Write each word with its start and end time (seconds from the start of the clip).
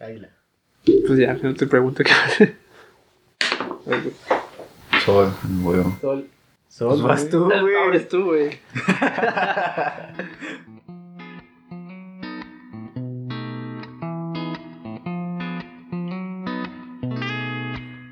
Águila. 0.00 0.30
Pues 1.06 1.18
ya, 1.18 1.34
no 1.34 1.54
te 1.54 1.66
pregunto 1.66 2.02
qué 2.02 2.10
hace. 2.10 2.56
Sol, 5.04 5.32
huevo. 5.62 5.96
Sol. 6.00 6.28
Sol, 6.68 7.02
vas 7.02 7.28
tú, 7.28 7.44
güey. 7.44 7.74
Ahora 7.74 7.96
es 7.96 8.08
tú, 8.08 8.24
güey. 8.24 8.58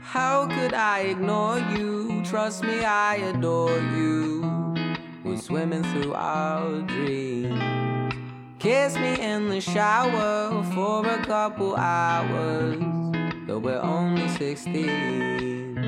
How 0.03 0.47
could 0.49 0.75
I 0.75 1.01
ignore 1.11 1.61
you? 1.75 2.23
Trust 2.25 2.65
me, 2.65 2.85
I 2.85 3.17
adore 3.33 3.81
you. 3.97 4.75
We're 5.25 5.39
swimming 5.39 5.85
through 5.85 6.15
our 6.15 6.83
dreams. 6.83 7.78
Kiss 8.59 8.97
me 8.97 9.21
in 9.21 9.49
the 9.49 9.61
shower 9.61 10.65
for 10.75 11.07
a 11.07 11.25
couple 11.25 11.77
hours, 11.77 12.77
though 13.47 13.61
we're 13.61 13.79
only 13.81 14.27
16. 14.31 15.79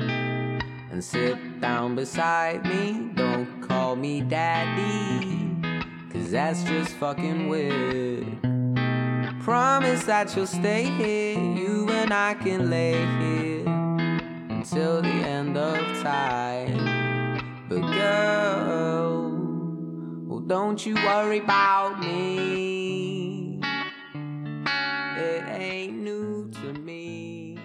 And 0.89 1.03
sit 1.03 1.59
down 1.59 1.95
beside 1.95 2.63
me, 2.65 3.11
don't 3.13 3.59
call 3.61 3.97
me 3.97 4.21
daddy, 4.21 5.53
cause 6.13 6.31
that's 6.31 6.63
just 6.63 6.93
fucking 6.93 7.49
weird. 7.49 8.41
Promise 9.43 10.05
that 10.05 10.33
you'll 10.33 10.47
stay 10.47 10.83
here, 10.83 11.37
you 11.37 11.89
and 11.89 12.13
I 12.13 12.35
can 12.35 12.69
lay 12.69 12.93
here 13.19 13.67
until 14.49 15.01
the 15.01 15.09
end 15.09 15.57
of 15.57 15.75
time. 16.01 17.67
But 17.67 17.81
girl, 17.81 19.20
don't 20.51 20.85
you 20.85 20.95
worry 20.95 21.39
about 21.39 21.97
me. 21.99 23.61
It 25.15 25.43
ain't 25.47 25.93
new 26.03 26.51
to 26.51 26.77
me. 26.81 27.55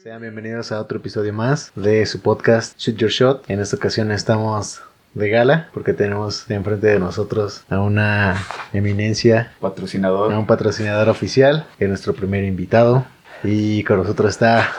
Sean 0.00 0.20
bienvenidos 0.20 0.70
a 0.70 0.80
otro 0.80 0.98
episodio 0.98 1.32
más 1.32 1.72
de 1.74 2.06
su 2.06 2.20
podcast 2.20 2.78
Shoot 2.78 2.96
Your 2.98 3.10
Shot. 3.10 3.50
En 3.50 3.58
esta 3.58 3.74
ocasión 3.74 4.12
estamos 4.12 4.80
de 5.14 5.28
gala 5.28 5.70
porque 5.74 5.92
tenemos 5.92 6.46
de 6.46 6.54
enfrente 6.54 6.86
de 6.86 7.00
nosotros 7.00 7.64
a 7.68 7.80
una 7.80 8.36
eminencia, 8.72 9.54
a 9.56 9.60
Patrocinador. 9.60 10.32
un 10.32 10.46
patrocinador 10.46 11.08
oficial, 11.08 11.66
que 11.78 11.86
es 11.86 11.88
nuestro 11.88 12.14
primer 12.14 12.44
invitado. 12.44 13.04
Y 13.42 13.82
con 13.82 13.96
nosotros 13.98 14.30
está 14.30 14.70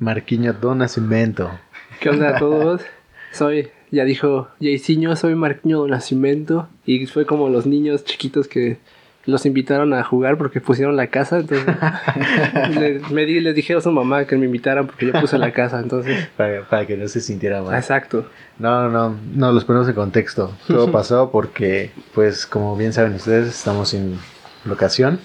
Marquiño 0.00 0.52
Don. 0.52 0.84
¿Qué 2.00 2.10
onda 2.10 2.36
a 2.36 2.38
todos? 2.40 2.82
Soy, 3.32 3.70
ya 3.92 4.04
dijo 4.04 4.48
Jayciño, 4.60 5.14
soy 5.14 5.36
Marquinho 5.36 5.86
Nacimiento. 5.86 6.66
Y 6.86 7.06
fue 7.06 7.24
como 7.26 7.48
los 7.48 7.64
niños 7.66 8.04
chiquitos 8.04 8.48
que 8.48 8.78
los 9.24 9.46
invitaron 9.46 9.94
a 9.94 10.02
jugar 10.02 10.36
porque 10.36 10.60
pusieron 10.60 10.96
la 10.96 11.06
casa. 11.06 11.38
Entonces, 11.38 11.66
le- 12.78 13.00
me 13.10 13.24
di- 13.24 13.38
les 13.40 13.54
dijeron 13.54 13.78
a 13.78 13.82
su 13.84 13.92
mamá 13.92 14.24
que 14.24 14.36
me 14.36 14.46
invitaran 14.46 14.86
porque 14.86 15.06
yo 15.06 15.12
puse 15.20 15.38
la 15.38 15.52
casa. 15.52 15.78
Entonces, 15.78 16.28
Para, 16.36 16.62
para 16.68 16.86
que 16.86 16.96
no 16.96 17.06
se 17.06 17.20
sintiera 17.20 17.62
mal. 17.62 17.76
exacto. 17.76 18.26
No, 18.58 18.88
no, 18.88 19.14
no, 19.34 19.52
los 19.52 19.64
ponemos 19.64 19.88
en 19.88 19.94
contexto. 19.94 20.52
Todo 20.66 20.90
pasó 20.92 21.30
porque, 21.30 21.92
pues, 22.14 22.46
como 22.46 22.76
bien 22.76 22.92
saben 22.92 23.14
ustedes, 23.14 23.46
estamos 23.48 23.90
sin 23.90 24.18
locación, 24.64 25.20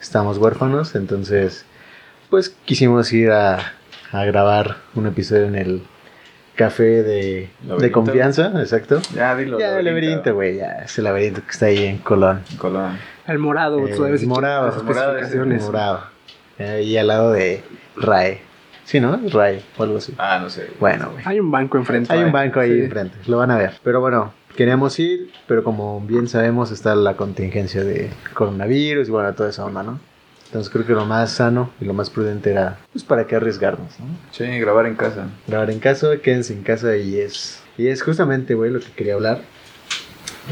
estamos 0.00 0.38
huérfanos, 0.38 0.94
entonces, 0.94 1.64
pues, 2.30 2.50
quisimos 2.64 3.12
ir 3.12 3.30
a, 3.30 3.72
a 4.12 4.24
grabar 4.24 4.78
un 4.94 5.06
episodio 5.06 5.44
en 5.46 5.54
el 5.56 5.82
café 6.58 7.02
de, 7.04 7.48
confianza, 7.92 8.52
exacto. 8.58 9.00
Ya, 9.14 9.34
dilo. 9.36 9.58
Ya, 9.60 9.78
el 9.78 9.84
laberinto, 9.84 10.34
güey, 10.34 10.56
ya, 10.56 10.72
ese 10.84 11.00
laberinto 11.00 11.40
que 11.42 11.50
está 11.52 11.66
ahí 11.66 11.84
en 11.84 11.98
Colón. 11.98 12.42
Colón. 12.58 12.98
El 13.26 13.38
morado, 13.38 13.86
Eh, 13.86 13.92
tú 13.92 14.02
sabes. 14.02 14.26
morado, 14.26 14.68
especificaciones. 14.68 15.62
Morado. 15.62 16.02
Ahí 16.58 16.96
al 16.96 17.06
lado 17.06 17.32
de 17.32 17.62
RAE. 17.96 18.40
Sí, 18.84 19.00
¿no? 19.00 19.20
RAE, 19.30 19.62
o 19.76 19.82
algo 19.84 19.98
así. 19.98 20.14
Ah, 20.18 20.38
no 20.42 20.50
sé. 20.50 20.66
Bueno, 20.80 21.10
güey. 21.12 21.22
Hay 21.26 21.38
un 21.38 21.50
banco 21.50 21.78
enfrente. 21.78 22.12
Hay 22.12 22.24
un 22.24 22.32
banco 22.32 22.58
ahí 22.58 22.72
Sí. 22.74 22.80
enfrente, 22.84 23.16
lo 23.26 23.36
van 23.38 23.50
a 23.52 23.56
ver. 23.58 23.74
Pero 23.84 24.00
bueno, 24.00 24.32
queríamos 24.56 24.98
ir, 24.98 25.30
pero 25.46 25.62
como 25.62 26.00
bien 26.00 26.26
sabemos 26.26 26.72
está 26.72 26.96
la 26.96 27.14
contingencia 27.14 27.84
de 27.84 28.10
coronavirus 28.34 29.06
y 29.08 29.10
bueno, 29.12 29.32
toda 29.34 29.50
esa 29.50 29.64
onda, 29.64 29.82
¿no? 29.84 30.00
Entonces 30.48 30.72
creo 30.72 30.86
que 30.86 30.92
lo 30.94 31.04
más 31.04 31.30
sano 31.32 31.70
y 31.80 31.84
lo 31.84 31.92
más 31.94 32.10
prudente 32.10 32.50
era, 32.50 32.78
pues, 32.92 33.04
¿para 33.04 33.26
qué 33.26 33.36
arriesgarnos, 33.36 34.00
no? 34.00 34.06
Sí, 34.32 34.44
grabar 34.58 34.86
en 34.86 34.94
casa. 34.96 35.28
Grabar 35.46 35.70
en 35.70 35.78
casa, 35.78 36.08
quédense 36.22 36.52
en 36.54 36.62
casa 36.62 36.96
y 36.96 37.18
es... 37.18 37.62
Y 37.76 37.86
es 37.88 38.02
justamente, 38.02 38.54
güey, 38.54 38.70
lo 38.72 38.80
que 38.80 38.90
quería 38.92 39.14
hablar 39.14 39.42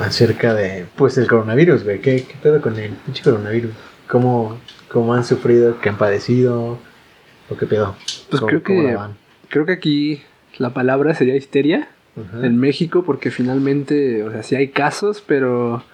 acerca 0.00 0.54
de, 0.54 0.86
pues, 0.96 1.16
el 1.18 1.26
coronavirus, 1.26 1.84
güey. 1.84 2.00
¿Qué, 2.00 2.24
qué 2.24 2.34
pedo 2.42 2.60
con 2.60 2.78
el 2.78 2.90
pinche 2.90 3.22
coronavirus? 3.22 3.72
¿Cómo, 4.08 4.58
¿Cómo 4.90 5.14
han 5.14 5.24
sufrido? 5.24 5.80
¿Qué 5.80 5.88
han 5.88 5.96
padecido? 5.98 6.78
¿O 7.48 7.56
qué 7.58 7.66
pedo? 7.66 7.96
Pues 8.30 8.40
¿Cómo- 8.40 8.48
creo 8.48 8.62
que-? 8.62 8.96
Creo 9.48 9.64
que 9.66 9.72
aquí 9.72 10.22
la 10.58 10.70
palabra 10.74 11.14
sería 11.14 11.36
histeria. 11.36 11.88
En 12.42 12.56
México 12.58 13.02
porque 13.04 13.30
finalmente, 13.30 14.24
o 14.24 14.30
sea, 14.30 14.42
sí 14.42 14.56
hay 14.56 14.68
casos, 14.68 15.22
pero 15.26 15.84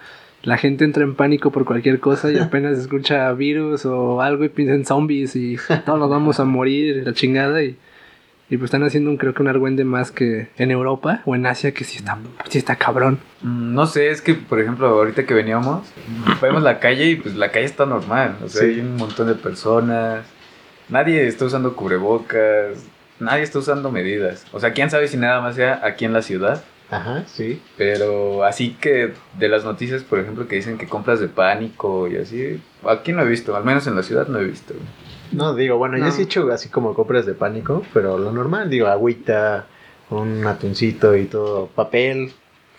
la 0.42 0.56
gente 0.58 0.84
entra 0.84 1.02
en 1.04 1.14
pánico 1.14 1.50
por 1.52 1.64
cualquier 1.64 2.00
cosa 2.00 2.30
y 2.30 2.38
apenas 2.40 2.78
escucha 2.78 3.32
virus 3.32 3.84
o 3.86 4.20
algo 4.20 4.44
y 4.44 4.48
piensa 4.48 4.74
en 4.74 4.84
zombies 4.84 5.36
y 5.36 5.56
todos 5.86 5.98
nos 5.98 6.10
vamos 6.10 6.40
a 6.40 6.44
morir, 6.44 7.02
la 7.06 7.12
chingada 7.12 7.62
y, 7.62 7.76
y 8.50 8.56
pues 8.56 8.64
están 8.68 8.82
haciendo 8.82 9.08
un, 9.10 9.16
creo 9.16 9.32
que 9.34 9.42
un 9.42 9.48
argüende 9.48 9.84
más 9.84 10.10
que 10.10 10.48
en 10.58 10.70
Europa 10.70 11.22
o 11.24 11.34
en 11.34 11.46
Asia 11.46 11.72
que 11.72 11.84
sí 11.84 11.98
está, 11.98 12.18
sí 12.48 12.58
está 12.58 12.76
cabrón. 12.76 13.18
Mm, 13.42 13.74
No 13.74 13.86
sé, 13.86 14.10
es 14.10 14.20
que, 14.20 14.34
por 14.34 14.60
ejemplo, 14.60 14.88
ahorita 14.88 15.24
que 15.24 15.32
veníamos, 15.34 15.86
vemos 16.42 16.62
la 16.62 16.78
calle 16.78 17.06
y 17.10 17.16
pues 17.16 17.34
la 17.36 17.50
calle 17.50 17.64
está 17.66 17.86
normal. 17.86 18.36
O 18.44 18.48
sea, 18.48 18.62
Sí. 18.62 18.68
hay 18.74 18.80
un 18.80 18.96
montón 18.96 19.28
de 19.28 19.34
personas. 19.36 20.26
Nadie 20.90 21.26
está 21.26 21.46
usando 21.46 21.74
cubrebocas. 21.74 22.84
Nadie 23.20 23.44
está 23.44 23.60
usando 23.60 23.90
medidas. 23.92 24.44
O 24.52 24.60
sea, 24.60 24.72
quién 24.72 24.90
sabe 24.90 25.08
si 25.08 25.16
nada 25.16 25.40
más 25.40 25.54
sea 25.54 25.80
aquí 25.84 26.04
en 26.04 26.12
la 26.12 26.20
ciudad. 26.22 26.62
Ajá, 26.92 27.24
sí. 27.26 27.60
Pero 27.76 28.44
así 28.44 28.76
que 28.80 29.12
de 29.38 29.48
las 29.48 29.64
noticias, 29.64 30.02
por 30.02 30.18
ejemplo, 30.20 30.46
que 30.46 30.56
dicen 30.56 30.78
que 30.78 30.86
compras 30.86 31.18
de 31.20 31.28
pánico 31.28 32.06
y 32.08 32.16
así, 32.18 32.60
aquí 32.88 33.12
no 33.12 33.22
he 33.22 33.26
visto, 33.26 33.56
al 33.56 33.64
menos 33.64 33.86
en 33.86 33.96
la 33.96 34.02
ciudad 34.02 34.28
no 34.28 34.38
he 34.38 34.44
visto. 34.44 34.74
No, 35.32 35.54
digo, 35.54 35.78
bueno, 35.78 35.96
yo 35.96 36.04
No. 36.04 36.10
sí 36.12 36.20
he 36.22 36.24
hecho 36.24 36.50
así 36.52 36.68
como 36.68 36.94
compras 36.94 37.24
de 37.26 37.34
pánico, 37.34 37.82
pero 37.94 38.18
lo 38.18 38.30
normal, 38.32 38.68
digo, 38.68 38.86
agüita, 38.88 39.66
un 40.10 40.46
atuncito 40.46 41.16
y 41.16 41.24
todo, 41.24 41.68
papel. 41.68 42.32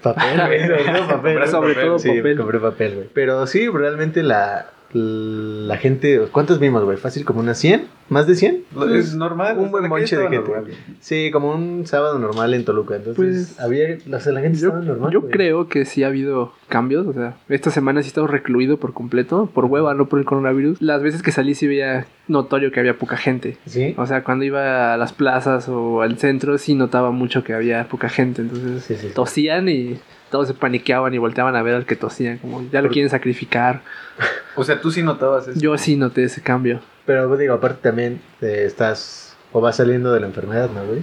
Papel, 0.03 0.39
güey, 0.47 0.67
sobre 0.67 0.83
todo 0.99 1.07
papel. 1.07 1.47
Sobre 1.47 1.73
papel, 1.73 1.87
todo 1.87 1.99
Sí, 1.99 2.09
papel. 2.09 2.37
compré 2.37 2.59
papel, 2.59 2.95
güey. 2.95 3.09
Pero 3.13 3.47
sí, 3.47 3.67
realmente 3.69 4.21
la, 4.21 4.67
la 4.93 5.77
gente, 5.77 6.21
¿cuántos 6.31 6.59
vimos, 6.59 6.83
güey? 6.83 6.97
Fácil 6.97 7.25
como 7.25 7.39
unas 7.39 7.57
100, 7.57 7.85
más 8.09 8.27
de 8.27 8.35
100. 8.35 8.63
Es 8.95 9.15
normal. 9.15 9.57
Un 9.57 9.71
buen 9.71 9.87
monche 9.89 10.15
de 10.17 10.29
gente. 10.29 10.37
normal. 10.51 10.71
Sí, 10.99 11.31
como 11.31 11.51
un 11.53 11.85
sábado 11.87 12.19
normal 12.19 12.53
en 12.53 12.63
Toluca. 12.65 12.95
Entonces, 12.95 13.15
Pues, 13.15 13.59
había, 13.59 13.97
o 14.15 14.19
sea, 14.19 14.31
la 14.33 14.41
gente 14.41 14.59
Yo, 14.59 14.67
estaba 14.69 14.85
normal. 14.85 15.11
yo 15.11 15.21
güey. 15.21 15.31
creo 15.31 15.67
que 15.67 15.85
sí 15.85 16.03
ha 16.03 16.07
habido 16.07 16.53
cambios, 16.69 17.07
o 17.07 17.13
sea, 17.13 17.35
esta 17.49 17.71
semana 17.71 18.01
sí 18.01 18.07
he 18.07 18.09
estado 18.09 18.27
recluido 18.27 18.77
por 18.77 18.93
completo, 18.93 19.49
por 19.53 19.65
hueva, 19.65 19.93
no 19.93 20.07
por 20.07 20.19
el 20.19 20.25
coronavirus. 20.25 20.81
Las 20.81 21.01
veces 21.01 21.21
que 21.23 21.31
salí 21.31 21.55
sí 21.55 21.67
veía 21.67 22.05
notorio 22.27 22.71
que 22.71 22.79
había 22.79 22.97
poca 22.97 23.17
gente. 23.17 23.57
Sí. 23.65 23.93
O 23.97 24.05
sea, 24.05 24.23
cuando 24.23 24.45
iba 24.45 24.93
a 24.93 24.97
las 24.97 25.11
plazas 25.13 25.67
o 25.69 26.01
al 26.01 26.17
centro 26.17 26.57
sí 26.57 26.75
notaba 26.75 27.11
mucho 27.11 27.43
que 27.43 27.53
había 27.53 27.87
poca 27.89 28.09
gente. 28.09 28.41
Entonces 28.43 28.83
Sí, 28.83 28.95
sí, 28.95 29.07
sí. 29.07 29.13
tosían 29.13 29.69
y 29.69 29.97
todos 30.33 30.47
se 30.47 30.55
paniqueaban 30.55 31.13
y 31.13 31.19
volteaban 31.19 31.55
a 31.55 31.61
ver 31.61 31.75
al 31.75 31.85
que 31.85 31.95
tosían. 31.95 32.39
Como 32.39 32.67
ya 32.71 32.81
lo 32.81 32.89
quieren 32.89 33.09
sacrificar. 33.09 33.81
O 34.55 34.63
sea, 34.63 34.79
tú 34.79 34.91
sí 34.91 35.01
notabas 35.01 35.47
eso. 35.47 35.59
Yo 35.59 35.75
sí 35.79 35.95
noté 35.95 36.23
ese 36.23 36.39
cambio. 36.39 36.79
Pero 37.07 37.27
pues, 37.27 37.39
digo, 37.39 37.55
aparte 37.55 37.81
también 37.81 38.21
eh, 38.39 38.65
estás 38.67 39.35
o 39.51 39.61
vas 39.61 39.77
saliendo 39.77 40.13
de 40.13 40.19
la 40.19 40.27
enfermedad, 40.27 40.69
¿no, 40.69 40.85
güey? 40.85 41.01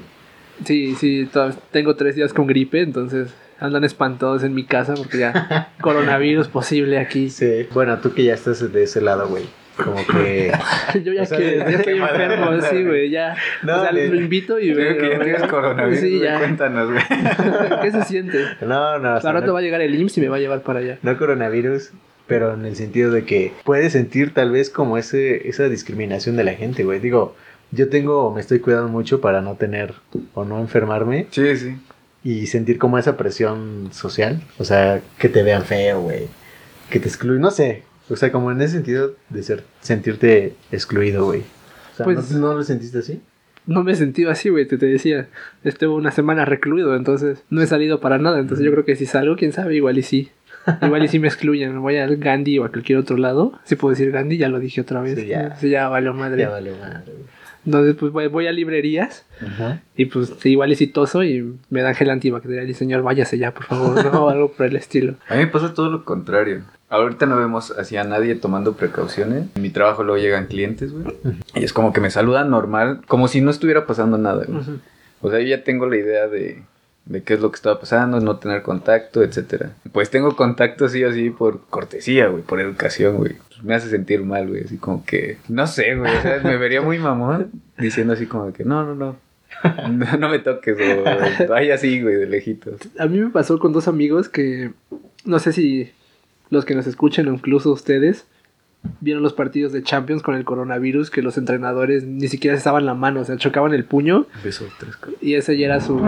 Sí, 0.65 0.95
sí, 0.95 1.29
tengo 1.73 1.97
tres 1.97 2.15
días 2.15 2.33
con 2.33 2.47
gripe, 2.47 2.81
entonces 2.81 3.35
andan 3.59 3.83
espantados 3.83 4.45
en 4.45 4.55
mi 4.55 4.65
casa 4.65 4.95
porque 4.95 5.19
ya 5.19 5.73
coronavirus 5.81 6.47
posible 6.47 6.99
aquí. 6.99 7.29
Sí. 7.29 7.67
Bueno, 7.73 7.99
tú 7.99 8.15
que 8.15 8.23
ya 8.23 8.35
estás 8.35 8.73
de 8.73 8.83
ese 8.85 9.01
lado, 9.01 9.29
güey. 9.29 9.45
Como 9.85 10.07
que. 10.07 10.53
Yo 11.05 11.13
ya 11.13 11.23
O 11.23 11.27
sea, 11.27 11.39
que 11.39 11.57
ya 11.59 11.65
estoy 11.69 11.99
enfermo, 11.99 12.47
onda, 12.51 12.69
sí, 12.71 12.85
güey. 12.85 13.11
ya. 13.11 13.37
No, 13.63 13.79
o 13.79 13.83
sea, 13.83 13.93
le- 13.93 14.09
lo 14.09 14.17
invito 14.17 14.59
y 14.59 14.73
Creo 14.73 14.97
que 14.99 15.03
ya 15.11 15.19
veo- 15.19 15.23
tienes 15.25 15.43
coronavirus. 15.45 16.01
Sí, 16.01 16.19
ya. 16.21 16.39
Cuéntanos, 16.39 16.91
güey. 16.91 17.03
¿Qué 17.83 17.91
se 17.93 18.05
siente? 18.05 18.45
No, 18.61 18.99
no, 18.99 19.21
sea, 19.21 19.31
Ahora 19.31 19.41
no- 19.41 19.47
te 19.47 19.53
va 19.53 19.59
a 19.59 19.63
llegar 19.63 19.81
el 19.81 19.95
IMSS 19.95 20.19
y 20.19 20.21
me 20.23 20.29
va 20.29 20.37
a 20.37 20.41
llevar 20.41 20.63
para 20.63 20.81
allá. 20.81 20.99
no 21.03 21.17
coronavirus, 21.19 21.91
pero 22.27 22.55
en 22.55 22.65
el 22.65 22.77
sentido 22.77 23.11
de 23.11 23.25
que 23.25 23.53
puedes 23.65 23.93
sentir 23.93 24.33
tal 24.35 24.51
vez 24.53 24.71
como 24.71 24.99
ese, 24.99 25.49
esa 25.49 25.69
discriminación 25.69 26.37
de 26.37 26.45
la 26.45 26.53
gente, 26.55 26.85
güey. 26.85 27.01
Digo, 27.01 27.35
yo 27.73 27.89
tengo, 27.89 28.33
me 28.35 28.41
estoy 28.41 28.59
cuidando 28.61 28.89
mucho 28.89 29.21
para 29.21 29.41
no 29.43 29.55
tener 29.55 29.95
o 30.35 30.45
no 30.45 30.59
enfermarme 30.61 31.27
Sí, 31.31 31.57
sí. 31.57 31.77
y 32.25 32.47
sentir 32.47 32.79
como 32.79 32.99
esa 32.99 33.17
presión 33.17 33.89
social. 33.93 34.41
O 34.59 34.65
sea, 34.65 35.01
que 35.19 35.29
te 35.29 35.43
vean 35.43 35.63
feo, 35.65 36.01
güey. 36.03 36.27
Que 36.91 36.99
te 36.99 37.07
excluyen, 37.09 37.41
no 37.43 37.51
sé. 37.53 37.85
O 38.11 38.17
sea, 38.17 38.33
como 38.33 38.51
en 38.51 38.61
ese 38.61 38.75
sentido 38.75 39.15
de 39.29 39.43
ser, 39.43 39.63
sentirte 39.81 40.55
excluido, 40.73 41.25
güey. 41.25 41.41
O 41.41 41.97
sea, 41.97 42.05
Pues- 42.05 42.31
¿no, 42.33 42.39
¿no 42.49 42.55
lo 42.55 42.63
sentiste 42.65 42.99
así? 42.99 43.21
No 43.67 43.85
me 43.85 43.93
he 43.93 43.95
sentido 43.95 44.31
así, 44.31 44.49
güey, 44.49 44.67
te, 44.67 44.79
te 44.79 44.87
decía. 44.87 45.29
Estuve 45.65 45.95
una 45.95 46.11
semana 46.11 46.45
recluido, 46.45 46.97
entonces 46.97 47.45
no 47.51 47.61
he 47.63 47.67
salido 47.67 48.01
para 48.01 48.19
nada. 48.19 48.41
Entonces 48.41 48.65
yo 48.65 48.73
creo 48.73 48.85
que 48.85 48.97
si 48.97 49.07
salgo, 49.07 49.37
quién 49.37 49.53
sabe, 49.53 49.77
igual 49.77 49.99
y 49.99 50.03
sí. 50.03 50.31
Igual 50.83 51.05
y 51.05 51.09
si 51.09 51.19
me 51.19 51.29
excluyen, 51.29 51.81
voy 51.81 51.97
al 51.99 52.17
Gandhi 52.17 52.59
o 52.59 52.65
a 52.65 52.71
cualquier 52.71 52.99
otro 52.99 53.17
lado. 53.17 53.53
Si 53.65 53.77
puedo 53.77 53.91
decir 53.91 54.11
Gandhi, 54.11 54.39
ya 54.39 54.49
lo 54.49 54.59
dije 54.61 54.81
otra 54.81 55.01
vez. 55.03 55.19
Sí, 55.19 55.27
ya. 55.27 55.57
Sí, 55.57 55.69
ya 55.71 55.89
valió 55.89 56.13
madre. 56.15 56.43
Ya 56.43 56.49
vale 56.51 56.73
madre, 56.73 57.13
güey. 57.13 57.25
Entonces, 57.67 57.95
pues 57.99 58.13
voy, 58.13 58.27
voy 58.29 58.47
a 58.47 58.53
librerías 58.53 59.27
Ajá. 59.47 59.83
y 59.97 60.07
pues 60.07 60.33
igual 60.47 60.73
es 60.73 60.93
toso 60.93 61.23
y 61.23 61.57
me 61.69 61.83
dan 61.83 61.95
gel 61.95 62.11
antibacterial 62.11 62.69
y 62.69 62.75
señor, 62.75 63.03
váyase 63.03 63.39
ya, 63.39 63.53
por 63.53 63.65
favor, 63.65 64.05
¿no? 64.05 64.11
O 64.25 64.29
algo 64.31 64.53
por 64.53 64.67
el 64.67 64.77
estilo. 64.77 65.17
A 65.29 65.35
mí 65.35 65.41
me 65.41 65.47
pasa 65.47 65.75
todo 65.75 65.91
lo 65.91 66.05
contrario. 66.05 66.63
Ahorita 66.89 67.27
no 67.27 67.37
vemos 67.37 67.71
así 67.71 67.97
a 67.97 68.05
nadie 68.05 68.35
tomando 68.35 68.73
precauciones. 68.75 69.45
En 69.55 69.63
mi 69.63 69.71
trabajo 69.71 70.03
luego 70.03 70.21
llegan 70.21 70.47
clientes, 70.47 70.93
güey. 70.93 71.05
Y 71.55 71.63
es 71.63 71.73
como 71.73 71.93
que 71.93 72.01
me 72.01 72.11
saludan 72.11 72.51
normal, 72.51 73.03
como 73.07 73.29
si 73.29 73.41
no 73.41 73.51
estuviera 73.51 73.87
pasando 73.87 74.19
nada, 74.19 74.45
güey. 74.47 74.61
O 75.21 75.31
sea, 75.31 75.39
yo 75.41 75.47
ya 75.47 75.63
tengo 75.63 75.87
la 75.87 75.97
idea 75.97 76.27
de, 76.27 76.63
de 77.11 77.25
qué 77.25 77.35
es 77.35 77.41
lo 77.41 77.51
que 77.51 77.57
estaba 77.57 77.81
pasando, 77.81 78.21
no 78.21 78.37
tener 78.39 78.63
contacto, 78.63 79.23
etcétera. 79.23 79.73
Pues 79.91 80.11
tengo 80.11 80.37
contacto 80.37 80.89
sí 80.89 81.03
o 81.03 81.13
sí 81.13 81.31
por 81.31 81.67
cortesía, 81.69 82.29
güey, 82.29 82.45
por 82.45 82.61
educación, 82.61 83.17
güey. 83.17 83.35
Pues 83.49 83.65
me 83.65 83.75
hace 83.75 83.91
sentir 83.91 84.23
mal, 84.23 84.47
güey, 84.47 84.63
así 84.65 84.77
como 84.77 85.05
que, 85.05 85.39
no 85.49 85.67
sé, 85.67 85.97
güey, 85.97 86.13
sea, 86.23 86.41
me 86.45 86.57
vería 86.57 86.83
muy 86.83 87.01
mamón 87.01 87.51
diciendo 87.79 88.13
así 88.13 88.27
como 88.27 88.53
que, 88.53 88.65
no, 88.65 88.85
no, 88.85 88.95
no, 88.95 90.17
no, 90.19 90.29
me 90.29 90.39
toques, 90.39 90.77
o 90.79 91.49
vaya 91.49 91.75
así, 91.75 92.01
güey, 92.01 92.15
de 92.15 92.27
lejitos. 92.27 92.77
A 92.97 93.07
mí 93.07 93.19
me 93.19 93.31
pasó 93.31 93.59
con 93.59 93.73
dos 93.73 93.89
amigos 93.89 94.29
que 94.29 94.71
no 95.25 95.41
sé 95.41 95.53
si 95.53 95.91
los 96.49 96.65
que 96.65 96.77
nos 96.77 96.87
escuchan 96.87 97.27
o 97.27 97.33
incluso 97.33 97.73
ustedes 97.73 98.25
vieron 99.01 99.23
los 99.23 99.33
partidos 99.35 99.73
de 99.73 99.83
Champions 99.83 100.23
con 100.23 100.35
el 100.35 100.45
coronavirus 100.45 101.11
que 101.11 101.23
los 101.23 101.37
entrenadores 101.39 102.05
ni 102.07 102.29
siquiera 102.29 102.57
se 102.57 102.59
estaban 102.59 102.87
la 102.87 102.95
mano, 102.95 103.21
o 103.21 103.25
sea, 103.25 103.37
chocaban 103.37 103.75
el 103.75 103.85
puño 103.85 104.27
Beso 104.43 104.67
tres 104.79 104.97
y 105.21 105.35
ese 105.35 105.57
ya 105.59 105.67
era 105.67 105.81
su 105.81 106.01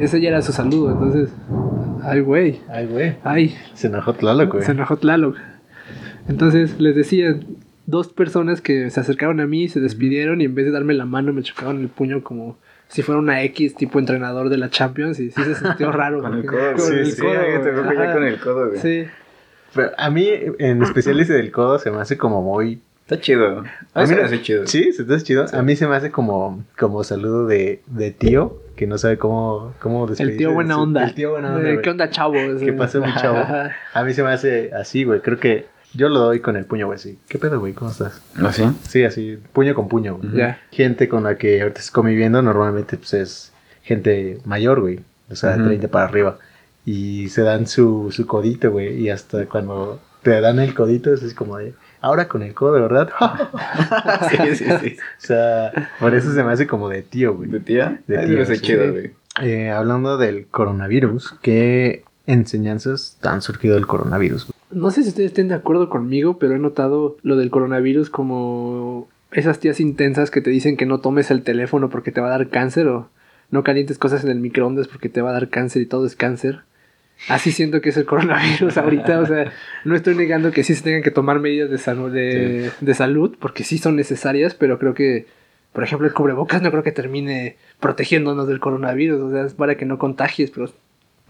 ese 0.00 0.20
ya 0.20 0.28
era 0.28 0.42
su 0.42 0.52
saludo, 0.52 0.92
entonces 0.92 1.30
ay 2.04 2.20
güey, 2.20 2.60
Ay, 2.68 2.86
güey. 2.86 3.16
ay, 3.24 3.56
Se 3.74 3.88
enojó 3.88 4.12
Tlaloc, 4.14 4.52
güey. 4.52 4.64
se 4.64 4.72
enojó 4.72 4.96
Tlaloc. 4.96 5.36
Entonces 6.28 6.78
les 6.80 6.94
decía 6.96 7.38
dos 7.86 8.12
personas 8.12 8.60
que 8.60 8.90
se 8.90 9.00
acercaron 9.00 9.40
a 9.40 9.46
mí 9.46 9.68
se 9.68 9.80
despidieron 9.80 10.40
y 10.40 10.44
en 10.44 10.54
vez 10.54 10.66
de 10.66 10.72
darme 10.72 10.94
la 10.94 11.04
mano 11.06 11.32
me 11.32 11.42
chocaban 11.42 11.80
el 11.80 11.88
puño 11.88 12.22
como 12.22 12.58
si 12.88 13.02
fuera 13.02 13.20
una 13.20 13.42
X 13.42 13.74
tipo 13.74 13.98
entrenador 13.98 14.48
de 14.48 14.58
la 14.58 14.70
Champions 14.70 15.18
y 15.20 15.30
sí 15.30 15.42
se 15.42 15.54
sintió 15.56 15.90
raro. 15.92 16.20
Con 16.22 16.34
el 16.34 16.46
codo, 16.46 16.72
con 16.72 16.80
sí, 16.80 16.94
el 16.94 17.06
sí, 17.12 17.20
codo, 17.20 17.32
ya 17.34 18.00
Ajá. 18.02 18.12
con 18.12 18.24
el 18.24 18.38
codo, 18.38 18.68
güey. 18.68 18.78
Sí. 18.80 19.04
Pero 19.76 19.90
a 19.96 20.10
mí, 20.10 20.28
en 20.58 20.82
especial 20.82 21.20
ese 21.20 21.34
del 21.34 21.52
codo, 21.52 21.78
se 21.78 21.90
me 21.90 21.98
hace 22.00 22.16
como 22.18 22.42
muy... 22.42 22.80
Está 23.02 23.20
chido. 23.20 23.62
A 23.94 24.00
mí 24.00 24.06
se 24.08 24.16
me 24.16 24.22
hace 24.22 24.42
chido. 24.42 24.66
Sí, 24.66 24.92
se 24.92 25.04
te 25.04 25.14
hace 25.14 25.24
chido. 25.24 25.46
A 25.52 25.62
mí 25.62 25.76
se 25.76 25.86
me 25.86 25.94
hace 25.94 26.10
como, 26.10 26.64
como 26.76 27.04
saludo 27.04 27.46
de, 27.46 27.80
de 27.86 28.10
tío, 28.10 28.60
que 28.74 28.88
no 28.88 28.98
sabe 28.98 29.16
cómo, 29.16 29.74
cómo 29.78 30.04
El 30.04 30.10
despedirse 30.10 30.38
tío 30.38 30.48
de 30.48 30.54
buena 30.54 30.76
onda. 30.80 31.04
El 31.04 31.14
tío 31.14 31.30
buena 31.30 31.54
onda, 31.54 31.68
Eh, 31.68 31.72
güey. 31.74 31.82
¿Qué 31.82 31.90
onda, 31.90 32.10
chavo? 32.10 32.34
¿Qué 32.58 32.72
pasó, 32.72 33.00
mi 33.00 33.14
chavo? 33.14 33.38
A 33.94 34.02
mí 34.04 34.12
se 34.12 34.24
me 34.24 34.30
hace 34.30 34.72
así, 34.74 35.04
güey. 35.04 35.20
Creo 35.20 35.38
que 35.38 35.66
yo 35.94 36.08
lo 36.08 36.18
doy 36.18 36.40
con 36.40 36.56
el 36.56 36.64
puño, 36.64 36.86
güey, 36.86 36.98
sí. 36.98 37.16
¿Qué 37.28 37.38
pedo, 37.38 37.60
güey? 37.60 37.74
¿Cómo 37.74 37.92
estás? 37.92 38.20
¿No 38.34 38.50
sí? 38.52 38.64
Sí, 38.88 39.04
así, 39.04 39.38
puño 39.52 39.74
con 39.76 39.86
puño, 39.88 40.16
güey. 40.16 40.32
Ya. 40.34 40.58
Gente 40.72 41.08
con 41.08 41.22
la 41.22 41.38
que 41.38 41.60
ahorita 41.62 41.78
estás 41.78 41.92
conviviendo 41.92 42.42
normalmente 42.42 42.96
pues 42.96 43.14
es 43.14 43.52
gente 43.82 44.40
mayor, 44.44 44.80
güey. 44.80 44.98
O 45.30 45.36
sea, 45.36 45.50
de 45.50 45.58
Ujú. 45.58 45.66
30 45.68 45.88
para 45.88 46.06
arriba. 46.06 46.38
Y 46.86 47.28
se 47.28 47.42
dan 47.42 47.66
su, 47.66 48.10
su 48.10 48.26
codito, 48.26 48.70
güey. 48.70 48.98
Y 48.98 49.10
hasta 49.10 49.44
cuando 49.46 50.00
te 50.22 50.40
dan 50.40 50.58
el 50.58 50.72
codito 50.72 51.12
es 51.12 51.22
así 51.22 51.34
como 51.34 51.58
de... 51.58 51.74
Ahora 52.00 52.28
con 52.28 52.42
el 52.42 52.54
codo, 52.54 52.72
¿verdad? 52.72 53.10
o 53.20 54.28
sí, 54.30 54.56
sí, 54.56 54.64
sí. 54.80 54.96
sea, 55.18 55.90
por 56.00 56.14
eso 56.14 56.32
se 56.32 56.42
me 56.42 56.52
hace 56.52 56.66
como 56.66 56.88
de 56.88 57.02
tío, 57.02 57.34
güey. 57.34 57.50
¿De 57.50 57.60
tía? 57.60 58.00
De 58.06 58.26
tío, 58.26 58.46
sí. 58.46 58.58
chido, 58.60 58.92
güey. 58.92 59.10
Eh, 59.42 59.70
hablando 59.70 60.16
del 60.16 60.46
coronavirus, 60.46 61.34
¿qué 61.42 62.04
enseñanzas 62.26 63.18
han 63.22 63.42
surgido 63.42 63.74
del 63.74 63.86
coronavirus? 63.86 64.46
güey? 64.46 64.56
No 64.70 64.90
sé 64.90 65.02
si 65.02 65.10
ustedes 65.10 65.28
estén 65.28 65.48
de 65.48 65.54
acuerdo 65.54 65.88
conmigo, 65.88 66.38
pero 66.38 66.54
he 66.54 66.58
notado 66.58 67.16
lo 67.22 67.36
del 67.36 67.50
coronavirus 67.50 68.10
como 68.10 69.08
esas 69.32 69.58
tías 69.58 69.80
intensas 69.80 70.30
que 70.30 70.40
te 70.40 70.50
dicen 70.50 70.76
que 70.76 70.86
no 70.86 71.00
tomes 71.00 71.30
el 71.30 71.42
teléfono 71.42 71.90
porque 71.90 72.12
te 72.12 72.20
va 72.20 72.28
a 72.28 72.30
dar 72.38 72.48
cáncer 72.48 72.88
o 72.88 73.08
no 73.50 73.62
calientes 73.62 73.98
cosas 73.98 74.24
en 74.24 74.30
el 74.30 74.40
microondas 74.40 74.88
porque 74.88 75.08
te 75.08 75.22
va 75.22 75.30
a 75.30 75.34
dar 75.34 75.48
cáncer 75.50 75.82
y 75.82 75.86
todo 75.86 76.06
es 76.06 76.16
cáncer. 76.16 76.62
Así 77.28 77.50
siento 77.50 77.80
que 77.80 77.88
es 77.88 77.96
el 77.96 78.04
coronavirus 78.04 78.76
ahorita, 78.78 79.20
o 79.20 79.26
sea, 79.26 79.52
no 79.84 79.96
estoy 79.96 80.14
negando 80.14 80.50
que 80.50 80.62
sí 80.64 80.74
se 80.74 80.82
tengan 80.82 81.02
que 81.02 81.10
tomar 81.10 81.40
medidas 81.40 81.70
de, 81.70 81.78
salud 81.78 82.12
de, 82.12 82.70
de 82.80 82.94
salud 82.94 83.36
porque 83.40 83.64
sí 83.64 83.78
son 83.78 83.96
necesarias, 83.96 84.54
pero 84.54 84.78
creo 84.78 84.94
que, 84.94 85.26
por 85.72 85.82
ejemplo, 85.82 86.06
el 86.06 86.14
cubrebocas 86.14 86.62
no 86.62 86.70
creo 86.70 86.82
que 86.82 86.92
termine 86.92 87.56
protegiéndonos 87.80 88.46
del 88.46 88.60
coronavirus, 88.60 89.20
o 89.20 89.30
sea, 89.30 89.44
es 89.44 89.54
para 89.54 89.76
que 89.76 89.86
no 89.86 89.98
contagies, 89.98 90.50
pero 90.50 90.70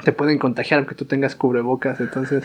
te 0.04 0.12
pueden 0.12 0.38
contagiar 0.38 0.78
aunque 0.78 0.94
tú 0.94 1.04
tengas 1.04 1.34
cubrebocas, 1.36 2.00
entonces 2.00 2.44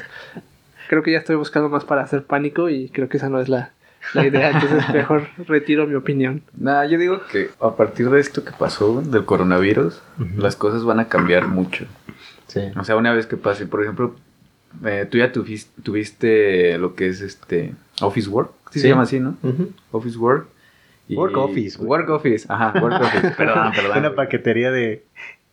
creo 0.88 1.04
que 1.04 1.12
ya 1.12 1.18
estoy 1.18 1.36
buscando 1.36 1.70
más 1.70 1.84
para 1.84 2.04
hacer 2.04 2.24
pánico 2.24 2.70
y 2.70 2.90
creo 2.90 3.10
que 3.10 3.18
esa 3.18 3.30
no 3.30 3.42
es 3.42 3.50
la, 3.50 3.72
la 4.14 4.26
idea, 4.26 4.52
entonces 4.52 4.88
mejor 4.94 5.28
retiro 5.48 5.88
mi 5.88 5.96
opinión. 5.96 6.44
Nah, 6.58 6.86
yo 6.86 6.98
digo 6.98 7.22
que 7.32 7.50
a 7.60 7.76
partir 7.76 8.10
de 8.10 8.20
esto 8.20 8.44
que 8.44 8.52
pasó, 8.52 9.02
del 9.02 9.26
coronavirus, 9.26 10.02
las 10.38 10.56
cosas 10.56 10.84
van 10.84 11.00
a 11.00 11.08
cambiar 11.08 11.48
mucho. 11.48 11.86
Sí. 12.52 12.62
O 12.78 12.84
sea, 12.84 12.96
una 12.98 13.14
vez 13.14 13.26
que 13.28 13.38
pase, 13.38 13.66
por 13.66 13.82
ejemplo, 13.82 14.16
eh, 14.86 15.08
tú 15.10 15.18
ya 15.18 15.32
tuvis- 15.32 15.70
tuviste 15.84 16.78
lo 16.78 16.96
que 16.96 17.08
es 17.08 17.22
este 17.22 17.74
Office 18.02 18.30
Work, 18.30 18.52
¿sí, 18.72 18.74
Sí. 18.74 18.80
se 18.82 18.88
llama 18.90 19.04
así, 19.04 19.20
¿no? 19.20 19.38
Office 19.92 20.18
Work. 20.18 20.48
y- 21.08 21.16
Work 21.16 21.36
Office, 21.38 21.78
güey. 21.78 21.90
Work 21.90 22.10
Office, 22.10 22.46
ajá, 22.50 22.74
Work 22.82 23.02
Office. 23.02 23.32
Perdón, 23.38 23.72
perdón. 23.76 23.98
Una 24.00 24.16
paquetería 24.16 24.72
de, 24.72 25.04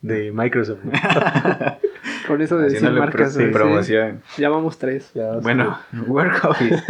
de 0.02 0.30
Microsoft. 0.32 0.78
Con 2.26 2.42
eso 2.42 2.58
de 2.58 2.68
decir 2.70 2.90
marcas, 2.90 3.34
pro- 3.34 3.44
sí. 3.46 3.50
promoción. 3.52 4.20
ya 4.36 4.48
vamos 4.50 4.78
tres. 4.78 5.10
Ya, 5.14 5.32
Bueno, 5.38 5.78
Work 6.06 6.44
Office. 6.44 6.82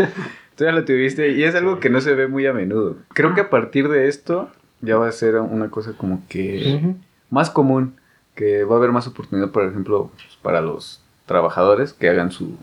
Tú 0.57 0.65
ya 0.65 0.73
lo 0.73 0.85
tuviste 0.85 1.31
y 1.31 1.45
es 1.45 1.55
algo 1.55 1.79
que 1.81 1.89
no 1.91 2.01
se 2.01 2.15
ve 2.15 2.27
muy 2.27 2.47
a 2.47 2.53
menudo. 2.53 2.97
Creo 3.15 3.35
que 3.35 3.43
a 3.43 3.51
partir 3.51 3.89
de 3.89 4.09
esto 4.09 4.51
ya 4.81 4.97
va 4.97 5.09
a 5.09 5.13
ser 5.13 5.37
una 5.37 5.71
cosa 5.71 5.93
como 5.97 6.23
que 6.29 6.95
más 7.31 7.51
común, 7.51 7.95
que 8.39 8.63
va 8.63 8.77
a 8.77 8.79
haber 8.79 8.93
más 8.93 9.09
oportunidad, 9.09 9.51
por 9.51 9.65
ejemplo, 9.65 10.13
pues, 10.15 10.39
para 10.41 10.61
los 10.61 11.01
trabajadores 11.27 11.93
que 11.93 12.09
hagan 12.09 12.31
su... 12.31 12.57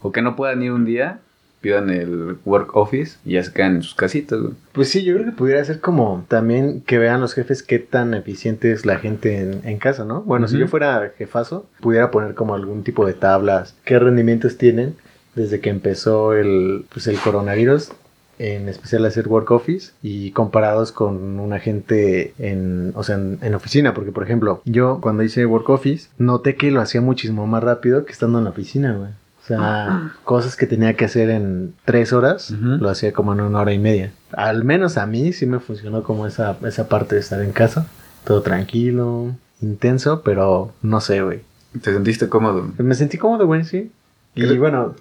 o 0.00 0.12
que 0.12 0.22
no 0.22 0.34
puedan 0.34 0.62
ir 0.62 0.72
un 0.72 0.86
día, 0.86 1.20
pidan 1.60 1.90
el 1.90 2.38
Work 2.46 2.74
Office 2.74 3.18
y 3.22 3.34
ya 3.34 3.44
se 3.44 3.52
quedan 3.52 3.76
en 3.76 3.82
sus 3.82 3.94
casitas, 3.94 4.40
güey. 4.40 4.54
Pues 4.72 4.88
sí, 4.88 5.04
yo 5.04 5.12
creo 5.12 5.26
que 5.26 5.32
pudiera 5.32 5.62
ser 5.62 5.80
como 5.80 6.24
también 6.26 6.80
que 6.80 6.96
vean 6.96 7.20
los 7.20 7.34
jefes 7.34 7.62
qué 7.62 7.78
tan 7.78 8.14
eficiente 8.14 8.72
es 8.72 8.86
la 8.86 8.98
gente 8.98 9.40
en, 9.40 9.60
en 9.68 9.78
casa, 9.78 10.06
¿no? 10.06 10.22
Bueno, 10.22 10.48
si 10.48 10.56
yo 10.56 10.68
fuera 10.68 11.12
jefazo, 11.18 11.66
pudiera 11.80 12.10
poner 12.10 12.34
como 12.34 12.54
algún 12.54 12.82
tipo 12.82 13.04
de 13.04 13.12
tablas, 13.12 13.76
qué 13.84 13.98
rendimientos 13.98 14.56
tienen 14.56 14.96
desde 15.34 15.60
que 15.60 15.68
empezó 15.68 16.32
el, 16.32 16.86
pues 16.90 17.06
el 17.08 17.18
coronavirus, 17.18 17.92
en 18.40 18.70
especial 18.70 19.04
hacer 19.04 19.28
work 19.28 19.50
office 19.50 19.92
y 20.02 20.30
comparados 20.30 20.92
con 20.92 21.38
una 21.38 21.58
gente 21.58 22.32
en, 22.38 22.92
o 22.94 23.02
sea, 23.02 23.16
en, 23.16 23.38
en 23.42 23.54
oficina, 23.54 23.92
porque 23.92 24.12
por 24.12 24.24
ejemplo, 24.24 24.62
yo 24.64 24.98
cuando 25.02 25.22
hice 25.22 25.44
work 25.44 25.68
office, 25.68 26.08
noté 26.16 26.56
que 26.56 26.70
lo 26.70 26.80
hacía 26.80 27.02
muchísimo 27.02 27.46
más 27.46 27.62
rápido 27.62 28.06
que 28.06 28.12
estando 28.12 28.38
en 28.38 28.44
la 28.44 28.50
oficina, 28.50 28.94
güey. 28.94 29.10
O 29.42 29.46
sea, 29.46 30.12
cosas 30.24 30.54
que 30.54 30.66
tenía 30.66 30.94
que 30.94 31.04
hacer 31.04 31.28
en 31.28 31.74
tres 31.84 32.12
horas, 32.12 32.50
lo 32.52 32.88
hacía 32.88 33.12
como 33.12 33.32
en 33.32 33.40
una 33.40 33.60
hora 33.60 33.72
y 33.72 33.78
media. 33.78 34.12
Al 34.32 34.64
menos 34.64 34.96
a 34.96 35.06
mí 35.06 35.32
sí 35.32 35.44
me 35.44 35.58
funcionó 35.58 36.02
como 36.04 36.26
esa, 36.26 36.56
esa 36.64 36.88
parte 36.88 37.16
de 37.16 37.20
estar 37.20 37.42
en 37.42 37.50
casa. 37.50 37.86
Todo 38.24 38.42
tranquilo, 38.42 39.34
intenso, 39.60 40.22
pero 40.22 40.72
no 40.82 41.00
sé, 41.00 41.22
güey. 41.22 41.40
¿Te 41.82 41.92
sentiste 41.92 42.28
cómodo? 42.28 42.70
Me 42.78 42.94
sentí 42.94 43.18
cómodo, 43.18 43.46
güey, 43.46 43.64
sí. 43.64 43.90
Y 44.36 44.56
bueno, 44.56 44.94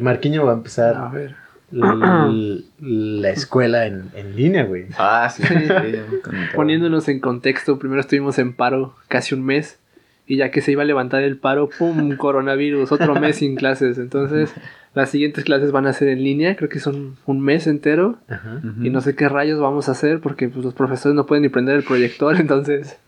Marquiño 0.00 0.44
va 0.44 0.52
a 0.52 0.54
A 0.54 0.58
empezar 0.58 1.10
ver. 1.10 1.45
La 1.70 3.30
escuela 3.30 3.86
en, 3.86 4.10
en 4.14 4.36
línea, 4.36 4.64
güey. 4.64 4.86
Ah, 4.98 5.28
sí. 5.34 5.42
sí, 5.42 5.54
comentaron. 5.54 6.48
Poniéndonos 6.54 7.08
en 7.08 7.20
contexto, 7.20 7.78
primero 7.78 8.00
estuvimos 8.00 8.38
en 8.38 8.54
paro 8.54 8.94
casi 9.08 9.34
un 9.34 9.44
mes 9.44 9.78
y 10.26 10.36
ya 10.36 10.50
que 10.50 10.60
se 10.60 10.72
iba 10.72 10.82
a 10.82 10.86
levantar 10.86 11.22
el 11.22 11.36
paro, 11.38 11.68
¡pum! 11.68 12.16
Coronavirus, 12.16 12.90
otro 12.92 13.14
mes 13.14 13.36
sin 13.36 13.54
clases. 13.54 13.98
Entonces, 13.98 14.52
las 14.94 15.10
siguientes 15.10 15.44
clases 15.44 15.72
van 15.72 15.86
a 15.86 15.92
ser 15.92 16.08
en 16.08 16.22
línea, 16.22 16.56
creo 16.56 16.68
que 16.68 16.80
son 16.80 17.16
un 17.26 17.40
mes 17.40 17.66
entero 17.66 18.18
Ajá. 18.28 18.60
Y 18.82 18.90
no 18.90 19.00
sé 19.00 19.14
qué 19.14 19.28
rayos 19.28 19.60
vamos 19.60 19.88
a 19.88 19.92
hacer 19.92 20.20
porque 20.20 20.48
pues, 20.48 20.64
los 20.64 20.74
profesores 20.74 21.14
no 21.14 21.26
pueden 21.26 21.42
ni 21.42 21.48
prender 21.48 21.76
el 21.76 21.84
proyector, 21.84 22.36
entonces, 22.40 22.98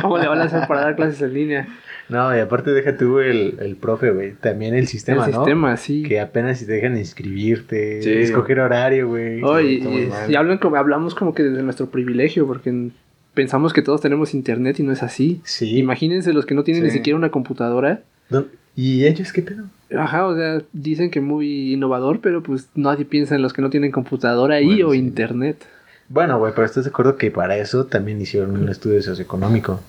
¿cómo 0.00 0.18
le 0.18 0.28
van 0.28 0.40
a 0.40 0.44
hacer 0.44 0.66
para 0.68 0.82
dar 0.82 0.96
clases 0.96 1.22
en 1.22 1.34
línea? 1.34 1.68
No, 2.10 2.36
y 2.36 2.40
aparte 2.40 2.70
deja 2.72 2.96
tú 2.96 3.20
el, 3.20 3.56
el 3.60 3.76
profe, 3.76 4.10
güey. 4.10 4.32
También 4.34 4.74
el 4.74 4.86
sistema, 4.88 5.24
el 5.26 5.32
¿no? 5.32 5.38
sistema, 5.38 5.76
sí. 5.76 6.02
Que 6.02 6.20
apenas 6.20 6.58
si 6.58 6.66
te 6.66 6.72
dejan 6.72 6.96
inscribirte, 6.98 8.02
Sí. 8.02 8.10
escoger 8.12 8.60
horario, 8.60 9.08
güey. 9.08 9.42
Oh, 9.42 9.60
y, 9.60 9.74
y- 9.76 10.10
y 10.28 10.34
hablan 10.34 10.58
como, 10.58 10.76
hablamos 10.76 11.14
como 11.14 11.34
que 11.34 11.42
desde 11.44 11.62
nuestro 11.62 11.86
privilegio, 11.90 12.46
porque 12.46 12.88
pensamos 13.34 13.72
que 13.72 13.82
todos 13.82 14.00
tenemos 14.00 14.34
internet 14.34 14.80
y 14.80 14.82
no 14.82 14.92
es 14.92 15.02
así. 15.02 15.40
Sí. 15.44 15.78
Imagínense 15.78 16.32
los 16.32 16.46
que 16.46 16.54
no 16.54 16.64
tienen 16.64 16.82
ni 16.84 16.90
siquiera 16.90 17.16
una 17.16 17.30
computadora. 17.30 18.00
¿Dó- 18.28 18.46
¿Y 18.76 19.04
ellos 19.06 19.32
qué 19.32 19.42
pedo? 19.42 19.64
Ajá, 19.96 20.26
o 20.26 20.36
sea, 20.36 20.62
dicen 20.72 21.10
que 21.10 21.20
muy 21.20 21.72
innovador, 21.74 22.20
pero 22.20 22.42
pues 22.42 22.68
nadie 22.76 23.04
piensa 23.04 23.34
en 23.34 23.42
los 23.42 23.52
que 23.52 23.62
no 23.62 23.70
tienen 23.70 23.90
computadora 23.90 24.60
Bueno, 24.62 24.88
o 24.88 24.92
sí. 24.92 24.98
internet. 24.98 25.64
Bueno, 26.08 26.38
güey, 26.38 26.52
pero 26.54 26.64
estás 26.66 26.84
de 26.84 26.90
acuerdo 26.90 27.16
que 27.16 27.30
para 27.30 27.56
eso 27.56 27.86
también 27.86 28.20
hicieron 28.20 28.56
un 28.56 28.68
estudio 28.68 29.00
socioeconómico. 29.02 29.80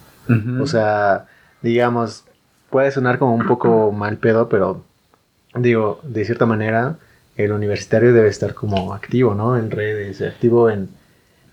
O 0.60 0.66
sea, 0.68 1.26
digamos, 1.62 2.24
puede 2.70 2.92
sonar 2.92 3.20
como 3.20 3.36
un 3.36 3.46
poco 3.48 3.92
mal 3.98 4.18
pedo, 4.18 4.50
pero 4.50 4.84
digo, 5.56 6.00
de 6.04 6.26
cierta 6.26 6.46
manera, 6.46 6.98
el 7.38 7.52
universitario 7.52 8.14
debe 8.14 8.30
estar 8.30 8.54
como 8.54 8.94
activo, 8.94 9.34
¿no? 9.36 9.58
En 9.58 9.72
redes, 9.72 10.22
activo 10.22 10.70
en, 10.70 10.90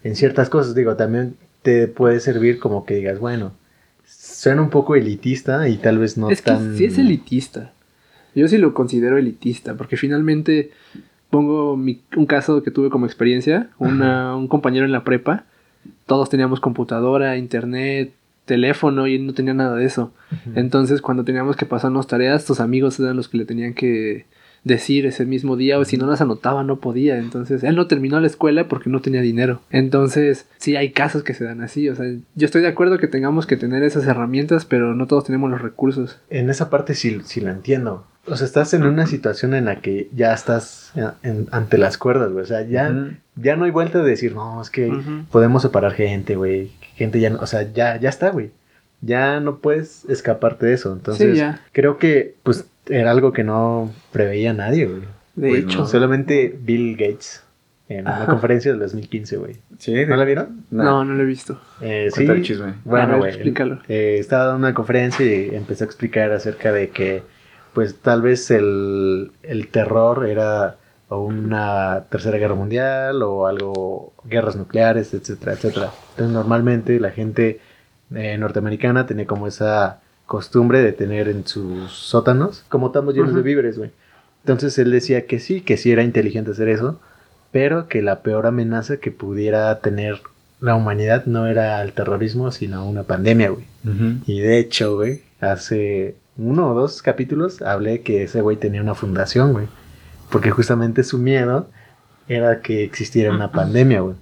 en 0.05 0.17
ciertas 0.17 0.49
cosas. 0.51 0.75
Digo, 0.75 0.97
también 0.97 1.37
te 1.63 1.89
puede 1.89 2.21
servir 2.21 2.59
como 2.59 2.85
que 2.85 2.95
digas, 2.95 3.19
bueno, 3.19 3.53
suena 4.07 4.63
un 4.63 4.71
poco 4.71 4.95
elitista 4.97 5.69
y 5.69 5.77
tal 5.77 5.99
vez 5.99 6.17
no 6.17 6.31
es 6.31 6.41
que 6.43 6.51
tan... 6.53 6.77
sí 6.77 6.85
es 6.87 6.99
elitista. 6.99 7.73
Yo 8.35 8.47
sí 8.49 8.59
lo 8.59 8.73
considero 8.75 9.19
elitista, 9.19 9.75
porque 9.75 9.97
finalmente 9.97 10.71
pongo 11.31 11.77
mi- 11.77 12.03
un 12.17 12.27
caso 12.27 12.63
que 12.63 12.71
tuve 12.71 12.89
como 12.91 13.07
experiencia, 13.07 13.71
una- 13.79 14.37
un 14.37 14.47
compañero 14.49 14.85
en 14.87 14.93
la 14.93 15.03
prepa, 15.05 15.45
todos 16.07 16.31
teníamos 16.31 16.61
computadora, 16.61 17.37
internet, 17.37 18.13
teléfono 18.49 19.07
y 19.07 19.15
él 19.15 19.27
no 19.27 19.35
tenía 19.35 19.55
nada 19.55 19.77
de 19.77 19.85
eso. 19.85 20.13
Entonces 20.57 21.01
cuando 21.01 21.25
teníamos 21.25 21.55
que 21.55 21.67
pasarnos 21.67 22.09
tareas, 22.09 22.45
tus 22.45 22.59
amigos 22.59 22.99
eran 22.99 23.17
los 23.17 23.29
que 23.29 23.39
le 23.39 23.45
tenían 23.45 23.75
que 23.75 24.27
decir 24.65 25.07
ese 25.07 25.25
mismo 25.25 25.57
día 25.57 25.79
o 25.79 25.85
si 25.85 25.97
no 25.97 26.07
las 26.07 26.21
anotaba 26.21 26.65
no 26.65 26.81
podía. 26.81 27.19
Entonces 27.19 27.63
él 27.63 27.77
no 27.77 27.87
terminó 27.87 28.21
la 28.21 28.27
escuela 28.27 28.67
porque 28.69 28.91
no 28.91 29.01
tenía 29.01 29.21
dinero. 29.21 29.61
Entonces 29.71 30.49
sí 30.59 30.77
hay 30.77 30.91
casos 30.91 31.23
que 31.23 31.35
se 31.35 31.45
dan 31.45 31.63
así. 31.63 31.89
O 31.89 31.95
sea, 31.95 32.07
yo 32.35 32.45
estoy 32.45 32.63
de 32.63 32.69
acuerdo 32.69 32.99
que 32.99 33.07
tengamos 33.07 33.47
que 33.47 33.57
tener 33.57 33.83
esas 33.83 34.07
herramientas, 34.07 34.65
pero 34.65 34.95
no 34.95 35.07
todos 35.07 35.25
tenemos 35.25 35.51
los 35.51 35.63
recursos. 35.63 36.19
En 36.31 36.51
esa 36.51 36.71
parte 36.71 36.95
sí, 36.95 37.19
sí 37.25 37.41
lo 37.41 37.51
entiendo. 37.51 38.07
O 38.31 38.37
sea, 38.37 38.47
estás 38.47 38.75
en 38.75 38.85
una 38.85 39.07
situación 39.07 39.55
en 39.55 39.67
la 39.67 39.77
que 39.81 40.09
ya 40.15 40.33
estás 40.35 40.93
en- 41.23 41.47
ante 41.51 41.79
las 41.79 41.99
cuerdas, 41.99 42.31
güey. 42.33 42.45
O 42.45 42.47
sea, 42.47 42.63
ya, 42.63 42.93
ya 43.37 43.57
no 43.57 43.65
hay 43.65 43.71
vuelta 43.71 44.03
de 44.03 44.11
decir, 44.11 44.35
no, 44.35 44.61
es 44.63 44.71
que 44.71 44.93
podemos 45.31 45.63
separar 45.63 45.93
gente, 45.93 46.37
güey. 46.37 46.71
Gente 46.97 47.21
ya 47.21 47.31
no, 47.31 47.39
o 47.41 47.47
sea, 47.47 47.71
ya, 47.73 47.97
ya 47.99 48.09
está, 48.09 48.31
güey. 48.31 48.51
Ya 49.01 49.39
no 49.41 49.59
puedes 49.59 50.05
escaparte 50.07 50.67
de 50.67 50.75
eso. 50.75 50.93
Entonces, 50.93 51.33
sí, 51.33 51.39
ya. 51.39 51.61
creo 51.73 51.99
que, 51.99 52.35
pues, 52.43 52.67
era 52.89 53.11
algo 53.13 53.33
que 53.33 53.45
no 53.45 53.93
preveía 54.13 54.53
nadie, 54.53 54.87
güey. 54.87 55.03
De 55.37 55.49
Pues 55.51 55.65
hecho. 55.65 55.79
no. 55.81 55.87
Solamente 55.87 56.59
Bill 56.61 56.97
Gates 56.97 57.43
en 57.89 58.01
una 58.07 58.27
conferencia 58.27 58.71
del 58.73 58.81
2015, 58.81 59.37
güey. 59.37 59.57
Sí, 59.79 59.95
¿No 60.07 60.17
la 60.17 60.25
vieron? 60.25 60.65
No, 60.71 61.05
no 61.05 61.15
lo 61.15 61.23
he 61.23 61.27
visto. 61.27 61.61
Eh, 61.81 62.09
Cuenta 62.13 62.33
el 62.33 62.43
chisme. 62.43 62.75
Bueno, 62.85 63.19
güey. 63.19 63.31
explícalo. 63.31 63.79
eh, 63.89 64.17
estaba 64.19 64.47
dando 64.47 64.67
una 64.67 64.75
conferencia 64.75 65.25
y 65.25 65.55
empezó 65.55 65.85
a 65.85 65.87
explicar 65.87 66.33
acerca 66.33 66.73
de 66.73 66.89
que, 66.91 67.23
pues, 67.79 67.95
tal 68.01 68.23
vez 68.23 68.51
el, 68.51 69.31
el 69.45 69.69
terror 69.69 70.27
era 70.27 70.79
o 71.11 71.21
una 71.21 72.07
tercera 72.11 72.37
guerra 72.37 72.57
mundial 72.57 73.23
o 73.23 73.47
algo, 73.47 74.15
guerras 74.25 74.57
nucleares, 74.57 75.15
etcétera, 75.15 75.53
etcétera. 75.53 75.93
Entonces, 76.11 76.35
normalmente 76.35 76.99
la 76.99 77.13
gente 77.13 77.61
eh, 78.13 78.37
norteamericana 78.37 79.07
tenía 79.07 79.29
como 79.29 79.47
esa 79.47 80.01
costumbre 80.27 80.83
de 80.83 80.91
tener 80.91 81.29
en 81.29 81.47
sus 81.47 81.93
sótanos, 81.93 82.65
como 82.69 82.89
estamos 82.89 83.15
llenos 83.15 83.33
de 83.33 83.43
víveres, 83.43 83.79
güey. 83.79 83.93
Entonces 84.43 84.77
él 84.81 84.91
decía 84.91 85.27
que 85.27 85.39
sí, 85.39 85.61
que 85.61 85.77
sí 85.77 85.93
era 85.93 86.03
inteligente 86.03 86.51
hacer 86.51 86.69
eso, 86.69 86.99
pero 87.53 87.87
que 87.87 88.03
la 88.03 88.23
peor 88.23 88.49
amenaza 88.49 88.97
que 88.97 89.13
pudiera 89.13 89.79
tener 89.79 90.21
la 90.61 90.75
humanidad 90.75 91.27
no 91.27 91.47
era 91.47 91.81
el 91.81 91.93
terrorismo, 91.93 92.51
sino 92.51 92.89
una 92.89 93.05
pandemia, 93.05 93.51
güey. 93.51 93.67
Y 94.27 94.41
de 94.41 94.59
hecho, 94.59 94.97
güey, 94.97 95.23
hace 95.41 96.17
uno 96.39 96.71
o 96.71 96.75
dos 96.75 97.03
capítulos 97.03 97.61
hablé 97.63 98.01
que 98.03 98.23
ese 98.23 98.41
güey 98.41 98.57
tenía 98.57 98.81
una 98.81 98.95
fundación, 98.95 99.53
güey. 99.53 99.67
Porque 100.31 100.51
justamente 100.51 101.03
su 101.05 101.19
miedo 101.19 101.69
era 102.29 102.61
que 102.61 102.85
existiera 102.85 103.33
una 103.35 103.51
pandemia, 103.53 104.01
güey. 104.01 104.17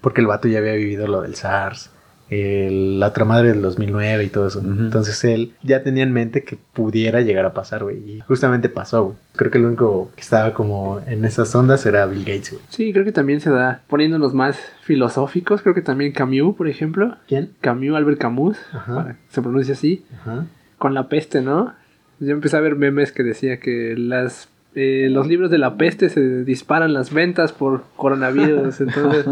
Porque 0.00 0.20
el 0.20 0.26
vato 0.26 0.48
ya 0.48 0.58
había 0.58 0.72
vivido 0.74 1.06
lo 1.06 1.22
del 1.22 1.34
SARS, 1.36 1.90
el- 2.28 2.98
la 2.98 3.08
otra 3.08 3.24
madre 3.24 3.48
del 3.52 3.62
2009 3.62 4.24
y 4.24 4.28
todo 4.30 4.48
eso. 4.48 4.60
Entonces 4.60 5.22
él 5.24 5.54
ya 5.62 5.82
tenía 5.82 6.02
en 6.02 6.12
mente 6.12 6.42
que 6.44 6.58
pudiera 6.72 7.20
llegar 7.20 7.44
a 7.44 7.52
pasar, 7.54 7.84
güey. 7.84 7.98
Y 7.98 8.20
justamente 8.20 8.68
pasó, 8.68 9.04
güey. 9.04 9.16
Creo 9.36 9.50
que 9.50 9.58
el 9.58 9.66
único 9.66 10.10
que 10.16 10.22
estaba 10.22 10.52
como 10.54 11.00
en 11.06 11.24
esas 11.24 11.54
ondas 11.54 11.86
era 11.86 12.04
Bill 12.06 12.24
Gates, 12.24 12.50
güey. 12.52 12.62
Sí, 12.68 12.92
creo 12.92 13.04
que 13.04 13.12
también 13.12 13.40
se 13.40 13.50
da 13.50 13.82
poniéndonos 13.86 14.34
más 14.34 14.58
filosóficos. 14.82 15.62
Creo 15.62 15.74
que 15.74 15.82
también 15.82 16.12
Camus, 16.12 16.56
por 16.56 16.68
ejemplo. 16.68 17.16
¿Quién? 17.28 17.52
Camus, 17.60 17.94
Albert 17.96 18.18
Camus, 18.18 18.56
para 18.86 19.16
se 19.28 19.40
pronuncia 19.42 19.74
así. 19.74 20.04
Ajá. 20.20 20.46
Con 20.82 20.94
la 20.94 21.08
peste, 21.08 21.42
¿no? 21.42 21.72
Yo 22.18 22.32
empecé 22.32 22.56
a 22.56 22.60
ver 22.60 22.74
memes 22.74 23.12
que 23.12 23.22
decía 23.22 23.60
que 23.60 23.94
las 23.96 24.48
eh, 24.74 25.06
los 25.12 25.28
libros 25.28 25.48
de 25.48 25.58
la 25.58 25.76
peste 25.76 26.08
se 26.08 26.42
disparan 26.42 26.92
las 26.92 27.12
ventas 27.14 27.52
por 27.52 27.84
coronavirus. 27.94 28.80
Entonces 28.80 29.26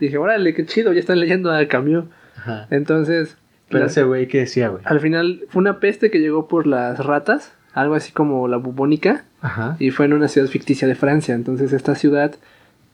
dije, 0.00 0.16
órale, 0.16 0.54
qué 0.54 0.64
chido, 0.64 0.94
ya 0.94 1.00
están 1.00 1.20
leyendo 1.20 1.52
a 1.52 1.62
Camus. 1.68 2.06
Ajá. 2.38 2.68
Entonces, 2.70 3.36
Pero 3.68 3.84
ese 3.84 4.02
güey, 4.04 4.28
¿qué 4.28 4.38
decía, 4.38 4.70
güey? 4.70 4.82
al 4.86 4.98
final 5.00 5.42
fue 5.50 5.60
una 5.60 5.78
peste 5.78 6.10
que 6.10 6.20
llegó 6.20 6.48
por 6.48 6.66
las 6.66 7.04
ratas, 7.04 7.52
algo 7.74 7.94
así 7.94 8.10
como 8.12 8.48
la 8.48 8.56
bubónica. 8.56 9.26
Ajá. 9.42 9.76
y 9.78 9.90
fue 9.90 10.06
en 10.06 10.14
una 10.14 10.28
ciudad 10.28 10.48
ficticia 10.48 10.88
de 10.88 10.94
Francia. 10.94 11.34
Entonces 11.34 11.74
esta 11.74 11.96
ciudad, 11.96 12.34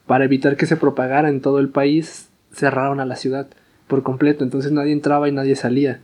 para 0.05 0.25
evitar 0.25 0.57
que 0.57 0.65
se 0.65 0.75
propagara 0.75 1.29
en 1.29 1.39
todo 1.39 1.59
el 1.59 1.69
país, 1.69 2.27
cerraron 2.51 2.99
a 2.99 3.05
la 3.05 3.15
ciudad 3.15 3.47
por 3.87 4.03
completo. 4.03 4.43
Entonces 4.43 4.73
nadie 4.73 4.91
entraba 4.91 5.29
y 5.29 5.31
nadie 5.31 5.55
salía. 5.55 6.01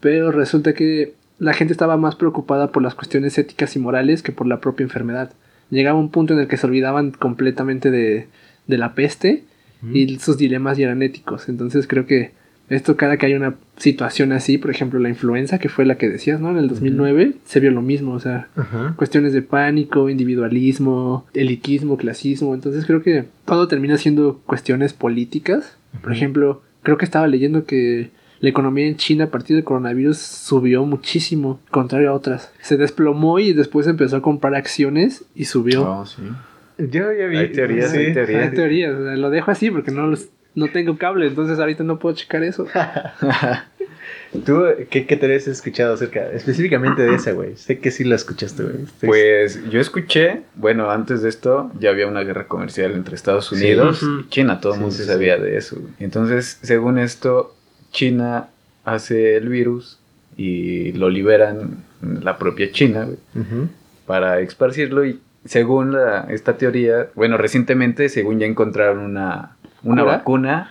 Pero 0.00 0.32
resulta 0.32 0.74
que 0.74 1.14
la 1.40 1.54
gente 1.54 1.72
estaba 1.72 1.96
más 1.96 2.14
preocupada 2.14 2.70
por 2.70 2.82
las 2.82 2.94
cuestiones 2.94 3.36
éticas 3.38 3.74
y 3.74 3.78
morales 3.78 4.22
que 4.22 4.30
por 4.30 4.46
la 4.46 4.60
propia 4.60 4.84
enfermedad. 4.84 5.32
Llegaba 5.70 5.98
un 5.98 6.10
punto 6.10 6.34
en 6.34 6.40
el 6.40 6.48
que 6.48 6.58
se 6.58 6.66
olvidaban 6.66 7.12
completamente 7.12 7.90
de, 7.90 8.28
de 8.66 8.78
la 8.78 8.94
peste 8.94 9.44
y 9.94 10.18
sus 10.18 10.36
dilemas 10.36 10.76
ya 10.76 10.84
eran 10.84 11.02
éticos. 11.02 11.48
Entonces 11.48 11.86
creo 11.86 12.06
que 12.06 12.32
esto 12.68 12.96
cada 12.96 13.16
que 13.16 13.24
hay 13.24 13.34
una 13.34 13.54
situación 13.78 14.32
así, 14.32 14.58
por 14.58 14.70
ejemplo 14.70 15.00
la 15.00 15.08
influenza, 15.08 15.58
que 15.58 15.70
fue 15.70 15.86
la 15.86 15.96
que 15.96 16.10
decías, 16.10 16.40
¿no? 16.40 16.50
En 16.50 16.58
el 16.58 16.68
2009 16.68 17.32
se 17.46 17.60
vio 17.60 17.70
lo 17.70 17.80
mismo, 17.80 18.12
o 18.12 18.20
sea, 18.20 18.48
cuestiones 18.96 19.32
de 19.32 19.40
pánico, 19.40 20.10
individualismo, 20.10 21.26
elitismo, 21.32 21.96
clasismo. 21.96 22.54
Entonces 22.54 22.84
creo 22.84 23.02
que 23.02 23.24
todo 23.46 23.66
termina 23.66 23.96
siendo 23.96 24.40
cuestiones 24.44 24.92
políticas. 24.92 25.76
Por 26.02 26.12
ejemplo, 26.12 26.62
creo 26.82 26.98
que 26.98 27.06
estaba 27.06 27.26
leyendo 27.26 27.64
que 27.64 28.10
la 28.40 28.48
economía 28.48 28.86
en 28.86 28.96
China 28.96 29.24
a 29.24 29.30
partir 29.30 29.56
del 29.56 29.64
coronavirus 29.64 30.16
subió 30.18 30.84
muchísimo, 30.84 31.60
contrario 31.70 32.10
a 32.10 32.14
otras. 32.14 32.50
Se 32.62 32.76
desplomó 32.76 33.38
y 33.38 33.52
después 33.52 33.86
empezó 33.86 34.16
a 34.16 34.22
comprar 34.22 34.54
acciones 34.54 35.24
y 35.34 35.44
subió. 35.44 35.82
Oh, 35.88 36.06
sí. 36.06 36.22
Yo 36.78 37.12
ya 37.12 37.26
vi. 37.26 37.36
Hay 37.36 37.52
teorías, 37.52 37.90
sí. 37.90 37.98
hay 37.98 38.12
teorías. 38.14 38.42
Hay 38.42 38.54
teorías, 38.54 38.94
o 38.94 39.04
sea, 39.04 39.16
lo 39.16 39.28
dejo 39.30 39.50
así 39.50 39.70
porque 39.70 39.90
no 39.90 40.06
los- 40.06 40.28
no 40.54 40.68
tengo 40.68 40.96
cable, 40.98 41.26
entonces 41.26 41.58
ahorita 41.58 41.84
no 41.84 41.98
puedo 41.98 42.14
checar 42.16 42.42
eso. 42.42 42.66
¿Tú 44.46 44.62
qué, 44.90 45.06
qué 45.06 45.16
teorías 45.16 45.42
has 45.42 45.48
escuchado 45.56 45.94
acerca 45.94 46.30
específicamente 46.32 47.02
de 47.02 47.14
esa, 47.16 47.32
güey? 47.32 47.56
Sé 47.56 47.78
que 47.78 47.90
sí 47.90 48.04
la 48.04 48.14
escuchaste, 48.14 48.62
güey. 48.62 48.76
Pues 49.04 49.60
yo 49.70 49.80
escuché, 49.80 50.42
bueno, 50.54 50.90
antes 50.90 51.22
de 51.22 51.28
esto 51.28 51.70
ya 51.80 51.90
había 51.90 52.06
una 52.06 52.22
guerra 52.22 52.46
comercial 52.46 52.92
entre 52.92 53.16
Estados 53.16 53.48
Sí. 53.48 53.56
Unidos 53.56 54.02
y 54.02 54.28
China, 54.28 54.60
todo 54.60 54.72
el 54.72 54.76
Sí, 54.78 54.80
mundo 54.82 54.96
sí, 54.96 55.04
sabía 55.04 55.36
de 55.36 55.56
eso. 55.56 55.78
Entonces, 55.98 56.58
según 56.62 56.98
esto, 56.98 57.54
China 57.90 58.48
hace 58.84 59.36
el 59.36 59.48
virus 59.48 59.98
y 60.36 60.92
lo 60.92 61.08
liberan 61.10 61.84
la 62.02 62.38
propia 62.38 62.70
China 62.72 63.04
güey, 63.04 63.18
para 64.06 64.40
esparcirlo 64.40 65.04
y 65.04 65.20
según 65.44 65.92
la- 65.92 66.26
esta 66.30 66.56
teoría, 66.56 67.08
bueno, 67.14 67.36
recientemente, 67.36 68.08
según 68.08 68.38
ya 68.38 68.46
encontraron 68.46 68.98
una, 68.98 69.56
una 69.82 70.02
¿Cura? 70.02 70.16
vacuna 70.18 70.70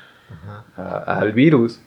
a- 0.78 1.20
al 1.20 1.34
virus, 1.34 1.80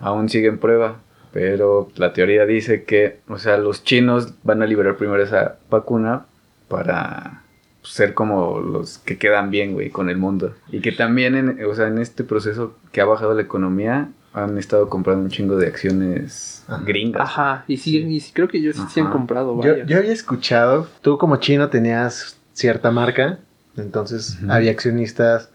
aún 0.00 0.28
sigue 0.28 0.48
en 0.48 0.58
prueba. 0.58 0.96
Pero 1.32 1.88
la 1.94 2.12
teoría 2.12 2.44
dice 2.44 2.82
que, 2.82 3.20
o 3.28 3.38
sea, 3.38 3.56
los 3.56 3.84
chinos 3.84 4.34
van 4.42 4.62
a 4.62 4.66
liberar 4.66 4.96
primero 4.96 5.22
esa 5.22 5.58
vacuna 5.70 6.26
para 6.68 7.42
ser 7.82 8.14
como 8.14 8.58
los 8.60 8.98
que 8.98 9.16
quedan 9.16 9.50
bien, 9.50 9.72
güey, 9.74 9.90
con 9.90 10.10
el 10.10 10.16
mundo. 10.16 10.54
Y 10.72 10.80
que 10.80 10.90
también, 10.92 11.36
en, 11.36 11.64
o 11.64 11.74
sea, 11.74 11.86
en 11.86 11.98
este 11.98 12.24
proceso 12.24 12.76
que 12.92 13.00
ha 13.00 13.04
bajado 13.04 13.34
la 13.34 13.42
economía, 13.42 14.08
han 14.32 14.58
estado 14.58 14.88
comprando 14.88 15.24
un 15.24 15.30
chingo 15.30 15.56
de 15.56 15.66
acciones 15.66 16.64
Ajá. 16.68 16.82
gringas. 16.84 17.22
Ajá, 17.22 17.64
y 17.66 17.76
sí, 17.78 17.98
y 17.98 18.20
sí 18.20 18.32
creo 18.32 18.48
que 18.48 18.60
yo 18.62 18.72
sí, 18.72 18.80
sí 18.92 19.00
han 19.00 19.10
comprado 19.10 19.60
Yo, 19.62 19.70
varias. 19.70 19.88
yo 19.88 19.96
había 19.98 20.12
escuchado, 20.12 20.86
tú 21.02 21.18
como 21.18 21.36
chino 21.36 21.68
tenías 21.68 22.36
cierta 22.52 22.90
marca, 22.90 23.38
entonces 23.76 24.38
había 24.48 24.70
accionistas 24.70 25.50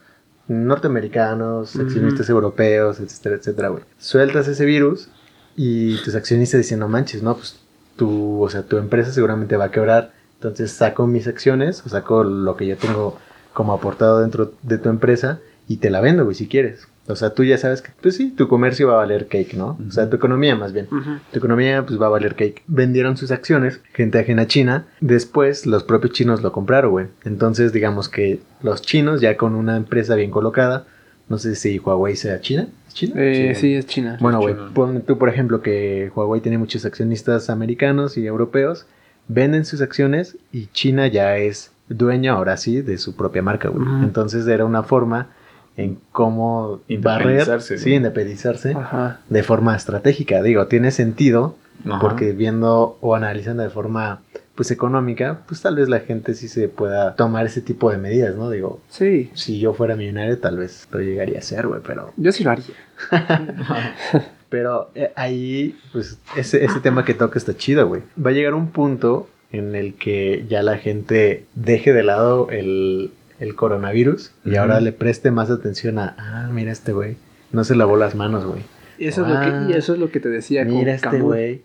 norteamericanos, 0.47 1.75
accionistas 1.75 2.29
europeos, 2.29 2.99
etcétera, 2.99 3.35
etcétera, 3.35 3.69
güey. 3.69 3.83
Sueltas 3.97 4.47
ese 4.47 4.65
virus 4.65 5.09
y 5.55 5.97
tus 6.03 6.15
accionistas 6.15 6.59
dicen, 6.59 6.79
no 6.79 6.87
manches, 6.87 7.23
no, 7.23 7.35
pues 7.35 7.59
tu, 7.95 8.41
o 8.43 8.49
sea, 8.49 8.63
tu 8.63 8.77
empresa 8.77 9.11
seguramente 9.11 9.55
va 9.57 9.65
a 9.65 9.71
quebrar, 9.71 10.11
entonces 10.35 10.71
saco 10.71 11.07
mis 11.07 11.27
acciones 11.27 11.81
o 11.85 11.89
saco 11.89 12.23
lo 12.23 12.55
que 12.57 12.67
yo 12.67 12.77
tengo 12.77 13.17
como 13.53 13.73
aportado 13.73 14.19
dentro 14.19 14.51
de 14.63 14.77
tu 14.77 14.89
empresa 14.89 15.39
y 15.67 15.77
te 15.77 15.89
la 15.89 16.01
vendo, 16.01 16.25
güey, 16.25 16.35
si 16.35 16.47
quieres. 16.47 16.87
O 17.07 17.15
sea, 17.15 17.29
tú 17.35 17.43
ya 17.43 17.57
sabes 17.59 17.83
que, 17.83 17.91
pues 18.01 18.15
sí, 18.15 18.31
tu 18.35 18.47
comercio 18.47 18.87
va 18.87 18.93
a 18.93 18.97
valer 18.97 19.27
cake, 19.27 19.53
¿no? 19.53 19.77
O 19.87 19.91
sea, 19.91 20.09
tu 20.09 20.15
economía 20.15 20.55
más 20.55 20.73
bien 20.73 20.87
tu 21.31 21.37
economía 21.37 21.85
pues 21.85 22.01
va 22.01 22.07
a 22.07 22.09
valer 22.09 22.35
cake. 22.35 22.63
Vendieron 22.67 23.15
sus 23.15 23.29
acciones, 23.31 23.79
gente 23.93 24.17
ajena 24.19 24.43
a 24.43 24.47
China. 24.47 24.87
Después 25.01 25.65
los 25.67 25.83
propios 25.83 26.13
chinos 26.13 26.41
lo 26.41 26.51
compraron, 26.51 26.91
güey. 26.91 27.05
Entonces 27.23 27.73
digamos 27.73 28.09
que 28.09 28.39
los 28.63 28.81
chinos 28.81 29.21
ya 29.21 29.37
con 29.37 29.53
una 29.53 29.77
empresa 29.77 30.15
bien 30.15 30.31
colocada, 30.31 30.87
no 31.29 31.37
sé 31.37 31.55
si 31.55 31.77
Huawei 31.79 32.15
sea 32.15 32.39
China. 32.41 32.67
¿Es 32.87 32.93
China? 32.95 33.13
Eh, 33.17 33.53
Sí. 33.55 33.61
sí, 33.61 33.73
es 33.75 33.85
China. 33.85 34.17
Bueno, 34.19 34.39
güey, 34.39 34.55
pon 34.73 35.01
tú 35.01 35.17
por 35.19 35.29
ejemplo 35.29 35.61
que 35.61 36.11
Huawei 36.15 36.41
tiene 36.41 36.57
muchos 36.57 36.85
accionistas 36.85 37.49
americanos 37.49 38.17
y 38.17 38.25
europeos. 38.25 38.85
venden 39.27 39.65
sus 39.65 39.81
acciones 39.81 40.37
y 40.51 40.67
China 40.67 41.07
ya 41.07 41.37
es 41.37 41.71
dueña 41.89 42.33
ahora 42.33 42.57
sí 42.57 42.81
de 42.81 42.97
su 42.99 43.15
propia 43.15 43.41
marca, 43.41 43.69
güey. 43.69 43.85
Entonces 44.03 44.47
era 44.47 44.65
una 44.65 44.83
forma 44.83 45.29
en 45.77 45.97
cómo 46.11 46.81
barrer, 46.99 47.27
Independizarse, 47.31 47.77
sí, 47.77 47.93
independizarse 47.93 48.71
Ajá. 48.73 49.19
de 49.29 49.43
forma 49.43 49.75
estratégica. 49.75 50.41
Digo, 50.41 50.67
tiene 50.67 50.91
sentido 50.91 51.55
Ajá. 51.85 51.99
porque 51.99 52.31
viendo 52.31 52.97
o 53.01 53.15
analizando 53.15 53.63
de 53.63 53.69
forma 53.69 54.21
pues 54.55 54.71
económica, 54.71 55.41
pues 55.49 55.61
tal 55.61 55.75
vez 55.75 55.89
la 55.89 55.99
gente 55.99 56.33
sí 56.33 56.47
se 56.47 56.69
pueda 56.69 57.15
tomar 57.15 57.45
ese 57.45 57.59
tipo 57.59 57.91
de 57.91 57.97
medidas, 57.97 58.35
¿no? 58.37 58.49
Digo, 58.49 58.79
Sí. 58.87 59.29
si 59.33 59.59
yo 59.59 59.73
fuera 59.73 59.97
millonario 59.97 60.37
tal 60.39 60.57
vez 60.57 60.87
lo 60.91 61.01
llegaría 61.01 61.39
a 61.39 61.41
ser, 61.41 61.67
güey, 61.67 61.81
pero 61.85 62.13
Yo 62.15 62.31
sí 62.31 62.45
lo 62.45 62.51
haría. 62.51 62.63
pero 64.49 64.89
eh, 64.95 65.11
ahí 65.15 65.77
pues 65.91 66.17
ese, 66.37 66.63
ese 66.63 66.79
tema 66.79 67.03
que 67.03 67.13
toca 67.13 67.37
está 67.37 67.55
chido, 67.55 67.87
güey. 67.87 68.01
Va 68.23 68.29
a 68.29 68.33
llegar 68.33 68.53
un 68.53 68.67
punto 68.71 69.27
en 69.51 69.75
el 69.75 69.95
que 69.95 70.45
ya 70.49 70.63
la 70.63 70.77
gente 70.77 71.45
deje 71.55 71.91
de 71.93 72.03
lado 72.03 72.49
el, 72.49 73.11
el 73.39 73.55
coronavirus 73.55 74.31
y 74.45 74.55
ahora 74.55 74.79
le 74.79 74.91
preste 74.91 75.31
más 75.31 75.49
atención 75.49 75.99
a, 75.99 76.15
ah, 76.17 76.49
mira 76.51 76.71
este 76.71 76.93
güey, 76.93 77.17
no 77.51 77.63
se 77.63 77.75
lavó 77.75 77.97
las 77.97 78.15
manos, 78.15 78.45
güey. 78.45 78.61
Y 78.97 79.07
eso, 79.07 79.23
es 79.23 79.27
lo 79.27 79.37
Ah, 79.37 79.65
que, 79.67 79.73
y 79.73 79.77
eso 79.77 79.93
es 79.93 79.99
lo 79.99 80.09
que 80.09 80.19
te 80.19 80.29
decía. 80.29 80.63
con 80.65 80.73
Mira 80.73 80.93
este 80.93 81.19
güey. 81.19 81.63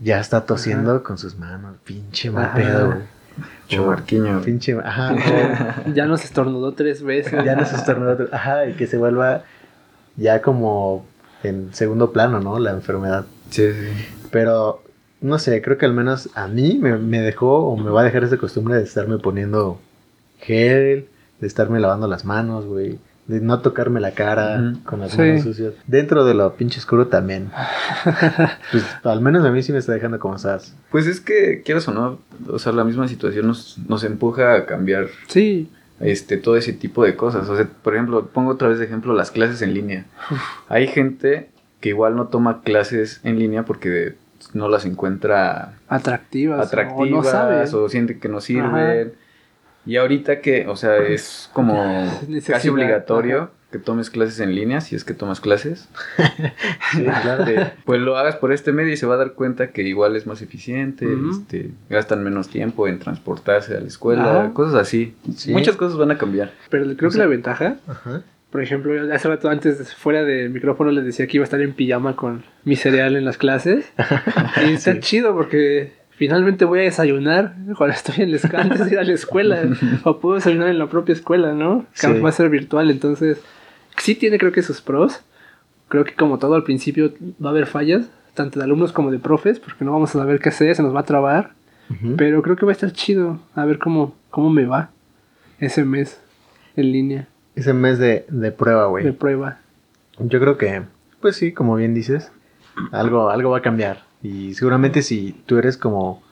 Ya 0.00 0.20
está 0.20 0.44
tosiendo 0.46 1.02
con 1.02 1.18
sus 1.18 1.38
manos. 1.38 1.76
Pinche 1.84 2.30
mal 2.30 2.52
pedo, 2.54 2.86
güey. 2.86 2.98
Chamarquiño, 3.68 4.32
güey. 4.34 4.44
Pinche. 4.44 4.76
Ajá. 4.82 5.14
Ya 5.94 6.06
nos 6.06 6.24
estornudó 6.24 6.72
tres 6.72 7.02
veces. 7.02 7.44
ya 7.44 7.56
no 7.56 7.64
se 7.66 7.76
estornudó. 7.76 8.28
Ajá. 8.32 8.66
Y 8.66 8.72
que 8.74 8.86
se 8.86 8.96
vuelva 8.96 9.42
ya 10.16 10.40
como 10.40 11.04
en 11.42 11.74
segundo 11.74 12.12
plano, 12.12 12.40
¿no? 12.40 12.58
La 12.58 12.70
enfermedad. 12.70 13.26
Sí, 13.50 13.70
sí. 13.72 13.88
Pero 14.30 14.82
no 15.20 15.38
sé, 15.38 15.60
creo 15.62 15.76
que 15.78 15.84
al 15.86 15.92
menos 15.94 16.30
a 16.34 16.48
mí 16.48 16.78
me, 16.80 16.96
me 16.96 17.20
dejó 17.20 17.66
o 17.68 17.76
me 17.76 17.90
va 17.90 18.00
a 18.00 18.04
dejar 18.04 18.24
esa 18.24 18.36
costumbre 18.38 18.76
de 18.76 18.82
estarme 18.84 19.18
poniendo 19.18 19.78
gel, 20.40 21.08
de 21.40 21.46
estarme 21.46 21.80
lavando 21.80 22.06
las 22.08 22.24
manos, 22.24 22.64
güey. 22.66 22.98
De 23.26 23.40
no 23.40 23.58
tocarme 23.58 23.98
la 23.98 24.12
cara 24.12 24.74
con 24.84 25.00
las 25.00 25.10
Sí. 25.10 25.18
manos 25.18 25.42
sucias. 25.42 25.74
Dentro 25.88 26.24
de 26.24 26.34
lo 26.34 26.54
pinche 26.54 26.78
oscuro 26.78 27.08
también. 27.08 27.50
pues 28.70 28.84
al 29.02 29.20
menos 29.20 29.44
a 29.44 29.50
mí 29.50 29.62
sí 29.62 29.72
me 29.72 29.78
está 29.78 29.92
dejando 29.92 30.18
como 30.20 30.36
esas. 30.36 30.76
Pues 30.90 31.06
es 31.08 31.20
que, 31.20 31.62
quieras 31.64 31.88
o 31.88 31.92
no, 31.92 32.20
o 32.48 32.58
sea, 32.60 32.72
la 32.72 32.84
misma 32.84 33.08
situación 33.08 33.46
nos, 33.48 33.78
nos 33.88 34.04
empuja 34.04 34.54
a 34.54 34.66
cambiar 34.66 35.08
Sí. 35.26 35.68
este, 35.98 36.36
todo 36.36 36.56
ese 36.56 36.72
tipo 36.72 37.02
de 37.04 37.16
cosas. 37.16 37.48
O 37.48 37.56
sea, 37.56 37.66
por 37.82 37.94
ejemplo, 37.94 38.26
pongo 38.26 38.52
otra 38.52 38.68
vez 38.68 38.78
de 38.78 38.84
ejemplo 38.84 39.12
las 39.12 39.32
clases 39.32 39.60
en 39.62 39.74
línea. 39.74 40.04
Hay 40.68 40.86
gente 40.86 41.50
que 41.80 41.88
igual 41.90 42.14
no 42.14 42.28
toma 42.28 42.62
clases 42.62 43.20
en 43.24 43.38
línea 43.40 43.64
porque 43.64 44.14
no 44.54 44.68
las 44.68 44.84
encuentra 44.86 45.74
Atractivas. 45.88 46.64
atractivas 46.68 47.10
O 47.10 47.16
no 47.16 47.24
sabes. 47.24 47.74
o 47.74 47.88
siente 47.88 48.18
que 48.20 48.28
no 48.28 48.40
sirven. 48.40 49.14
Y 49.86 49.96
ahorita 49.96 50.40
que, 50.40 50.66
o 50.66 50.76
sea, 50.76 50.96
es 50.98 51.48
como 51.52 51.74
Necesidad, 52.28 52.56
casi 52.58 52.68
obligatorio 52.68 53.36
ajá. 53.42 53.50
que 53.70 53.78
tomes 53.78 54.10
clases 54.10 54.40
en 54.40 54.54
línea, 54.54 54.80
si 54.80 54.96
es 54.96 55.04
que 55.04 55.14
tomas 55.14 55.40
clases. 55.40 55.88
Sí, 56.92 57.02
claro. 57.04 57.44
Pues 57.84 58.00
lo 58.00 58.16
hagas 58.16 58.36
por 58.36 58.52
este 58.52 58.72
medio 58.72 58.92
y 58.92 58.96
se 58.96 59.06
va 59.06 59.14
a 59.14 59.18
dar 59.18 59.32
cuenta 59.32 59.70
que 59.70 59.82
igual 59.82 60.14
es 60.16 60.26
más 60.26 60.40
eficiente, 60.42 61.06
este, 61.30 61.70
gastan 61.90 62.22
menos 62.24 62.48
tiempo 62.48 62.86
en 62.88 62.98
transportarse 62.98 63.76
a 63.76 63.80
la 63.80 63.86
escuela, 63.88 64.40
Ajá. 64.42 64.52
cosas 64.54 64.74
así. 64.80 65.14
Sí. 65.36 65.52
Muchas 65.52 65.76
cosas 65.76 65.96
van 65.98 66.10
a 66.12 66.18
cambiar. 66.18 66.52
Pero 66.70 66.84
creo 66.96 67.08
O 67.10 67.12
que 67.12 67.18
la 67.18 67.26
ventaja, 67.26 67.76
Ajá. 67.88 68.22
por 68.50 68.62
ejemplo, 68.62 69.12
hace 69.14 69.28
rato 69.28 69.48
antes, 69.48 69.94
fuera 69.94 70.24
del 70.24 70.50
micrófono, 70.50 70.90
les 70.92 71.04
decía 71.04 71.26
que 71.26 71.36
iba 71.36 71.42
a 71.42 71.46
estar 71.46 71.60
en 71.60 71.72
pijama 71.74 72.14
con 72.16 72.44
mi 72.64 72.76
cereal 72.76 73.16
en 73.16 73.24
las 73.24 73.36
clases. 73.36 73.86
y 74.66 74.72
está 74.74 74.94
Sí. 74.94 75.00
chido 75.00 75.34
porque 75.34 75.92
finalmente 76.16 76.64
voy 76.64 76.80
a 76.80 76.82
desayunar 76.82 77.54
cuando 77.76 77.94
estoy 77.94 78.24
en 78.24 78.30
la 78.30 78.36
escuela, 78.36 78.64
antes 78.64 78.84
de 78.86 78.92
ir 78.92 78.98
a 78.98 79.04
la 79.04 79.12
escuela. 79.12 79.62
o 80.04 80.18
puedo 80.18 80.36
desayunar 80.36 80.68
en 80.68 80.78
la 80.78 80.88
propia 80.88 81.12
escuela, 81.12 81.52
¿no? 81.52 81.86
Sí. 81.92 82.06
va 82.20 82.28
a 82.28 82.32
ser 82.32 82.48
virtual, 82.50 82.90
entonces 82.90 83.42
sí 83.98 84.14
tiene 84.14 84.38
creo 84.38 84.52
que 84.52 84.62
sus 84.62 84.80
pros. 84.80 85.20
Creo 85.88 86.04
que 86.04 86.14
como 86.14 86.38
todo 86.38 86.54
al 86.54 86.64
principio 86.64 87.12
va 87.42 87.50
a 87.50 87.52
haber 87.52 87.66
fallas, 87.66 88.10
tanto 88.34 88.58
de 88.58 88.64
alumnos 88.64 88.92
como 88.92 89.10
de 89.12 89.18
profes, 89.18 89.60
porque 89.60 89.84
no 89.84 89.92
vamos 89.92 90.10
a 90.14 90.18
saber 90.18 90.40
qué 90.40 90.48
hacer, 90.48 90.74
se 90.74 90.82
nos 90.82 90.94
va 90.94 91.00
a 91.00 91.04
trabar. 91.04 91.52
Pero 92.16 92.42
creo 92.42 92.56
que 92.56 92.66
va 92.66 92.72
a 92.72 92.74
estar 92.74 92.90
chido. 92.90 93.38
A 93.54 93.64
ver 93.64 93.78
cómo, 93.78 94.12
cómo 94.30 94.50
me 94.50 94.64
va 94.66 94.90
ese 95.60 95.84
mes 95.84 96.20
en 96.74 96.90
línea 96.90 97.28
Ese 97.54 97.72
mes 97.72 97.98
de, 97.98 98.26
de 98.28 98.50
prueba, 98.50 98.82
de 98.82 98.88
güey. 98.88 99.12
prueba. 99.12 99.58
Yo 100.18 100.40
creo 100.40 100.58
que, 100.58 100.82
pues 101.20 101.36
sí, 101.36 101.52
como 101.52 101.76
bien 101.76 101.94
dices, 101.94 102.32
algo, 102.90 103.30
algo 103.30 103.50
va 103.50 103.58
a 103.58 103.62
cambiar. 103.62 104.02
Y 104.26 104.54
seguramente 104.54 105.02
si 105.02 105.32
tú 105.46 105.58
eres 105.58 105.76
como 105.76 106.22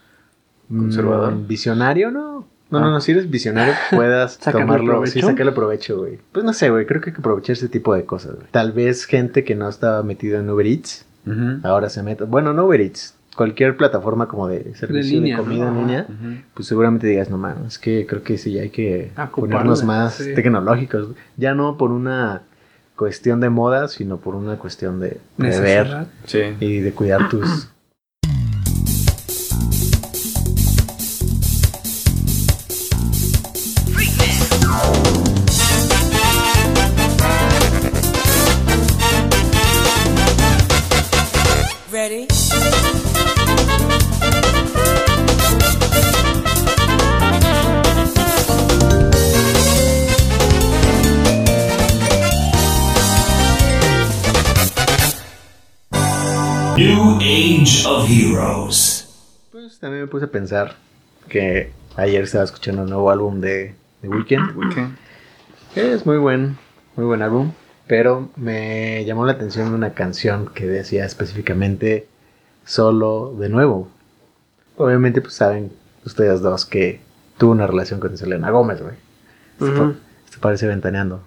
mm, 0.68 0.78
Conservador. 0.78 1.46
visionario, 1.46 2.10
¿no? 2.10 2.46
No, 2.70 2.80
no, 2.80 2.86
Ah. 2.86 2.90
no, 2.90 3.00
si 3.00 3.12
eres 3.12 3.30
visionario 3.30 3.74
puedas 3.90 4.34
¿Sacarle 4.34 4.60
tomarlo, 4.62 5.06
sí, 5.06 5.12
provecho? 5.12 5.26
sacarle 5.28 5.52
provecho, 5.52 5.98
güey. 5.98 6.18
Pues 6.32 6.44
no 6.44 6.52
sé, 6.52 6.70
güey, 6.70 6.86
creo 6.86 7.00
que 7.00 7.10
hay 7.10 7.14
que 7.14 7.20
aprovechar 7.20 7.52
ese 7.54 7.68
tipo 7.68 7.94
de 7.94 8.04
cosas, 8.04 8.34
güey. 8.36 8.46
Tal 8.50 8.72
vez 8.72 9.04
gente 9.04 9.44
que 9.44 9.54
no 9.54 9.68
estaba 9.68 10.02
metida 10.02 10.38
en 10.40 10.50
Uber 10.50 10.66
Eats, 10.66 11.04
ahora 11.62 11.88
se 11.88 12.02
meta, 12.02 12.24
bueno, 12.24 12.52
no 12.52 12.64
Uber 12.66 12.80
Eats, 12.80 13.14
cualquier 13.36 13.76
plataforma 13.76 14.28
como 14.28 14.48
de 14.48 14.74
servicio 14.74 15.16
de, 15.16 15.20
línea, 15.20 15.38
comida 15.38 15.70
¿no? 15.70 15.80
en 15.80 15.86
línea, 15.86 16.06
pues 16.54 16.68
seguramente 16.68 17.06
digas, 17.06 17.30
no 17.30 17.38
mames, 17.38 17.66
es 17.74 17.78
que 17.78 18.06
creo 18.06 18.22
que 18.22 18.38
sí 18.38 18.58
hay 18.58 18.70
que 18.70 19.12
ponernos 19.34 19.84
más 19.84 20.14
sí. 20.14 20.34
tecnológicos. 20.34 21.08
Ya 21.36 21.54
no 21.54 21.76
por 21.76 21.90
una 21.92 22.42
cuestión 22.96 23.40
de 23.40 23.50
moda, 23.50 23.88
sino 23.88 24.18
por 24.18 24.34
una 24.36 24.56
cuestión 24.56 25.00
de 25.00 25.18
prever. 25.36 26.06
Sí. 26.26 26.40
y 26.60 26.78
de 26.80 26.92
cuidar 26.92 27.28
tus... 27.28 27.68
New 56.76 57.18
Age 57.20 57.86
of 57.86 58.10
Heroes. 58.10 59.08
Pues 59.52 59.78
también 59.78 60.02
me 60.02 60.08
puse 60.08 60.24
a 60.24 60.28
pensar 60.28 60.74
que 61.28 61.70
ayer 61.94 62.24
estaba 62.24 62.42
escuchando 62.42 62.82
un 62.82 62.88
nuevo 62.90 63.12
álbum 63.12 63.40
de 63.40 63.76
The 64.00 64.08
Weeknd. 64.08 64.56
Weekend. 64.56 64.96
Es 65.76 66.04
muy 66.04 66.16
buen, 66.16 66.58
muy 66.96 67.06
buen 67.06 67.22
álbum. 67.22 67.52
Pero 67.86 68.28
me 68.34 69.04
llamó 69.04 69.24
la 69.24 69.34
atención 69.34 69.72
una 69.72 69.94
canción 69.94 70.50
que 70.52 70.66
decía 70.66 71.04
específicamente 71.04 72.08
solo 72.64 73.36
de 73.38 73.48
nuevo. 73.48 73.88
Obviamente, 74.76 75.20
pues 75.20 75.34
saben 75.34 75.70
ustedes 76.04 76.40
dos 76.40 76.66
que 76.66 77.00
tuvo 77.38 77.52
una 77.52 77.68
relación 77.68 78.00
con 78.00 78.18
Selena 78.18 78.50
Gómez, 78.50 78.82
güey. 78.82 78.96
Esto 79.60 79.94
parece 80.40 80.66
ventaneando. 80.66 81.22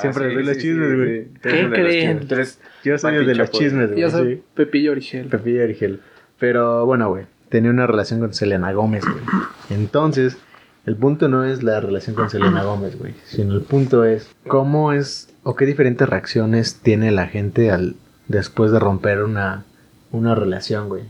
Siempre 0.00 0.26
Ah, 0.26 0.30
sí, 0.30 0.34
los 0.42 0.56
sí, 0.56 0.62
chismes, 0.62 0.96
güey. 0.96 1.24
sí. 1.24 1.30
¿Qué 1.42 1.48
de 1.48 1.62
los 1.62 1.72
creen? 1.72 2.26
eres 2.30 2.60
Yo 2.84 2.98
soy 2.98 3.24
de 3.26 3.34
los 3.34 3.50
chismes, 3.50 3.88
güey. 3.90 4.00
Yo 4.00 4.10
soy 4.10 4.34
sí. 4.36 4.42
Pepillo 4.54 4.92
Origel. 4.92 5.26
Pepillo 5.28 5.62
Origel. 5.64 6.00
Pero 6.38 6.84
bueno, 6.86 7.08
güey. 7.08 7.24
Tenía 7.48 7.70
una 7.70 7.86
relación 7.86 8.20
con 8.20 8.34
Selena 8.34 8.72
Gómez, 8.72 9.04
güey. 9.04 9.24
Entonces, 9.70 10.36
el 10.84 10.96
punto 10.96 11.28
no 11.28 11.44
es 11.44 11.62
la 11.62 11.80
relación 11.80 12.14
con 12.16 12.28
Selena 12.28 12.64
Gómez, 12.64 12.98
güey. 12.98 13.14
Sino 13.24 13.54
el 13.54 13.62
punto 13.62 14.04
es 14.04 14.28
cómo 14.46 14.92
es 14.92 15.28
o 15.42 15.54
qué 15.56 15.64
diferentes 15.64 16.08
reacciones 16.08 16.80
tiene 16.82 17.10
la 17.12 17.26
gente 17.26 17.70
al 17.70 17.94
después 18.28 18.72
de 18.72 18.78
romper 18.80 19.22
una, 19.22 19.64
una 20.10 20.34
relación, 20.34 20.88
güey. 20.88 21.04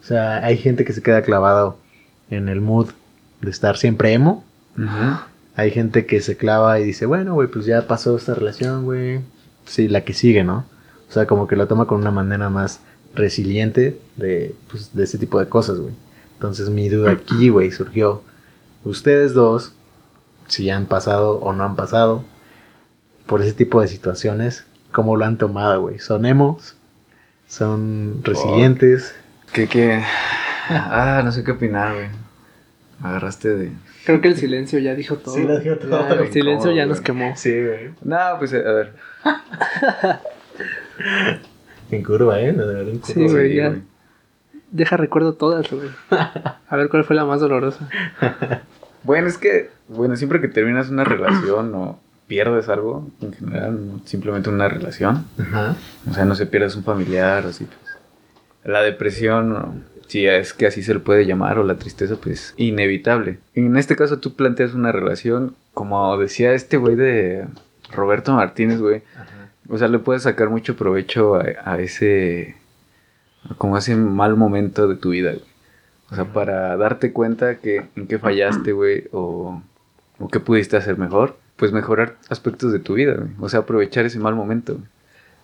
O 0.00 0.02
sea, 0.02 0.44
hay 0.44 0.56
gente 0.58 0.84
que 0.84 0.92
se 0.92 1.02
queda 1.02 1.22
clavado 1.22 1.78
en 2.28 2.48
el 2.48 2.60
mood 2.60 2.90
de 3.40 3.50
estar 3.50 3.76
siempre 3.76 4.12
emo. 4.12 4.44
Ujú. 4.76 5.16
Hay 5.54 5.70
gente 5.70 6.06
que 6.06 6.20
se 6.20 6.36
clava 6.36 6.80
y 6.80 6.84
dice, 6.84 7.06
bueno, 7.06 7.34
güey, 7.34 7.48
pues 7.48 7.66
ya 7.66 7.86
pasó 7.86 8.16
esta 8.16 8.34
relación, 8.34 8.84
güey. 8.84 9.20
Sí, 9.66 9.88
la 9.88 10.02
que 10.02 10.14
sigue, 10.14 10.44
¿no? 10.44 10.64
O 11.08 11.12
sea, 11.12 11.26
como 11.26 11.46
que 11.46 11.56
lo 11.56 11.68
toma 11.68 11.86
con 11.86 12.00
una 12.00 12.10
manera 12.10 12.48
más 12.48 12.80
resiliente 13.14 14.00
de, 14.16 14.54
pues, 14.70 14.94
de 14.94 15.04
ese 15.04 15.18
tipo 15.18 15.38
de 15.38 15.48
cosas, 15.48 15.78
güey. 15.78 15.92
Entonces 16.34 16.70
mi 16.70 16.88
duda 16.88 17.12
aquí, 17.12 17.50
güey, 17.50 17.70
surgió. 17.70 18.22
Ustedes 18.84 19.34
dos, 19.34 19.74
si 20.48 20.70
han 20.70 20.86
pasado 20.86 21.36
o 21.36 21.52
no 21.52 21.64
han 21.64 21.76
pasado 21.76 22.24
por 23.26 23.42
ese 23.42 23.52
tipo 23.52 23.80
de 23.80 23.88
situaciones, 23.88 24.64
¿cómo 24.90 25.16
lo 25.16 25.24
han 25.24 25.38
tomado, 25.38 25.82
güey? 25.82 25.98
¿Son 25.98 26.26
emos? 26.26 26.76
¿Son 27.46 28.20
resilientes? 28.24 29.14
¿Qué, 29.52 29.68
qué? 29.68 30.02
Ah, 30.68 31.20
no 31.24 31.30
sé 31.30 31.44
qué 31.44 31.52
opinar, 31.52 31.94
güey. 31.94 32.21
Agarraste 33.02 33.48
de... 33.48 33.72
Creo 34.04 34.20
que 34.20 34.28
el 34.28 34.36
silencio 34.36 34.78
ya 34.78 34.94
dijo 34.94 35.16
todo. 35.16 35.34
Sí, 35.34 35.42
lo 35.42 35.58
dijo 35.58 35.76
todo, 35.76 36.08
el 36.20 36.32
silencio 36.32 36.72
ya 36.72 36.86
nos 36.86 37.00
quemó. 37.00 37.34
Sí, 37.36 37.50
güey. 37.50 37.90
No, 38.02 38.18
pues, 38.38 38.52
eh, 38.52 38.62
a 38.66 38.72
ver. 38.72 38.92
En 41.90 42.02
curva, 42.02 42.40
¿eh? 42.40 42.52
Lo 42.52 42.66
de 42.66 42.74
verdad 42.74 42.92
en 42.92 42.98
curva. 43.00 43.14
Sí, 43.14 43.26
güey, 43.28 43.54
ya. 43.54 43.74
deja 44.70 44.96
recuerdo 44.96 45.34
todas, 45.34 45.70
güey. 45.70 45.90
A 46.10 46.76
ver 46.76 46.88
cuál 46.88 47.04
fue 47.04 47.14
la 47.14 47.24
más 47.24 47.40
dolorosa. 47.40 47.88
Bueno, 49.04 49.26
es 49.26 49.36
que, 49.36 49.68
bueno, 49.88 50.14
siempre 50.14 50.40
que 50.40 50.46
terminas 50.46 50.88
una 50.88 51.02
relación 51.02 51.74
o 51.74 51.98
pierdes 52.28 52.68
algo, 52.68 53.10
en 53.20 53.32
general, 53.32 53.80
simplemente 54.04 54.48
una 54.48 54.68
relación, 54.68 55.26
Ajá. 55.38 55.74
o 56.08 56.14
sea, 56.14 56.24
no 56.24 56.36
se 56.36 56.46
pierdes 56.46 56.76
un 56.76 56.84
familiar, 56.84 57.44
así 57.44 57.64
pues. 57.64 57.78
La 58.64 58.80
depresión, 58.80 59.56
o 59.56 59.74
si 60.06 60.26
es 60.26 60.52
que 60.52 60.66
así 60.66 60.82
se 60.82 60.94
le 60.94 61.00
puede 61.00 61.26
llamar, 61.26 61.58
o 61.58 61.64
la 61.64 61.76
tristeza, 61.76 62.16
pues, 62.16 62.54
inevitable. 62.56 63.38
En 63.54 63.76
este 63.76 63.96
caso, 63.96 64.18
tú 64.18 64.34
planteas 64.34 64.74
una 64.74 64.92
relación, 64.92 65.54
como 65.74 66.16
decía 66.18 66.52
este 66.52 66.76
güey 66.76 66.96
de 66.96 67.46
Roberto 67.90 68.32
Martínez, 68.32 68.80
güey, 68.80 69.02
o 69.68 69.78
sea, 69.78 69.88
le 69.88 69.98
puedes 69.98 70.24
sacar 70.24 70.50
mucho 70.50 70.76
provecho 70.76 71.36
a, 71.36 71.44
a 71.64 71.78
ese, 71.80 72.56
como 73.58 73.76
a 73.76 73.78
ese 73.78 73.96
mal 73.96 74.36
momento 74.36 74.88
de 74.88 74.96
tu 74.96 75.10
vida, 75.10 75.30
güey. 75.32 75.44
O 76.10 76.14
sea, 76.14 76.26
para 76.26 76.76
darte 76.76 77.12
cuenta 77.12 77.56
que 77.56 77.86
en 77.96 78.06
qué 78.06 78.18
fallaste, 78.18 78.72
güey, 78.72 79.04
o, 79.12 79.62
o 80.18 80.28
qué 80.28 80.40
pudiste 80.40 80.76
hacer 80.76 80.98
mejor, 80.98 81.38
pues 81.56 81.72
mejorar 81.72 82.16
aspectos 82.28 82.70
de 82.70 82.80
tu 82.80 82.94
vida, 82.94 83.14
güey. 83.14 83.30
O 83.40 83.48
sea, 83.48 83.60
aprovechar 83.60 84.04
ese 84.04 84.18
mal 84.18 84.34
momento. 84.34 84.74
güey. 84.74 84.86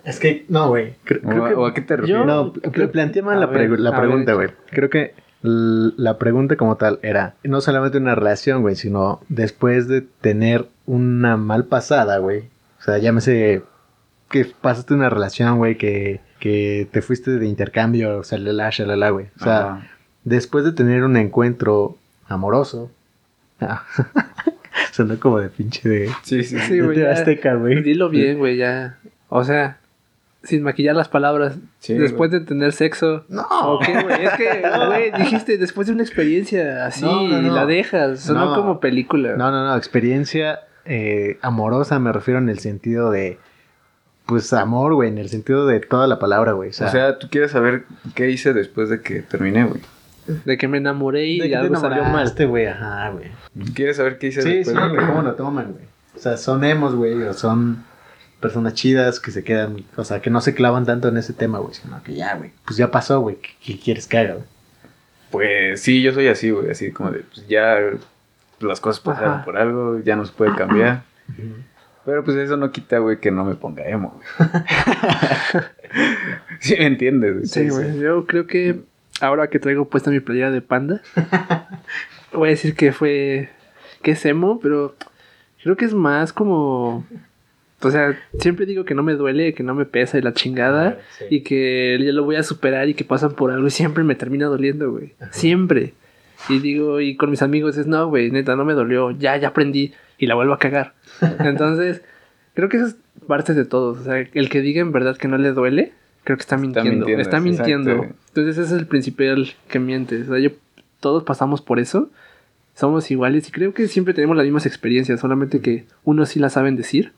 Es 0.09 0.18
que, 0.21 0.44
no, 0.49 0.68
güey. 0.68 0.94
Creo, 1.05 1.21
O, 1.25 1.29
creo 1.29 1.44
que- 1.49 1.55
o 1.55 1.66
a 1.66 1.75
qué 1.75 1.81
te 1.83 1.97
refieres? 1.97 2.27
No, 2.27 2.53
creo- 2.53 2.90
planteé 2.90 3.23
mal 3.23 3.38
la, 3.40 3.47
ver, 3.47 3.71
pregu- 3.71 3.77
la 3.79 3.97
pregunta, 3.97 4.33
güey. 4.35 4.49
Creo 4.71 4.88
que 4.90 5.14
la 5.42 6.18
pregunta 6.18 6.57
como 6.57 6.77
tal 6.77 6.99
era 7.03 7.35
no 7.44 7.61
solamente 7.61 7.99
una 7.99 8.14
relación, 8.14 8.62
güey, 8.62 8.75
sino 8.75 9.21
después 9.29 9.87
de 9.87 10.01
tener 10.03 10.66
una 10.87 11.37
mal 11.37 11.66
pasada, 11.66 12.18
güey. 12.18 12.44
O 12.81 12.83
sea, 12.83 12.99
llámese 12.99 13.62
que 14.31 14.47
pasaste 14.61 14.94
una 14.94 15.11
relación, 15.11 15.59
güey, 15.59 15.77
que, 15.77 16.21
que 16.40 16.88
te 16.90 17.03
fuiste 17.03 17.33
de 17.38 17.47
intercambio, 17.47 18.23
shalala, 18.25 18.71
shalala, 18.71 19.11
güey. 19.11 19.27
O 19.40 19.44
sea, 19.44 19.59
Ajá. 19.61 19.87
después 20.25 20.64
de 20.64 20.73
tener 20.73 21.05
un 21.05 21.16
encuentro 21.16 21.97
amoroso. 22.27 22.90
Ah, 23.61 23.85
Sonó 24.92 25.18
como 25.21 25.38
de 25.38 25.49
pinche 25.49 25.88
de, 25.88 26.09
Sí, 26.23 26.42
sí, 26.44 26.59
sí. 26.59 26.81
Güey. 26.81 27.05
Azteca, 27.05 27.55
güey. 27.55 27.83
Dilo 27.83 28.09
bien, 28.09 28.38
güey, 28.38 28.57
ya. 28.57 28.99
O 29.29 29.44
sea, 29.44 29.78
sin 30.48 30.62
maquillar 30.62 30.96
las 30.96 31.08
palabras. 31.08 31.56
Sí, 31.78 31.94
después 31.94 32.30
de 32.30 32.40
tener 32.40 32.72
sexo. 32.72 33.24
No. 33.28 33.42
¿O 33.48 33.78
qué, 33.80 34.02
güey? 34.02 34.24
Es 34.24 34.32
que, 34.32 34.62
güey, 34.87 35.12
dijiste 35.12 35.58
después 35.58 35.87
de 35.87 35.92
una 35.92 36.02
experiencia 36.02 36.87
así 36.87 37.04
No, 37.04 37.22
no, 37.28 37.40
no. 37.42 37.46
y 37.48 37.50
la 37.50 37.66
dejas. 37.66 38.20
Sonó 38.20 38.46
No. 38.46 38.54
como 38.54 38.80
película. 38.80 39.37
No, 39.37 39.50
no, 39.50 39.66
no, 39.66 39.76
experiencia 39.76 40.61
eh, 40.84 41.38
amorosa 41.42 41.98
me 41.98 42.12
refiero 42.12 42.40
en 42.40 42.48
el 42.48 42.58
sentido 42.61 43.11
de, 43.11 43.38
pues 44.26 44.52
amor, 44.52 44.94
güey, 44.94 45.08
en 45.11 45.18
el 45.18 45.28
sentido 45.28 45.66
de 45.66 45.80
toda 45.80 46.06
la 46.06 46.18
palabra, 46.18 46.52
güey. 46.52 46.70
O 46.70 46.72
sea, 46.72 46.87
O 46.88 46.90
sea, 46.90 47.18
tú 47.18 47.28
quieres 47.30 47.50
saber 47.50 47.84
qué 48.14 48.30
hice 48.30 48.52
después 48.54 48.88
de 48.88 49.00
que 49.02 49.20
terminé, 49.22 49.64
güey. 49.64 49.80
De 50.44 50.58
que 50.58 50.68
me 50.68 50.78
enamoré 50.78 51.26
y 51.26 51.38
de 51.38 51.44
que 51.44 51.50
te 51.50 51.56
algo 51.56 51.76
salió 51.76 51.96
mal. 51.96 52.06
enamoraste, 52.06 52.44
güey, 52.46 52.66
ajá, 52.66 53.11
güey. 53.11 53.28
¿Quieres 53.74 53.96
saber 53.96 54.18
qué 54.18 54.26
hice 54.28 54.42
Sí, 54.42 54.48
sí, 54.50 54.56
después 54.58 54.76
de 54.76 54.88
güey, 54.88 55.00
que... 55.00 55.06
cómo 55.06 55.22
lo 55.22 55.34
toman, 55.34 55.72
güey. 55.72 55.84
O 56.16 56.18
sea, 56.18 56.37
son 56.37 56.64
emos, 56.64 56.94
güey, 56.94 57.14
o 57.22 57.32
son 57.32 57.84
personas 58.40 58.74
chidas 58.74 59.20
que 59.20 59.31
se 59.31 59.44
quedan, 59.44 59.85
o 59.96 60.05
sea, 60.05 60.20
que 60.20 60.31
no 60.31 60.40
se 60.40 60.55
clavan 60.55 60.87
tanto 60.87 61.09
en 61.09 61.16
ese 61.16 61.33
tema, 61.33 61.59
güey, 61.59 61.74
sino 61.74 62.03
que 62.03 62.14
ya, 62.14 62.37
güey, 62.37 62.53
pues 62.64 62.77
ya 62.77 62.90
pasó, 62.90 63.20
güey, 63.20 63.37
¿qué, 63.37 63.51
qué 63.64 63.79
quieres 63.79 64.07
que 64.07 64.18
haga, 64.18 64.35
güey? 64.35 64.46
Pues 65.31 65.83
sí, 65.83 66.03
yo 66.03 66.12
soy 66.12 66.29
así, 66.29 66.51
güey, 66.51 66.70
así 66.70 66.90
como 66.92 67.11
de, 67.11 67.20
pues 67.20 67.46
ya 67.48 67.79
las 68.61 68.81
cosas 68.81 69.01
pasaron 69.01 69.35
Ajá. 69.35 69.44
por 69.44 69.57
algo, 69.57 70.01
ya 70.01 70.16
no 70.16 70.24
se 70.24 70.33
puede 70.33 70.55
cambiar. 70.55 71.03
Pero 72.05 72.24
pues 72.24 72.37
eso 72.38 72.57
no 72.57 72.72
quita, 72.72 72.98
güey, 72.98 73.20
que 73.20 73.31
no 73.31 73.44
me 73.44 73.55
ponga 73.55 73.87
emo, 73.87 74.20
güey. 74.38 74.51
sí, 76.61 76.74
me 76.79 76.87
entiendes, 76.87 77.35
güey. 77.35 77.46
Sí, 77.46 77.68
güey. 77.68 77.98
Yo 77.98 78.27
creo 78.27 78.46
que 78.46 78.81
ahora 79.20 79.48
que 79.48 79.59
traigo 79.59 79.88
puesta 79.88 80.11
mi 80.11 80.20
playera 80.20 80.51
de 80.51 80.62
panda, 80.62 81.03
voy 82.33 82.48
a 82.48 82.51
decir 82.51 82.74
que 82.74 82.92
fue. 82.92 83.51
que 84.03 84.12
es 84.12 84.24
emo, 84.24 84.61
pero 84.61 84.96
creo 85.62 85.77
que 85.77 85.85
es 85.85 85.94
más 85.94 86.33
como. 86.33 87.05
O 87.81 87.91
sea, 87.91 88.19
siempre 88.41 88.67
digo 88.67 88.85
que 88.85 88.95
no 88.95 89.03
me 89.05 89.14
duele, 89.14 89.55
que 89.55 89.62
no 89.62 89.75
me 89.75 89.85
pesa 89.85 90.19
y 90.19 90.23
la 90.23 90.33
chingada, 90.35 90.99
Sí. 91.19 91.25
y 91.31 91.41
que 91.43 91.97
ya 92.05 92.12
lo 92.12 92.25
voy 92.25 92.37
a 92.37 92.43
superar 92.43 92.88
y 92.88 92.95
que 92.95 93.05
pasan 93.05 93.33
por 93.33 93.53
algo 93.53 93.67
y 93.67 93.71
siempre 93.71 94.03
me 94.03 94.17
termina 94.17 94.47
doliendo, 94.47 94.91
güey. 94.91 95.12
Siempre. 95.31 95.95
Y 96.49 96.59
digo, 96.59 97.01
y 97.01 97.17
con 97.17 97.31
mis 97.31 97.43
amigos 97.43 97.77
es, 97.77 97.87
no, 97.87 98.09
güey, 98.09 98.31
neta, 98.31 98.57
no 98.57 98.64
me 98.64 98.75
dolió, 98.75 99.12
ya, 99.12 99.37
ya 99.37 99.49
aprendí 99.49 99.93
y 100.19 100.27
la 100.27 100.35
vuelvo 100.35 100.55
a 100.55 100.59
cagar. 100.59 100.95
Entonces, 101.41 102.03
creo 102.55 102.69
que 102.69 102.79
eso 102.79 102.87
es 102.87 102.97
parte 103.27 103.55
de 103.55 103.64
todos. 103.64 103.99
O 103.99 104.05
sea, 104.05 104.19
el 104.33 104.49
que 104.49 104.61
diga 104.61 104.81
en 104.81 104.91
verdad 104.93 105.17
que 105.17 105.29
no 105.29 105.38
le 105.38 105.53
duele, 105.53 105.93
creo 106.25 106.37
que 106.37 106.43
está 106.43 106.57
mintiendo. 106.57 106.91
mintiendo, 107.07 107.23
Está 107.23 107.41
mintiendo. 107.41 108.07
Entonces, 108.29 108.59
ese 108.59 108.62
es 108.75 108.81
el 108.81 108.87
principal 108.87 109.53
que 109.69 109.79
miente. 109.79 110.21
O 110.23 110.25
sea, 110.27 110.38
yo, 110.38 110.51
todos 111.01 111.23
pasamos 111.23 111.62
por 111.62 111.79
eso. 111.79 112.11
Somos 112.75 113.11
iguales 113.11 113.49
y 113.49 113.53
creo 113.53 113.73
que 113.75 113.87
siempre 113.88 114.14
tenemos 114.14 114.37
las 114.37 114.45
mismas 114.45 114.67
experiencias, 114.67 115.21
solamente 115.21 115.61
que 115.61 115.85
unos 116.05 116.29
sí 116.31 116.38
las 116.41 116.53
saben 116.53 116.77
decir 116.77 117.12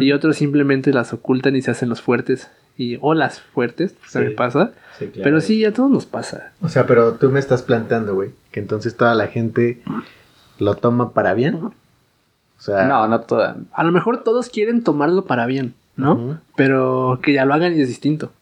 Y 0.00 0.12
otros 0.12 0.36
simplemente 0.36 0.92
las 0.92 1.12
ocultan 1.12 1.56
y 1.56 1.62
se 1.62 1.70
hacen 1.70 1.88
los 1.88 2.00
fuertes. 2.00 2.50
Y, 2.78 2.96
o 3.02 3.12
las 3.12 3.40
fuertes, 3.40 3.94
se 4.06 4.18
Sí. 4.20 4.24
me 4.24 4.30
pasa. 4.30 4.72
Sí, 4.98 5.06
claro. 5.08 5.24
Pero 5.24 5.40
sí, 5.42 5.62
a 5.64 5.72
todos 5.74 5.90
nos 5.90 6.06
pasa. 6.06 6.52
O 6.62 6.68
sea, 6.70 6.86
pero 6.86 7.14
tú 7.14 7.28
me 7.30 7.38
estás 7.38 7.62
plantando, 7.62 8.14
güey, 8.14 8.30
que 8.50 8.60
entonces 8.60 8.96
toda 8.96 9.14
la 9.14 9.26
gente 9.26 9.82
lo 10.58 10.74
toma 10.76 11.12
para 11.12 11.34
bien. 11.34 11.56
O 11.56 11.72
sea, 12.58 12.86
No, 12.86 13.06
no 13.08 13.20
toda. 13.22 13.56
A 13.72 13.84
lo 13.84 13.92
mejor 13.92 14.22
todos 14.24 14.48
quieren 14.48 14.82
tomarlo 14.84 15.26
para 15.26 15.44
bien, 15.46 15.74
¿no? 15.96 16.40
Pero 16.56 17.20
que 17.22 17.34
ya 17.34 17.44
lo 17.44 17.52
hagan 17.52 17.76
y 17.76 17.80
es 17.82 17.88
distinto. 17.88 18.32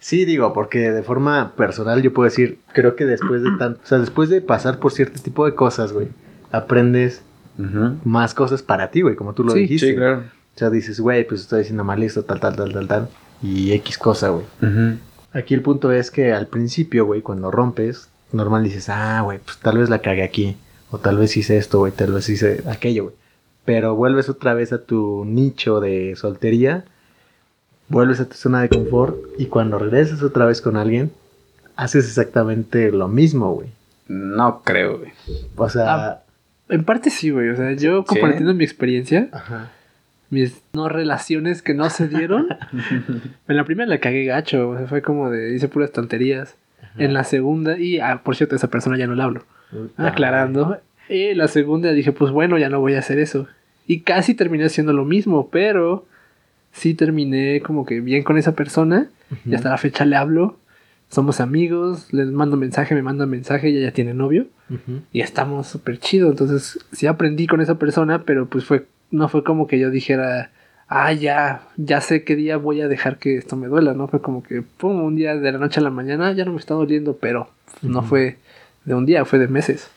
Sí, 0.00 0.26
digo, 0.26 0.52
porque 0.52 0.90
de 0.90 1.02
forma 1.02 1.52
personal 1.56 2.02
yo 2.02 2.12
puedo 2.12 2.26
decir, 2.28 2.58
creo 2.74 2.94
que 2.96 3.06
después 3.06 3.42
de 3.42 3.50
tanto, 3.58 3.80
o 3.82 3.86
sea, 3.86 3.98
después 3.98 4.28
de 4.28 4.42
pasar 4.42 4.78
por 4.78 4.92
cierto 4.92 5.20
tipo 5.22 5.46
de 5.46 5.54
cosas, 5.54 5.92
güey, 5.94 6.08
aprendes 6.52 7.22
Más 8.04 8.34
cosas 8.34 8.62
para 8.62 8.90
ti, 8.90 9.00
güey, 9.02 9.16
como 9.16 9.32
tú 9.32 9.44
lo 9.44 9.52
Sí, 9.52 9.60
dijiste. 9.60 9.88
Sí, 9.90 9.94
claro. 9.96 10.18
O 10.54 10.58
sea, 10.58 10.70
dices, 10.70 11.00
güey, 11.00 11.26
pues 11.26 11.42
estoy 11.42 11.62
haciendo 11.62 11.84
mal 11.84 12.02
esto, 12.02 12.22
tal, 12.24 12.40
tal, 12.40 12.56
tal, 12.56 12.72
tal, 12.72 12.88
tal, 12.88 13.08
y 13.42 13.72
X 13.72 13.98
cosa, 13.98 14.30
güey. 14.30 14.44
Aquí 15.32 15.52
el 15.54 15.62
punto 15.62 15.92
es 15.92 16.10
que 16.10 16.32
al 16.32 16.46
principio, 16.46 17.04
güey, 17.04 17.20
cuando 17.22 17.50
rompes, 17.50 18.08
normal 18.32 18.64
dices, 18.64 18.88
ah, 18.88 19.20
güey, 19.22 19.38
pues 19.38 19.58
tal 19.58 19.78
vez 19.78 19.90
la 19.90 19.98
cagué 20.00 20.22
aquí, 20.22 20.56
o 20.90 20.98
tal 20.98 21.18
vez 21.18 21.36
hice 21.36 21.58
esto, 21.58 21.78
güey, 21.80 21.92
tal 21.92 22.12
vez 22.12 22.28
hice 22.28 22.62
aquello, 22.70 23.04
güey. 23.04 23.16
Pero 23.66 23.94
vuelves 23.96 24.28
otra 24.28 24.54
vez 24.54 24.72
a 24.72 24.82
tu 24.82 25.24
nicho 25.26 25.80
de 25.80 26.14
soltería, 26.16 26.84
vuelves 27.88 28.20
a 28.20 28.28
tu 28.28 28.34
zona 28.34 28.62
de 28.62 28.68
confort, 28.70 29.16
y 29.38 29.46
cuando 29.46 29.78
regresas 29.78 30.22
otra 30.22 30.46
vez 30.46 30.60
con 30.62 30.76
alguien, 30.76 31.10
haces 31.76 32.06
exactamente 32.06 32.90
lo 32.92 33.08
mismo, 33.08 33.52
güey. 33.52 33.68
No 34.08 34.62
creo, 34.64 34.98
güey. 35.00 35.12
O 35.56 35.68
sea, 35.68 35.94
Ah. 35.94 36.22
En 36.68 36.84
parte 36.84 37.10
sí, 37.10 37.30
güey. 37.30 37.48
O 37.50 37.56
sea, 37.56 37.72
yo 37.72 38.00
Sí. 38.00 38.06
compartiendo 38.06 38.54
mi 38.54 38.64
experiencia, 38.64 39.28
ajá. 39.32 39.70
mis 40.30 40.62
no 40.72 40.88
relaciones 40.88 41.62
que 41.62 41.74
no 41.74 41.88
se 41.90 42.08
dieron, 42.08 42.48
en 43.48 43.56
la 43.56 43.64
primera 43.64 43.88
la 43.88 43.98
cagué 43.98 44.24
gacho. 44.24 44.70
O 44.70 44.76
sea, 44.78 44.86
fue 44.88 45.02
como 45.02 45.30
de 45.30 45.54
hice 45.54 45.68
puras 45.68 45.92
tonterías. 45.92 46.56
En 46.98 47.12
la 47.12 47.24
segunda, 47.24 47.78
y 47.78 47.98
ah, 48.00 48.22
por 48.24 48.36
cierto, 48.36 48.54
a 48.54 48.56
esa 48.56 48.70
persona 48.70 48.96
ya 48.96 49.06
no 49.06 49.14
la 49.14 49.24
hablo. 49.24 49.44
aclarando. 49.98 50.78
Y 51.08 51.34
la 51.34 51.46
segunda 51.48 51.92
dije, 51.92 52.10
pues 52.12 52.32
bueno, 52.32 52.56
ya 52.58 52.68
no 52.70 52.80
voy 52.80 52.94
a 52.94 53.00
hacer 53.00 53.18
eso. 53.18 53.46
Y 53.86 54.00
casi 54.00 54.34
terminé 54.34 54.64
haciendo 54.64 54.92
lo 54.92 55.04
mismo, 55.04 55.48
pero 55.50 56.06
sí 56.72 56.94
terminé 56.94 57.60
como 57.60 57.84
que 57.86 58.00
bien 58.00 58.22
con 58.22 58.38
esa 58.38 58.54
persona. 58.54 59.08
Y 59.44 59.54
hasta 59.54 59.68
la 59.70 59.76
fecha 59.78 60.04
le 60.06 60.16
hablo. 60.16 60.56
Somos 61.08 61.40
amigos, 61.40 62.12
les 62.12 62.26
mando 62.28 62.56
mensaje, 62.56 62.94
me 62.94 63.02
manda 63.02 63.26
mensaje, 63.26 63.68
ella 63.68 63.80
ya 63.88 63.92
tiene 63.92 64.12
novio. 64.14 64.46
Y 65.12 65.20
estamos 65.20 65.68
súper 65.68 65.98
chido. 65.98 66.28
Entonces, 66.30 66.84
sí 66.92 67.06
aprendí 67.06 67.46
con 67.46 67.60
esa 67.60 67.76
persona, 67.76 68.24
pero 68.24 68.46
pues 68.46 68.64
fue, 68.64 68.86
no 69.12 69.28
fue 69.28 69.44
como 69.44 69.68
que 69.68 69.78
yo 69.78 69.90
dijera, 69.90 70.50
ah, 70.88 71.12
ya, 71.12 71.62
ya 71.76 72.00
sé 72.00 72.24
qué 72.24 72.34
día 72.34 72.56
voy 72.56 72.80
a 72.80 72.88
dejar 72.88 73.18
que 73.18 73.36
esto 73.36 73.54
me 73.56 73.68
duela, 73.68 73.94
¿no? 73.94 74.08
Fue 74.08 74.20
como 74.20 74.42
que, 74.42 74.62
pum, 74.62 75.00
un 75.04 75.14
día 75.14 75.36
de 75.36 75.52
la 75.52 75.58
noche 75.58 75.78
a 75.78 75.82
la 75.84 75.90
mañana 75.90 76.32
ya 76.32 76.44
no 76.44 76.52
me 76.52 76.58
está 76.58 76.74
doliendo, 76.74 77.16
pero 77.16 77.48
no 77.82 78.02
fue 78.02 78.38
de 78.84 78.94
un 78.94 79.06
día, 79.06 79.24
fue 79.24 79.38
de 79.38 79.46
meses. 79.48 79.88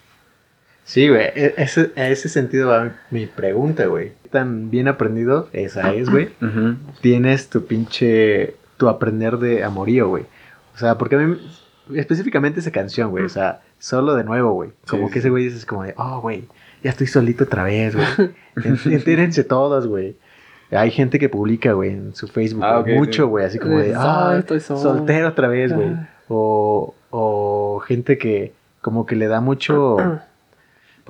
Sí, 0.86 1.08
güey, 1.08 1.22
e- 1.36 1.54
ese, 1.58 1.92
a 1.96 2.10
ese 2.10 2.30
sentido 2.30 2.70
va 2.70 2.94
mi 3.12 3.26
pregunta, 3.28 3.86
güey. 3.88 4.12
Tan 4.32 4.70
bien 4.72 4.88
aprendido, 4.88 5.50
esa 5.54 5.94
es, 5.94 6.10
güey. 6.10 6.30
Tienes 7.02 7.50
tu 7.50 7.66
pinche, 7.66 8.56
tu 8.78 8.88
aprender 8.90 9.38
de 9.38 9.64
amorío, 9.64 10.08
güey. 10.10 10.26
O 10.80 10.82
sea, 10.82 10.98
porque 10.98 11.16
a 11.16 11.20
mí, 11.20 11.38
específicamente 11.94 12.62
esa 12.62 12.72
canción, 12.72 13.12
güey, 13.12 13.26
o 13.26 13.30
sea, 13.30 13.60
solo 13.80 14.16
de 14.16 14.24
nuevo, 14.24 14.54
güey. 14.54 14.70
Como 14.90 15.08
Sí, 15.08 15.14
que 15.14 15.20
ese 15.20 15.30
güey 15.30 15.44
dices 15.44 15.66
como 15.66 15.84
de, 15.84 15.94
oh, 15.98 16.22
güey, 16.22 16.48
ya 16.82 16.92
estoy 16.92 17.08
solito 17.08 17.44
otra 17.44 17.64
vez, 17.64 17.96
güey. 17.96 18.08
En- 18.64 18.80
Entérense 18.94 19.44
todos, 19.44 19.88
güey. 19.88 20.16
Hay 20.72 20.92
gente 20.92 21.20
que 21.20 21.28
publica, 21.28 21.74
güey, 21.74 21.90
en 21.92 22.16
su 22.16 22.30
Facebook, 22.30 22.64
Ah, 22.64 22.82
mucho, 22.88 23.24
sí. 23.24 23.30
güey, 23.30 23.46
así 23.46 23.60
como 23.60 23.78
de, 23.78 23.94
ah, 23.94 24.30
"Ay, 24.30 24.40
estoy 24.40 24.62
solo". 24.62 24.80
soltero 24.80 25.28
otra 25.28 25.50
vez, 25.50 25.74
güey. 25.74 25.98
O, 26.30 26.94
o 27.10 27.80
gente 27.86 28.18
que 28.18 28.54
como 28.82 29.06
que 29.06 29.16
le 29.18 29.28
da 29.28 29.42
mucho, 29.42 29.98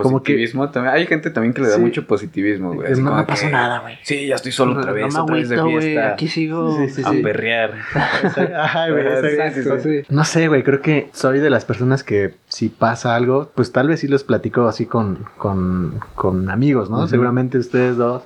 Como 0.04 0.24
que- 0.24 0.34
positivismo 0.34 0.70
también. 0.72 0.96
Hay 0.96 1.06
gente 1.08 1.30
también 1.30 1.54
que 1.54 1.62
le 1.62 1.68
da 1.70 1.76
Sí. 1.76 1.82
mucho 1.82 2.06
positivismo, 2.08 2.74
güey. 2.74 2.94
no 3.00 3.16
me 3.16 3.24
pasó 3.24 3.46
que, 3.46 3.52
nada, 3.52 3.80
güey. 3.80 3.98
Sí, 4.04 4.28
ya 4.28 4.36
estoy 4.36 4.52
solo 4.52 4.72
otra 4.80 4.92
No 4.92 4.94
vez, 4.96 5.14
me 5.14 5.20
otra 5.20 5.36
vez 5.36 5.50
de 5.50 5.56
agüito, 5.56 5.78
güey, 5.80 5.92
fiesta. 5.94 6.14
aquí 6.14 6.28
sigo. 6.28 6.78
Sí, 6.78 6.90
sí, 6.90 7.04
a 7.06 7.24
perrear. 7.24 7.74
Ajá, 8.56 8.90
güey. 8.90 9.06
No 10.10 10.24
sé, 10.24 10.48
güey, 10.48 10.64
creo 10.64 10.82
que 10.82 11.10
soy 11.14 11.40
de 11.40 11.50
las 11.50 11.66
personas 11.66 12.04
que 12.04 12.34
si 12.48 12.70
pasa 12.70 13.16
algo, 13.16 13.52
pues 13.56 13.72
tal 13.72 13.88
vez 13.88 14.00
sí 14.00 14.08
los 14.08 14.24
platico 14.24 14.68
así 14.68 14.86
con, 14.86 15.26
con, 15.38 16.00
con 16.16 16.50
amigos, 16.50 16.90
¿no? 16.90 17.08
Seguramente 17.08 17.58
ustedes 17.58 17.98
dos 17.98 18.24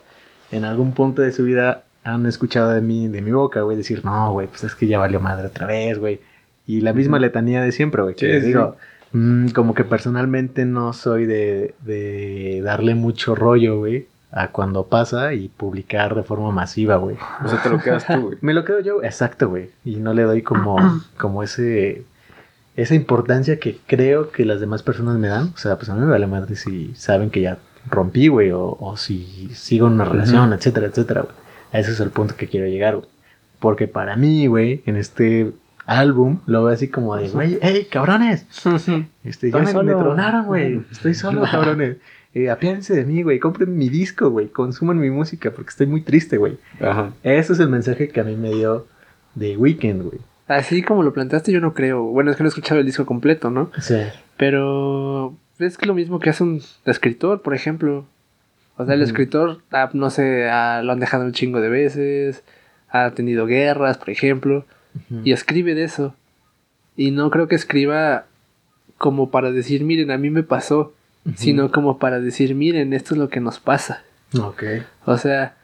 en 0.51 0.65
algún 0.65 0.93
punto 0.93 1.21
de 1.21 1.31
su 1.31 1.43
vida 1.43 1.83
han 2.03 2.25
escuchado 2.25 2.71
de 2.71 2.81
mí, 2.81 3.07
de 3.07 3.21
mi 3.21 3.31
boca, 3.31 3.61
güey, 3.61 3.77
decir, 3.77 4.03
no, 4.03 4.33
güey, 4.33 4.47
pues 4.47 4.63
es 4.65 4.75
que 4.75 4.87
ya 4.87 4.99
valió 4.99 5.19
madre 5.19 5.47
otra 5.47 5.65
vez, 5.67 5.97
güey. 5.99 6.19
Y 6.67 6.81
la 6.81 6.93
misma 6.93 7.19
letanía 7.19 7.61
de 7.61 7.71
siempre, 7.71 8.01
güey. 8.03 8.15
Que 8.15 8.35
Sí, 8.35 8.41
sí. 8.41 8.47
digo, 8.47 8.77
mm, 9.13 9.49
como 9.49 9.73
que 9.73 9.83
personalmente 9.83 10.65
no 10.65 10.93
soy 10.93 11.25
de, 11.25 11.75
de 11.81 12.61
darle 12.63 12.95
mucho 12.95 13.35
rollo, 13.35 13.79
güey, 13.79 14.07
a 14.31 14.47
cuando 14.47 14.87
pasa 14.87 15.33
y 15.33 15.47
publicar 15.47 16.15
de 16.15 16.23
forma 16.23 16.51
masiva, 16.51 16.97
güey. 16.97 17.17
O 17.45 17.47
sea, 17.47 17.61
te 17.61 17.69
lo 17.69 17.79
quedas 17.79 18.05
tú, 18.05 18.19
güey. 18.19 18.37
Me 18.41 18.53
lo 18.53 18.65
quedo 18.65 18.79
yo, 18.79 19.03
exacto, 19.03 19.49
güey. 19.49 19.69
Y 19.85 19.97
no 19.97 20.13
le 20.13 20.23
doy 20.23 20.41
como, 20.41 20.75
como 21.17 21.43
ese, 21.43 22.03
esa 22.75 22.95
importancia 22.95 23.59
que 23.59 23.77
creo 23.85 24.31
que 24.31 24.43
las 24.45 24.59
demás 24.59 24.81
personas 24.81 25.17
me 25.17 25.27
dan. 25.27 25.51
O 25.53 25.57
sea, 25.57 25.77
pues 25.77 25.89
a 25.89 25.93
mí 25.93 26.01
me 26.01 26.11
vale 26.11 26.25
madre 26.25 26.55
si 26.55 26.93
saben 26.95 27.29
que 27.29 27.41
ya 27.41 27.59
rompí, 27.89 28.27
güey, 28.27 28.51
o, 28.51 28.75
o 28.79 28.97
si 28.97 29.49
sigo 29.53 29.87
en 29.87 29.93
una 29.93 30.05
relación, 30.05 30.51
etcétera, 30.53 30.87
etcétera, 30.87 31.21
güey. 31.21 31.35
A 31.71 31.79
ese 31.79 31.91
es 31.91 31.99
el 31.99 32.09
punto 32.09 32.35
que 32.35 32.47
quiero 32.47 32.67
llegar, 32.67 32.95
güey. 32.95 33.07
Porque 33.59 33.87
para 33.87 34.15
mí, 34.15 34.47
güey, 34.47 34.81
en 34.85 34.95
este 34.95 35.51
álbum 35.85 36.39
lo 36.45 36.63
veo 36.63 36.73
así 36.73 36.87
como 36.87 37.15
de, 37.15 37.29
güey, 37.29 37.59
hey, 37.61 37.87
cabrones. 37.91 38.45
Este, 39.23 39.51
ya 39.51 39.59
me, 39.59 39.71
tronaron, 39.71 40.45
güey. 40.45 40.81
Estoy 40.91 41.13
solo, 41.13 41.43
cabrones. 41.49 41.97
Eh, 42.33 42.49
apiádense 42.49 42.95
de 42.95 43.05
mí, 43.05 43.21
güey. 43.21 43.39
Compren 43.39 43.77
mi 43.77 43.89
disco, 43.89 44.29
güey. 44.29 44.47
Consuman 44.47 44.99
mi 44.99 45.09
música 45.09 45.51
porque 45.51 45.69
estoy 45.69 45.87
muy 45.87 46.01
triste, 46.01 46.37
güey. 46.37 46.57
Ajá. 46.81 47.13
Ese 47.21 47.53
es 47.53 47.59
el 47.59 47.69
mensaje 47.69 48.09
que 48.09 48.19
a 48.19 48.23
mí 48.23 48.35
me 48.35 48.49
dio 48.49 48.87
de 49.35 49.55
Weekend, 49.55 50.03
güey. 50.03 50.19
Así 50.47 50.81
como 50.81 51.03
lo 51.03 51.13
planteaste, 51.13 51.51
yo 51.51 51.61
no 51.61 51.73
creo. 51.73 52.03
Bueno, 52.03 52.31
es 52.31 52.37
que 52.37 52.43
no 52.43 52.47
he 52.47 52.49
escuchado 52.49 52.79
el 52.79 52.85
disco 52.85 53.05
completo, 53.05 53.49
¿no? 53.49 53.71
Sí. 53.79 54.01
Pero 54.37 55.35
es 55.59 55.77
que 55.77 55.85
lo 55.85 55.93
mismo 55.93 56.19
que 56.19 56.31
hace 56.31 56.43
un 56.43 56.61
escritor, 56.85 57.41
por 57.41 57.53
ejemplo. 57.53 58.05
O 58.75 58.85
sea, 58.85 58.95
el 58.95 59.03
escritor, 59.03 59.61
ah, 59.71 59.91
no 59.93 60.09
sé, 60.09 60.49
ah, 60.49 60.81
lo 60.83 60.91
han 60.91 60.99
dejado 60.99 61.25
un 61.25 61.31
chingo 61.31 61.61
de 61.61 61.69
veces, 61.69 62.43
ha 62.89 63.11
tenido 63.11 63.45
guerras, 63.45 63.99
por 63.99 64.09
ejemplo, 64.09 64.65
y 65.23 65.31
escribe 65.31 65.75
de 65.75 65.83
eso. 65.83 66.15
Y 66.95 67.11
no 67.11 67.29
creo 67.29 67.47
que 67.47 67.55
escriba 67.55 68.25
como 68.97 69.31
para 69.31 69.51
decir, 69.51 69.83
miren, 69.83 70.11
a 70.11 70.17
mí 70.17 70.29
me 70.29 70.43
pasó, 70.43 70.93
sino 71.35 71.71
como 71.71 71.97
para 71.99 72.19
decir, 72.19 72.53
miren, 72.55 72.93
esto 72.93 73.13
es 73.15 73.19
lo 73.19 73.29
que 73.29 73.39
nos 73.39 73.59
pasa. 73.59 74.03
Ok. 74.39 74.63
O 75.05 75.17
sea, 75.17 75.55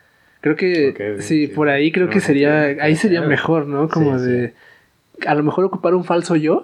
creo 0.41 0.55
que 0.55 1.17
sí, 1.19 1.47
sí. 1.47 1.53
por 1.53 1.69
ahí 1.69 1.91
creo 1.91 2.07
No, 2.07 2.11
que 2.11 2.19
sería, 2.21 2.61
ahí 2.81 2.95
sería 2.95 3.19
claro. 3.19 3.29
mejor, 3.29 3.67
¿no? 3.67 3.87
Como 3.89 4.17
Sí, 4.19 4.25
de, 4.25 4.53
a 5.25 5.35
lo 5.35 5.43
mejor 5.43 5.65
ocupar 5.65 5.93
un 5.95 6.03
falso 6.03 6.35
yo 6.35 6.63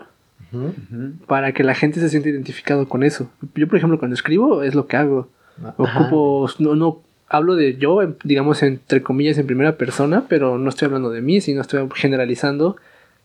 para 1.28 1.52
que 1.52 1.64
la 1.64 1.76
gente 1.76 2.00
se 2.00 2.10
sienta 2.10 2.30
identificado 2.30 2.88
con 2.88 3.04
eso. 3.04 3.30
Yo, 3.56 3.68
por 3.68 3.78
ejemplo, 3.78 4.00
cuando 4.00 4.16
escribo 4.16 4.64
es 4.64 4.74
lo 4.76 4.88
que 4.88 4.96
hago. 4.98 5.30
Ajá. 5.62 5.74
Ocupo, 5.78 6.50
no, 6.60 6.76
no, 6.76 7.02
hablo 7.28 7.56
de 7.56 7.78
yo, 7.78 8.02
en- 8.02 8.18
digamos, 8.24 8.62
entre 8.64 9.02
comillas, 9.02 9.38
en 9.38 9.48
primera 9.48 9.78
persona, 9.78 10.26
pero 10.30 10.58
no 10.58 10.70
estoy 10.70 10.86
hablando 10.88 11.10
de 11.10 11.22
mí, 11.22 11.42
sino 11.42 11.62
estoy 11.62 11.88
generalizando. 11.96 12.78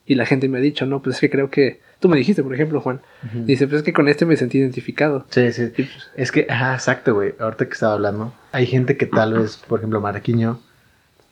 Y 0.06 0.14
la 0.16 0.26
gente 0.26 0.48
me 0.48 0.58
ha 0.58 0.60
dicho, 0.60 0.86
no, 0.86 1.02
pues 1.02 1.16
es 1.16 1.20
que 1.20 1.30
creo 1.30 1.50
que, 1.50 1.80
tú 2.00 2.08
me 2.08 2.16
dijiste, 2.16 2.42
por 2.42 2.52
ejemplo, 2.54 2.80
Juan, 2.80 3.00
dice, 3.46 3.68
pues 3.68 3.78
es 3.80 3.82
que 3.84 3.92
con 3.92 4.08
este 4.08 4.26
me 4.26 4.36
sentí 4.36 4.58
identificado. 4.58 5.24
Sí, 5.30 5.52
sí. 5.52 5.64
Y, 5.76 5.82
pues, 5.84 6.10
Es 6.16 6.32
que, 6.32 6.46
ajá, 6.48 6.74
exacto, 6.74 7.14
güey. 7.14 7.34
Ahorita 7.38 7.66
que 7.66 7.72
estaba 7.74 7.92
hablando, 7.92 8.32
hay 8.50 8.66
gente 8.66 8.96
que 8.96 9.06
tal 9.06 9.34
vez, 9.34 9.58
por 9.68 9.78
ejemplo, 9.78 10.00
Marquiño, 10.00 10.58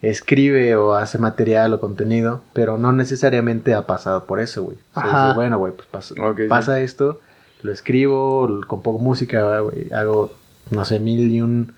escribe 0.01 0.77
o 0.77 0.95
hace 0.95 1.19
material 1.19 1.75
o 1.75 1.81
contenido, 1.81 2.43
pero 2.53 2.79
no 2.79 2.93
necesariamente 2.93 3.75
ha 3.75 3.87
pasado 3.87 4.27
por 4.27 4.39
eso, 4.41 4.63
güey. 4.65 4.77
O 4.95 5.01
sea, 5.01 5.11
Ajá. 5.11 5.25
dice, 5.27 5.35
bueno, 5.37 5.59
güey, 5.59 5.73
pues 5.73 5.89
pasa, 5.89 6.77
sí. 6.77 6.83
esto, 6.83 7.21
lo 7.63 7.73
escribo, 7.73 8.61
compongo 8.69 9.01
música, 9.01 9.61
güey, 9.61 9.93
hago, 9.93 10.33
no 10.71 10.85
sé, 10.85 11.01
mil 11.01 11.29
y 11.33 11.41
un 11.41 11.75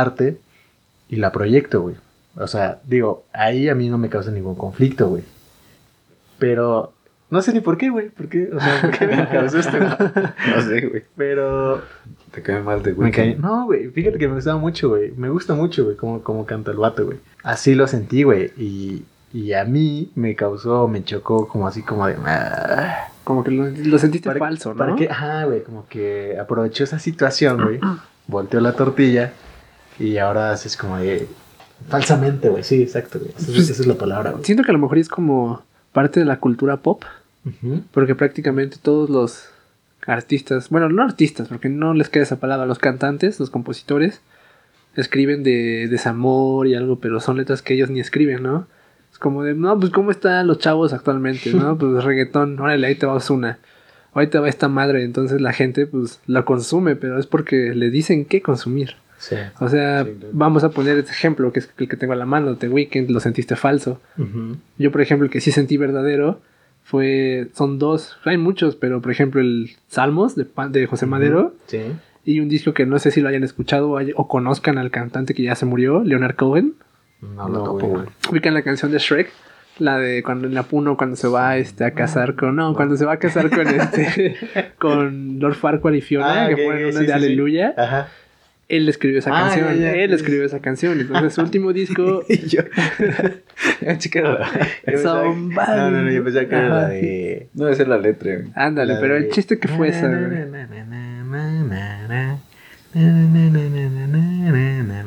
arte 0.00 0.38
y 1.08 1.16
la 1.16 1.32
proyecto, 1.32 1.82
güey. 1.82 1.96
O 2.36 2.46
sea, 2.46 2.80
digo, 2.84 3.24
ahí 3.32 3.68
a 3.68 3.74
mí 3.74 3.88
no 3.88 3.98
me 3.98 4.08
causa 4.08 4.30
ningún 4.30 4.54
conflicto, 4.56 5.08
güey. 5.08 5.22
Pero 6.38 6.92
no 7.30 7.42
sé 7.42 7.52
ni 7.52 7.60
por 7.60 7.76
qué, 7.78 7.90
güey. 7.90 8.08
¿Por 8.10 8.28
qué? 8.28 8.50
O 8.54 8.60
sea, 8.60 8.80
¿por 8.80 8.90
qué 8.90 9.06
me 9.06 9.28
causó 9.30 9.58
este? 9.58 9.78
No 9.80 10.62
sé, 10.68 10.86
güey. 10.88 11.04
Pero 11.16 11.82
Te 12.32 12.42
cae 12.42 12.60
mal 12.60 12.82
de 12.82 12.92
güey. 12.92 13.12
caí- 13.12 13.36
No, 13.36 13.66
güey, 13.66 13.88
fíjate 13.90 14.18
que 14.18 14.28
me 14.28 14.34
gustaba 14.34 14.58
mucho, 14.58 14.88
güey. 14.90 15.12
Me 15.12 15.28
gusta 15.28 15.54
mucho, 15.54 15.84
güey, 15.84 15.96
cómo, 15.96 16.22
cómo 16.22 16.44
canta 16.46 16.70
el 16.72 16.78
vato, 16.78 17.04
güey. 17.06 17.18
Así 17.42 17.74
lo 17.74 17.86
sentí, 17.86 18.24
güey. 18.24 18.52
Y, 18.56 19.04
y 19.32 19.52
a 19.52 19.64
mí 19.64 20.10
me 20.14 20.34
causó, 20.34 20.88
me 20.88 21.04
chocó 21.04 21.46
como 21.48 21.66
así 21.68 21.82
como 21.82 22.06
de... 22.06 22.16
"Ah". 22.24 23.08
como 23.24 23.42
que 23.44 23.50
lo, 23.52 23.66
lo 23.70 23.98
sentiste 23.98 24.28
Para- 24.28 24.38
falso, 24.40 24.70
¿no? 24.74 24.78
Para 24.78 24.96
que, 24.96 25.08
ajá, 25.08 25.44
güey, 25.44 25.62
como 25.62 25.86
que 25.88 26.36
aprovechó 26.38 26.84
esa 26.84 26.98
situación, 26.98 27.62
güey. 27.62 27.78
volteó 28.26 28.60
la 28.60 28.72
tortilla 28.72 29.32
y 29.98 30.16
ahora 30.18 30.52
haces 30.52 30.76
como 30.76 30.96
de... 30.98 31.26
Falsamente, 31.88 32.48
güey. 32.48 32.62
Sí, 32.62 32.82
exacto, 32.82 33.18
güey. 33.18 33.30
Esa, 33.32 33.40
es- 33.40 33.46
Pues, 33.56 33.70
esa 33.70 33.82
es 33.82 33.86
la 33.86 33.94
palabra, 33.94 34.30
güey. 34.32 34.44
Siento 34.44 34.62
que 34.64 34.70
a 34.70 34.74
lo 34.74 34.78
mejor 34.78 34.98
es 34.98 35.08
como 35.08 35.62
parte 35.92 36.20
de 36.20 36.26
la 36.26 36.38
cultura 36.40 36.78
pop, 36.78 37.02
porque 37.92 38.14
prácticamente 38.14 38.78
todos 38.80 39.10
los 39.10 39.48
artistas, 40.06 40.70
bueno, 40.70 40.88
no 40.88 41.02
artistas, 41.02 41.48
porque 41.48 41.68
no 41.68 41.94
les 41.94 42.08
queda 42.08 42.22
esa 42.22 42.40
palabra, 42.40 42.66
los 42.66 42.78
cantantes, 42.78 43.38
los 43.38 43.50
compositores, 43.50 44.20
escriben 44.96 45.42
de 45.42 45.88
desamor 45.88 46.66
y 46.66 46.74
algo, 46.74 46.98
pero 47.00 47.20
son 47.20 47.36
letras 47.36 47.62
que 47.62 47.74
ellos 47.74 47.90
ni 47.90 48.00
escriben, 48.00 48.42
¿no? 48.42 48.66
Es 49.12 49.18
como 49.18 49.42
de, 49.42 49.54
no, 49.54 49.78
pues 49.78 49.92
cómo 49.92 50.10
están 50.10 50.46
los 50.46 50.58
chavos 50.58 50.92
actualmente, 50.92 51.52
¿no? 51.52 51.76
Pues 51.78 52.02
reggaetón, 52.04 52.58
órale, 52.58 52.86
ahí 52.86 52.94
te 52.94 53.06
va 53.06 53.18
una. 53.30 53.58
Ahí 54.14 54.28
te 54.28 54.38
va 54.38 54.48
esta 54.48 54.68
madre, 54.68 55.02
entonces 55.04 55.40
la 55.40 55.52
gente 55.52 55.86
pues 55.86 56.20
la 56.26 56.44
consume, 56.44 56.94
pero 56.96 57.18
es 57.18 57.26
porque 57.26 57.74
le 57.74 57.90
dicen 57.90 58.24
qué 58.24 58.40
consumir. 58.42 58.96
Sí. 59.28 59.36
O 59.60 59.68
sea, 59.68 60.04
Sí, 60.04 60.10
vamos 60.32 60.64
a 60.64 60.70
poner 60.70 60.98
este 60.98 61.12
ejemplo 61.12 61.52
que 61.52 61.60
es 61.60 61.70
el 61.78 61.88
que 61.88 61.96
tengo 61.96 62.12
a 62.12 62.16
la 62.16 62.26
mano, 62.26 62.56
The 62.56 62.68
Weeknd, 62.68 63.10
lo 63.10 63.20
sentiste 63.20 63.56
falso. 63.56 64.00
Yo, 64.78 64.90
por 64.92 65.00
ejemplo, 65.00 65.24
el 65.26 65.30
que 65.30 65.40
sí 65.40 65.50
sentí 65.52 65.76
verdadero 65.76 66.40
fue. 66.82 67.48
Son 67.54 67.78
dos, 67.78 68.18
hay 68.24 68.36
muchos, 68.36 68.76
pero 68.76 69.00
por 69.00 69.10
ejemplo, 69.12 69.40
el 69.40 69.70
Salmos 69.88 70.34
de, 70.36 70.46
de 70.70 70.86
José 70.86 71.06
Madero 71.06 71.54
Sí. 71.66 71.80
y 72.24 72.40
un 72.40 72.48
disco 72.48 72.74
que 72.74 72.84
no 72.86 72.98
sé 72.98 73.10
si 73.10 73.20
lo 73.20 73.28
hayan 73.28 73.44
escuchado 73.44 73.90
o, 73.92 73.96
hay- 73.98 74.12
o 74.14 74.28
conozcan 74.28 74.78
al 74.78 74.90
cantante 74.90 75.34
que 75.34 75.42
ya 75.42 75.54
se 75.54 75.64
murió, 75.66 76.02
Leonard 76.04 76.36
Cohen. 76.36 76.74
No 77.22 77.48
lo 77.48 77.58
No, 77.58 77.64
topo, 77.64 77.86
güey. 77.86 77.92
güey. 78.02 78.06
Ubican 78.30 78.52
la 78.54 78.62
canción 78.62 78.92
de 78.92 78.98
Shrek, 78.98 79.30
la 79.78 79.98
de 79.98 80.22
cuando 80.22 80.46
en 80.46 80.52
la 80.54 80.62
Puno, 80.64 80.96
cuando 80.98 81.16
se 81.16 81.26
va 81.26 81.56
este, 81.56 81.84
a 81.84 81.92
casar 81.92 82.36
con. 82.36 82.54
No, 82.54 82.74
cuando 82.74 82.96
se 82.98 83.06
va 83.06 83.12
a 83.14 83.18
casar 83.18 83.48
con 83.48 83.66
este. 83.66 84.36
con 84.78 85.38
Lord 85.40 85.54
Farquaar 85.54 85.94
y 85.94 86.00
Fiona, 86.02 86.44
Ah, 86.44 86.48
que 86.48 86.56
ponen 86.62 86.84
una 86.84 86.92
sí, 86.92 86.98
de 86.98 87.00
sí, 87.00 87.06
sí. 87.06 87.12
Aleluya. 87.12 87.74
Ajá. 87.78 88.08
Él 88.68 88.88
escribió 88.88 89.18
esa 89.18 89.30
Ah, 89.30 89.48
canción. 89.50 89.74
ya, 89.76 89.92
ya. 89.92 89.94
Él 89.94 90.12
escribió 90.12 90.44
esa 90.44 90.60
canción. 90.60 91.00
Entonces, 91.00 91.34
su 91.34 91.42
último 91.42 91.72
disco. 91.72 92.22
Y 92.28 92.46
yo... 92.48 92.62
Somebody. 95.02 95.54
No, 95.76 95.90
no, 95.90 96.02
no, 96.02 96.10
yo 96.10 96.24
pensaba 96.24 96.46
que 96.48 96.54
era 96.54 96.68
la 96.68 96.88
de... 96.88 97.48
No, 97.54 97.68
esa 97.68 97.82
es 97.82 97.88
la 97.88 97.98
letra, 97.98 98.34
güey. 98.36 98.48
Ándale, 98.54 98.94
la 98.94 99.00
pero 99.00 99.14
de- 99.14 99.20
el 99.20 99.28
chiste 99.30 99.58
que 99.58 99.68
fue 99.68 99.88
esa. 99.88 100.08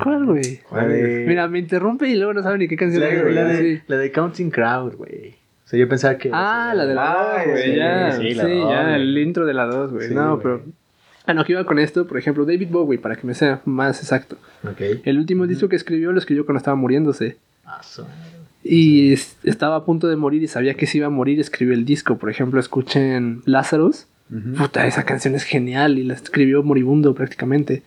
¿Cuál, 0.03 0.25
güey? 0.25 0.59
La 0.71 0.87
de- 0.87 1.25
Mira, 1.27 1.47
me 1.47 1.59
interrumpe 1.59 2.07
y 2.07 2.15
luego 2.15 2.33
no 2.33 2.43
sabe 2.43 2.57
ni 2.57 2.67
qué 2.67 2.75
canción 2.75 3.01
la 3.01 3.09
es, 3.09 3.15
de, 3.15 3.21
güey. 3.23 3.33
la 3.35 3.43
de- 3.45 3.81
la 3.87 3.97
de 3.97 4.11
Counting 4.11 4.51
Crowd, 4.51 4.95
güey. 4.95 5.35
O 5.65 5.69
sea, 5.69 5.79
yo 5.79 5.87
pensaba 5.89 6.17
que... 6.17 6.29
Ah, 6.31 6.73
la 6.75 6.85
de 6.85 6.93
la 6.95 7.11
Ah, 7.11 7.43
2, 7.45 7.51
güey. 7.51 7.63
sí, 7.63 7.75
ya, 7.75 8.11
sí, 8.13 8.21
sí, 8.29 8.33
la 8.35 8.43
dos, 8.47 8.69
ya, 8.71 8.95
el 8.95 9.17
intro 9.17 9.45
de 9.45 9.53
la 9.53 9.65
2, 9.65 9.91
güey. 9.93 10.09
No, 10.13 10.39
pero. 10.39 10.63
Ah, 11.27 11.33
no, 11.33 11.43
que 11.45 11.51
iba 11.51 11.63
con 11.65 11.77
esto, 11.77 12.07
por 12.07 12.17
ejemplo, 12.17 12.45
David 12.45 12.69
Bowie, 12.71 12.97
para 12.99 13.15
que 13.17 13.27
me 13.27 13.33
sea 13.33 13.61
más 13.65 13.99
exacto. 14.01 14.37
Ok. 14.63 14.81
El 15.03 15.17
último 15.19 15.45
disco 15.45 15.67
que 15.69 15.75
escribió 15.75 16.11
lo 16.11 16.19
escribió 16.19 16.45
cuando 16.45 16.57
estaba 16.57 16.75
muriéndose. 16.75 17.37
Ah. 17.65 17.81
Y 18.63 19.13
es- 19.13 19.37
estaba 19.43 19.75
a 19.75 19.85
punto 19.85 20.07
de 20.07 20.15
morir 20.15 20.41
y 20.43 20.47
sabía 20.47 20.73
que 20.75 20.87
se 20.87 20.97
iba 20.97 21.07
a 21.07 21.11
morir, 21.11 21.39
escribió 21.39 21.73
el 21.73 21.85
disco. 21.85 22.17
Por 22.17 22.29
ejemplo, 22.29 22.59
escuchen 22.59 23.41
Lazarus. 23.45 24.07
Ujú. 24.31 24.55
Puta, 24.55 24.87
esa 24.87 25.03
canción 25.03 25.35
es 25.35 25.43
genial 25.43 25.97
y 25.97 26.03
la 26.03 26.13
escribió 26.13 26.63
moribundo 26.63 27.13
prácticamente. 27.13 27.83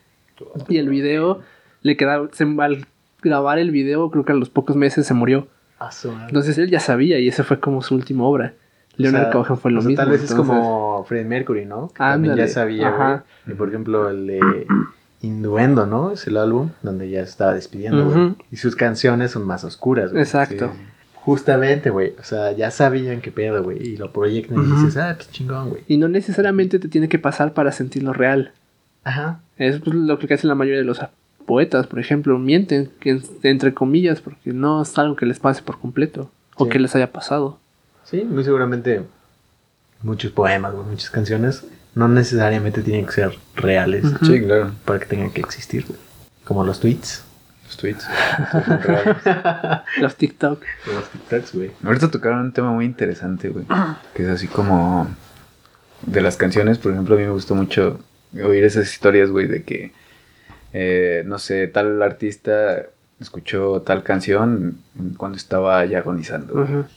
Y 0.68 0.79
el 0.79 0.88
video 0.88 1.40
le 1.83 1.96
quedaba, 1.96 2.29
se- 2.33 2.44
al 2.59 2.87
grabar 3.22 3.59
el 3.59 3.70
video, 3.70 4.11
creo 4.11 4.24
que 4.24 4.33
a 4.33 4.37
los 4.37 4.48
pocos 4.48 4.76
meses 4.76 5.07
se 5.07 5.14
murió. 5.14 5.48
Ah. 5.79 5.90
Entonces 6.29 6.57
él 6.59 6.70
ya 6.70 6.81
sabía 6.81 7.18
y 7.18 7.29
esa 7.29 7.42
fue 7.44 7.59
como 7.61 7.83
su 7.83 7.94
última 7.94 8.24
obra. 8.24 8.55
Leonard 8.96 9.22
O 9.22 9.24
sea, 9.24 9.33
Cohen 9.33 9.59
fue 9.59 9.70
lo 9.70 9.79
o 9.79 9.83
sea, 9.83 9.88
mismo. 9.88 10.03
Tal 10.03 10.11
vez 10.11 10.22
es 10.22 10.35
como 10.35 11.05
Freddie 11.05 11.26
Mercury, 11.26 11.64
¿no? 11.64 11.88
Que 11.88 11.98
también 11.98 12.37
ya 12.37 12.48
sabía, 12.48 12.88
ajá. 12.88 13.24
Y 13.46 13.55
por 13.55 13.68
ejemplo, 13.68 14.11
el 14.11 14.26
de 14.26 14.66
Innuendo, 15.22 15.87
¿no? 15.87 16.12
Es 16.12 16.26
el 16.26 16.37
álbum 16.37 16.70
donde 16.83 17.11
ya 17.11 17.24
se 17.24 17.31
estaba 17.31 17.55
despidiendo, 17.55 18.11
güey. 18.11 18.35
Y 18.50 18.57
sus 18.57 18.74
canciones 18.74 19.33
son 19.33 19.46
más 19.46 19.64
oscuras, 19.64 20.12
güey. 20.12 20.22
Exacto. 20.22 20.70
Sí. 20.74 20.81
Justamente, 21.14 21.90
güey. 21.90 22.14
O 22.18 22.24
sea, 22.24 22.53
ya 22.53 22.70
sabían 22.70 23.20
qué 23.20 23.31
pedo, 23.31 23.62
güey. 23.62 23.83
Y 23.83 23.96
lo 23.98 24.12
proyectan 24.12 24.64
y 24.64 24.72
dices, 24.72 24.96
ah, 24.96 25.14
pues 25.16 25.31
chingón, 25.31 25.70
güey. 25.70 25.83
Y 25.87 25.98
no 25.98 26.09
necesariamente 26.09 26.79
te 26.79 26.88
tiene 26.88 27.09
que 27.11 27.18
pasar 27.18 27.53
para 27.53 27.72
sentirlo 27.72 28.14
real. 28.14 28.53
Ajá. 29.05 29.40
Es 29.59 29.81
pues, 29.81 29.94
lo 29.94 30.18
que 30.18 30.33
hacen 30.33 30.48
la 30.48 30.55
mayoría 30.55 30.81
de 30.81 30.87
los 30.87 31.00
poetas, 31.44 31.87
por 31.87 31.98
ejemplo, 31.98 32.38
mienten, 32.38 32.90
que, 33.00 33.20
entre 33.42 33.74
comillas, 33.74 34.22
porque 34.22 34.55
no 34.55 34.81
es 34.81 34.98
algo 34.98 35.16
que 35.16 35.26
les 35.26 35.38
pase 35.38 35.62
por 35.62 35.79
completo 35.79 36.31
o 36.57 36.68
que 36.68 36.79
les 36.79 36.94
haya 36.96 37.12
pasado. 37.12 37.59
Sí, 38.11 38.25
muy 38.25 38.42
seguramente 38.44 39.03
muchos 40.03 40.33
poemas, 40.33 40.75
muchas 40.75 41.11
canciones 41.11 41.64
no 41.94 42.09
necesariamente 42.09 42.83
tienen 42.83 43.07
que 43.07 43.12
ser 43.12 43.38
reales. 43.57 44.05
Sí, 44.23 44.40
claro. 44.42 44.73
para 44.85 44.99
que 45.01 45.07
tengan 45.07 45.31
que 45.31 45.40
existir, 45.40 45.85
güey. 45.87 45.99
Como 46.44 46.64
los 46.64 46.81
tweets. 46.81 47.25
Los 47.66 47.77
tweets. 47.77 48.07
Los 50.01 50.16
TikTok. 50.16 50.62
Los 50.92 51.11
TikToks, 51.11 51.55
güey. 51.55 51.70
Ahorita 51.85 52.11
tocaron 52.11 52.40
un 52.40 52.53
tema 52.53 52.73
muy 52.73 52.85
interesante, 52.85 53.49
güey. 53.49 53.64
Que 54.14 54.25
es 54.25 54.29
así 54.29 54.49
como. 54.49 55.09
De 56.03 56.20
las 56.20 56.37
canciones, 56.37 56.79
por 56.79 56.92
ejemplo, 56.92 57.14
a 57.14 57.18
mí 57.18 57.25
me 57.25 57.31
gustó 57.31 57.55
mucho 57.55 58.01
oír 58.42 58.64
esas 58.64 58.90
historias, 58.90 59.31
güey, 59.31 59.46
de 59.46 59.62
que. 59.62 59.92
eh, 60.73 61.23
no 61.27 61.38
sé, 61.38 61.68
tal 61.68 62.03
artista 62.03 62.87
escuchó 63.20 63.83
tal 63.83 64.03
canción 64.03 64.79
cuando 65.16 65.37
estaba 65.37 65.85
ya 65.85 65.99
agonizando. 65.99 66.55
güey. 66.55 66.64
Ajá. 66.64 66.88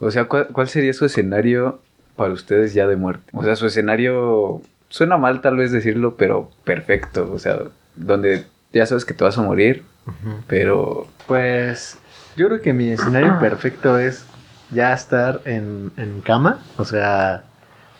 O 0.00 0.10
sea, 0.10 0.24
¿cuál, 0.26 0.48
cuál 0.48 0.68
sería 0.68 0.92
su 0.92 1.04
escenario 1.04 1.80
para 2.16 2.32
ustedes 2.32 2.74
ya 2.74 2.86
de 2.86 2.96
muerte? 2.96 3.30
O 3.32 3.42
sea, 3.42 3.56
su 3.56 3.66
escenario. 3.66 4.62
Suena 4.88 5.16
mal 5.16 5.40
tal 5.40 5.56
vez 5.56 5.72
decirlo, 5.72 6.16
pero 6.16 6.50
perfecto. 6.64 7.30
O 7.32 7.38
sea, 7.38 7.58
donde 7.96 8.44
ya 8.72 8.86
sabes 8.86 9.04
que 9.04 9.14
te 9.14 9.24
vas 9.24 9.38
a 9.38 9.42
morir, 9.42 9.82
pero. 10.46 11.06
Pues 11.26 11.98
yo 12.36 12.48
creo 12.48 12.60
que 12.60 12.72
mi 12.72 12.90
escenario 12.90 13.38
perfecto 13.40 13.98
es 13.98 14.24
ya 14.70 14.92
estar 14.92 15.40
en, 15.44 15.90
en 15.96 16.20
cama, 16.20 16.60
o 16.76 16.84
sea, 16.84 17.44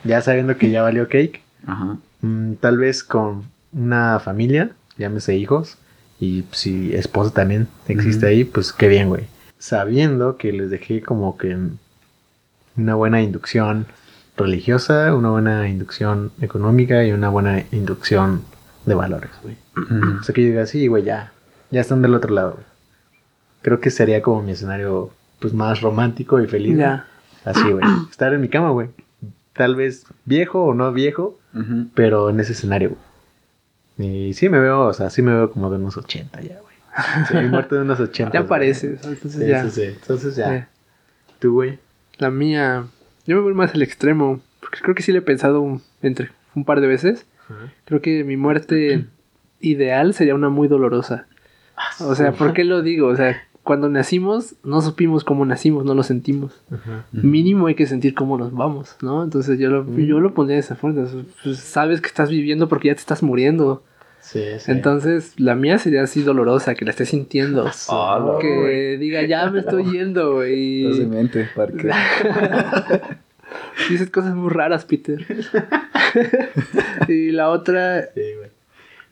ya 0.04 0.20
sabiendo 0.20 0.56
que 0.56 0.70
ya 0.70 0.82
valió 0.82 1.08
cake, 1.08 1.42
Ajá. 1.66 1.96
mm, 2.22 2.54
tal 2.54 2.78
vez 2.78 3.04
con 3.04 3.44
una 3.72 4.18
familia, 4.20 4.70
llámese 4.98 5.36
hijos, 5.36 5.78
y 6.18 6.44
si 6.52 6.94
esposa 6.94 7.32
también 7.32 7.68
existe 7.88 8.26
ahí, 8.26 8.44
pues 8.44 8.72
qué 8.72 8.88
bien, 8.88 9.08
güey. 9.08 9.24
Sabiendo 9.58 10.36
que 10.36 10.52
les 10.52 10.70
dejé 10.70 11.02
como 11.02 11.36
que 11.38 11.56
una 12.76 12.94
buena 12.94 13.22
inducción 13.22 13.86
religiosa, 14.36 15.14
una 15.14 15.30
buena 15.30 15.68
inducción 15.68 16.30
económica 16.40 17.04
y 17.04 17.12
una 17.12 17.28
buena 17.30 17.64
inducción 17.72 18.42
de 18.84 18.94
valores, 18.94 19.30
güey. 19.42 19.56
O 20.20 20.22
sea 20.22 20.34
que 20.34 20.42
yo 20.42 20.48
diga, 20.48 20.66
sí, 20.66 20.86
güey, 20.86 21.04
ya, 21.04 21.32
ya 21.70 21.80
están 21.80 22.02
del 22.02 22.14
otro 22.14 22.32
lado. 22.34 22.52
güey. 22.52 22.64
Creo 23.62 23.80
que 23.80 23.90
sería 23.90 24.22
como 24.22 24.42
mi 24.42 24.52
escenario, 24.52 25.10
pues 25.40 25.52
más 25.54 25.80
romántico 25.80 26.40
y 26.40 26.46
feliz. 26.46 26.76
Ya. 26.78 27.06
Así, 27.44 27.62
güey. 27.70 27.84
Estar 28.10 28.32
en 28.32 28.40
mi 28.40 28.48
cama, 28.48 28.70
güey. 28.70 28.88
Tal 29.52 29.74
vez 29.74 30.04
viejo 30.26 30.62
o 30.64 30.74
no 30.74 30.92
viejo, 30.92 31.38
pero 31.94 32.28
en 32.30 32.40
ese 32.40 32.52
escenario, 32.52 32.90
güey. 33.98 34.28
Y 34.28 34.34
sí 34.34 34.50
me 34.50 34.60
veo, 34.60 34.80
o 34.86 34.92
sea, 34.92 35.08
sí 35.08 35.22
me 35.22 35.32
veo 35.32 35.50
como 35.50 35.70
de 35.70 35.76
unos 35.78 35.96
80 35.96 36.42
ya, 36.42 36.58
güey. 36.60 36.76
Sí, 37.28 37.48
muerto 37.48 37.74
de 37.74 37.80
unos 37.82 37.98
80. 37.98 38.30
Ya 38.34 38.46
pareces. 38.46 39.00
Entonces 39.04 39.32
Sí, 39.32 39.46
ya. 39.46 39.68
sí. 39.70 39.82
Entonces 39.82 40.36
ya. 40.36 40.68
Tú, 41.38 41.54
güey. 41.54 41.78
La 42.18 42.30
mía. 42.30 42.86
Yo 43.26 43.36
me 43.36 43.42
voy 43.42 43.54
más 43.54 43.74
al 43.74 43.82
extremo. 43.82 44.40
Porque 44.60 44.80
creo 44.82 44.94
que 44.94 45.02
sí 45.02 45.12
le 45.12 45.18
he 45.18 45.22
pensado 45.22 45.60
un- 45.60 45.82
entre 46.02 46.30
un 46.54 46.64
par 46.64 46.80
de 46.80 46.86
veces. 46.86 47.26
Creo 47.84 48.00
que 48.00 48.24
mi 48.24 48.36
muerte 48.36 49.06
ideal 49.60 50.14
sería 50.14 50.34
una 50.34 50.48
muy 50.48 50.68
dolorosa. 50.68 51.26
O 52.00 52.14
sea, 52.14 52.32
¿por 52.32 52.52
qué 52.54 52.64
lo 52.64 52.82
digo? 52.82 53.06
O 53.08 53.16
sea, 53.16 53.36
cuando 53.62 53.88
nacimos, 53.88 54.54
no 54.64 54.80
supimos 54.80 55.22
cómo 55.24 55.44
nacimos, 55.44 55.84
no 55.84 55.94
lo 55.94 56.02
sentimos. 56.02 56.60
Mínimo 57.12 57.66
hay 57.68 57.74
que 57.74 57.86
sentir 57.86 58.14
cómo 58.14 58.38
nos 58.38 58.52
vamos, 58.52 58.96
¿no? 59.02 59.22
Entonces 59.24 59.58
yo 59.58 59.70
lo, 59.70 59.84
yo 59.96 60.18
lo 60.20 60.34
pondría 60.34 60.56
de 60.56 60.60
esa 60.60 60.74
forma. 60.76 61.06
Pues, 61.44 61.58
sabes 61.58 62.00
que 62.00 62.06
estás 62.08 62.30
viviendo 62.30 62.68
porque 62.68 62.88
ya 62.88 62.94
te 62.94 63.00
estás 63.00 63.22
muriendo. 63.22 63.84
Sí, 64.26 64.42
sí. 64.58 64.72
Entonces, 64.72 65.38
la 65.38 65.54
mía 65.54 65.78
sería 65.78 66.02
así 66.02 66.22
dolorosa, 66.22 66.74
que 66.74 66.84
la 66.84 66.90
estés 66.90 67.10
sintiendo. 67.10 67.70
Ah, 67.88 68.38
que 68.40 68.96
diga, 68.98 69.22
ya 69.22 69.48
me 69.50 69.60
estoy 69.60 69.84
yendo, 69.92 70.34
güey. 70.34 70.84
Estás 70.84 71.04
en 71.04 71.10
mente, 71.10 71.48
Parque. 71.54 71.88
Dices 73.88 74.10
cosas 74.10 74.34
muy 74.34 74.50
raras, 74.50 74.84
Peter. 74.84 75.24
y 77.08 77.30
la 77.30 77.50
otra, 77.50 78.08
Sí, 78.14 78.22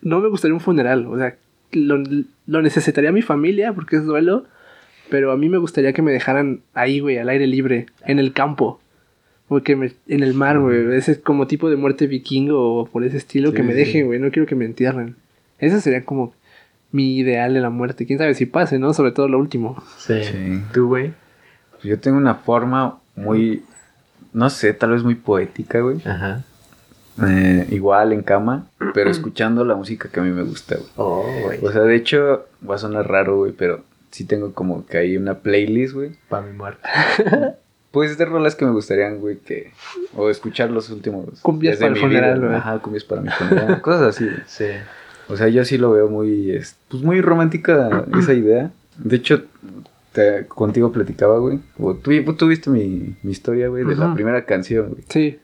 no 0.03 0.19
me 0.19 0.29
gustaría 0.29 0.55
un 0.55 0.61
funeral. 0.61 1.07
O 1.07 1.17
sea, 1.17 1.37
lo, 1.71 2.03
lo 2.49 2.63
necesitaría 2.63 3.13
mi 3.13 3.23
familia 3.23 3.73
porque 3.73 3.97
es 3.97 4.05
duelo. 4.05 4.47
Pero 5.11 5.31
a 5.31 5.37
mí 5.37 5.49
me 5.49 5.59
gustaría 5.59 5.93
que 5.93 6.03
me 6.03 6.11
dejaran 6.11 6.63
ahí, 6.73 6.99
güey, 6.99 7.19
al 7.19 7.29
aire 7.29 7.47
libre, 7.47 7.87
en 8.05 8.19
el 8.19 8.33
campo. 8.33 8.81
Porque 9.49 9.77
me- 9.77 9.93
en 10.09 10.23
el 10.23 10.35
mar, 10.35 10.59
güey. 10.59 10.95
Ese 10.97 11.21
como 11.21 11.47
tipo 11.47 11.69
de 11.71 11.77
muerte 11.77 12.07
vikingo 12.07 12.81
o 12.81 12.87
por 12.87 13.05
ese 13.05 13.17
estilo 13.19 13.53
que 13.53 13.63
me 13.63 13.73
sí. 13.73 13.79
dejen, 13.79 14.07
güey. 14.07 14.19
No 14.19 14.31
quiero 14.31 14.47
que 14.47 14.55
me 14.55 14.65
entierren. 14.65 15.17
Ese 15.59 15.81
sería 15.81 16.05
como 16.05 16.33
mi 16.93 17.17
ideal 17.17 17.53
de 17.55 17.61
la 17.61 17.71
muerte. 17.71 18.07
Quién 18.07 18.19
sabe 18.19 18.35
si 18.35 18.47
pase, 18.47 18.79
¿no? 18.79 18.95
Sobre 18.95 19.13
todo 19.13 19.29
lo 19.29 19.39
último. 19.39 19.83
Sí. 19.99 20.25
Sí. 20.25 20.63
Tú, 20.73 20.89
güey. 20.89 21.13
Yo 21.83 21.99
tengo 22.01 22.17
una 22.17 22.37
forma 22.37 22.99
muy, 23.17 23.63
no 24.33 24.49
sé, 24.49 24.73
tal 24.73 24.93
vez 24.93 25.03
muy 25.03 25.15
poética, 25.15 25.81
güey. 25.81 25.99
Ajá. 26.07 26.43
Eh, 27.25 27.67
igual 27.71 28.13
en 28.13 28.23
cama, 28.23 28.67
pero 28.95 29.11
escuchando 29.11 29.65
la 29.65 29.75
música 29.77 30.09
que 30.09 30.21
a 30.21 30.23
mí 30.23 30.31
me 30.31 30.43
gusta, 30.43 30.77
güey. 30.77 30.89
Oh, 30.97 31.27
güey. 31.45 31.59
O 31.65 31.71
sea, 31.71 31.83
de 31.83 31.95
hecho, 31.95 32.47
va 32.69 32.77
a 32.77 32.79
sonar 32.79 33.07
raro, 33.09 33.37
güey, 33.37 33.53
pero 33.53 33.85
sí 34.11 34.25
tengo 34.25 34.53
como 34.55 34.87
que 34.87 34.99
hay 34.99 35.17
una 35.19 35.35
playlist, 35.35 35.95
güey. 35.95 36.13
Para 36.29 36.47
mi 36.47 36.57
muerte. 36.57 36.81
Pues 37.95 38.19
de 38.19 38.25
rolas 38.27 38.55
que 38.57 38.67
me 38.67 38.73
gustarían, 38.73 39.21
güey, 39.21 39.39
que... 39.39 39.73
O 40.17 40.29
escuchar 40.29 40.71
los 40.71 40.91
últimos... 40.91 41.41
Cumbias 41.41 41.77
para 41.79 41.89
el 41.89 41.95
mi 41.95 42.01
funeral, 42.01 42.41
güey. 42.41 42.55
Ajá, 42.55 42.79
cumbias 42.81 43.05
para 43.05 43.23
mi 43.23 43.31
funeral. 43.31 43.81
cosas 43.83 44.03
así, 44.17 44.25
güey. 44.25 44.37
Sí. 44.47 44.67
O 45.29 45.37
sea, 45.39 45.49
yo 45.49 45.65
sí 45.65 45.79
lo 45.79 45.93
veo 45.93 46.09
muy, 46.09 46.51
es- 46.51 46.77
pues 46.89 47.03
muy 47.03 47.21
romántica 47.23 48.05
esa 48.19 48.35
idea. 48.35 48.71
De 48.99 49.17
hecho, 49.17 49.45
te- 50.13 50.45
contigo 50.47 50.93
platicaba, 50.93 51.39
güey. 51.39 51.61
O 51.79 51.95
tú, 51.95 52.11
tú 52.37 52.49
viste 52.49 52.69
mi, 52.69 53.17
mi 53.23 53.31
historia, 53.33 53.69
güey, 53.69 53.85
de 53.85 53.97
la 53.97 54.13
primera 54.13 54.45
canción, 54.45 54.89
güey. 54.91 55.05
Sí. 55.09 55.39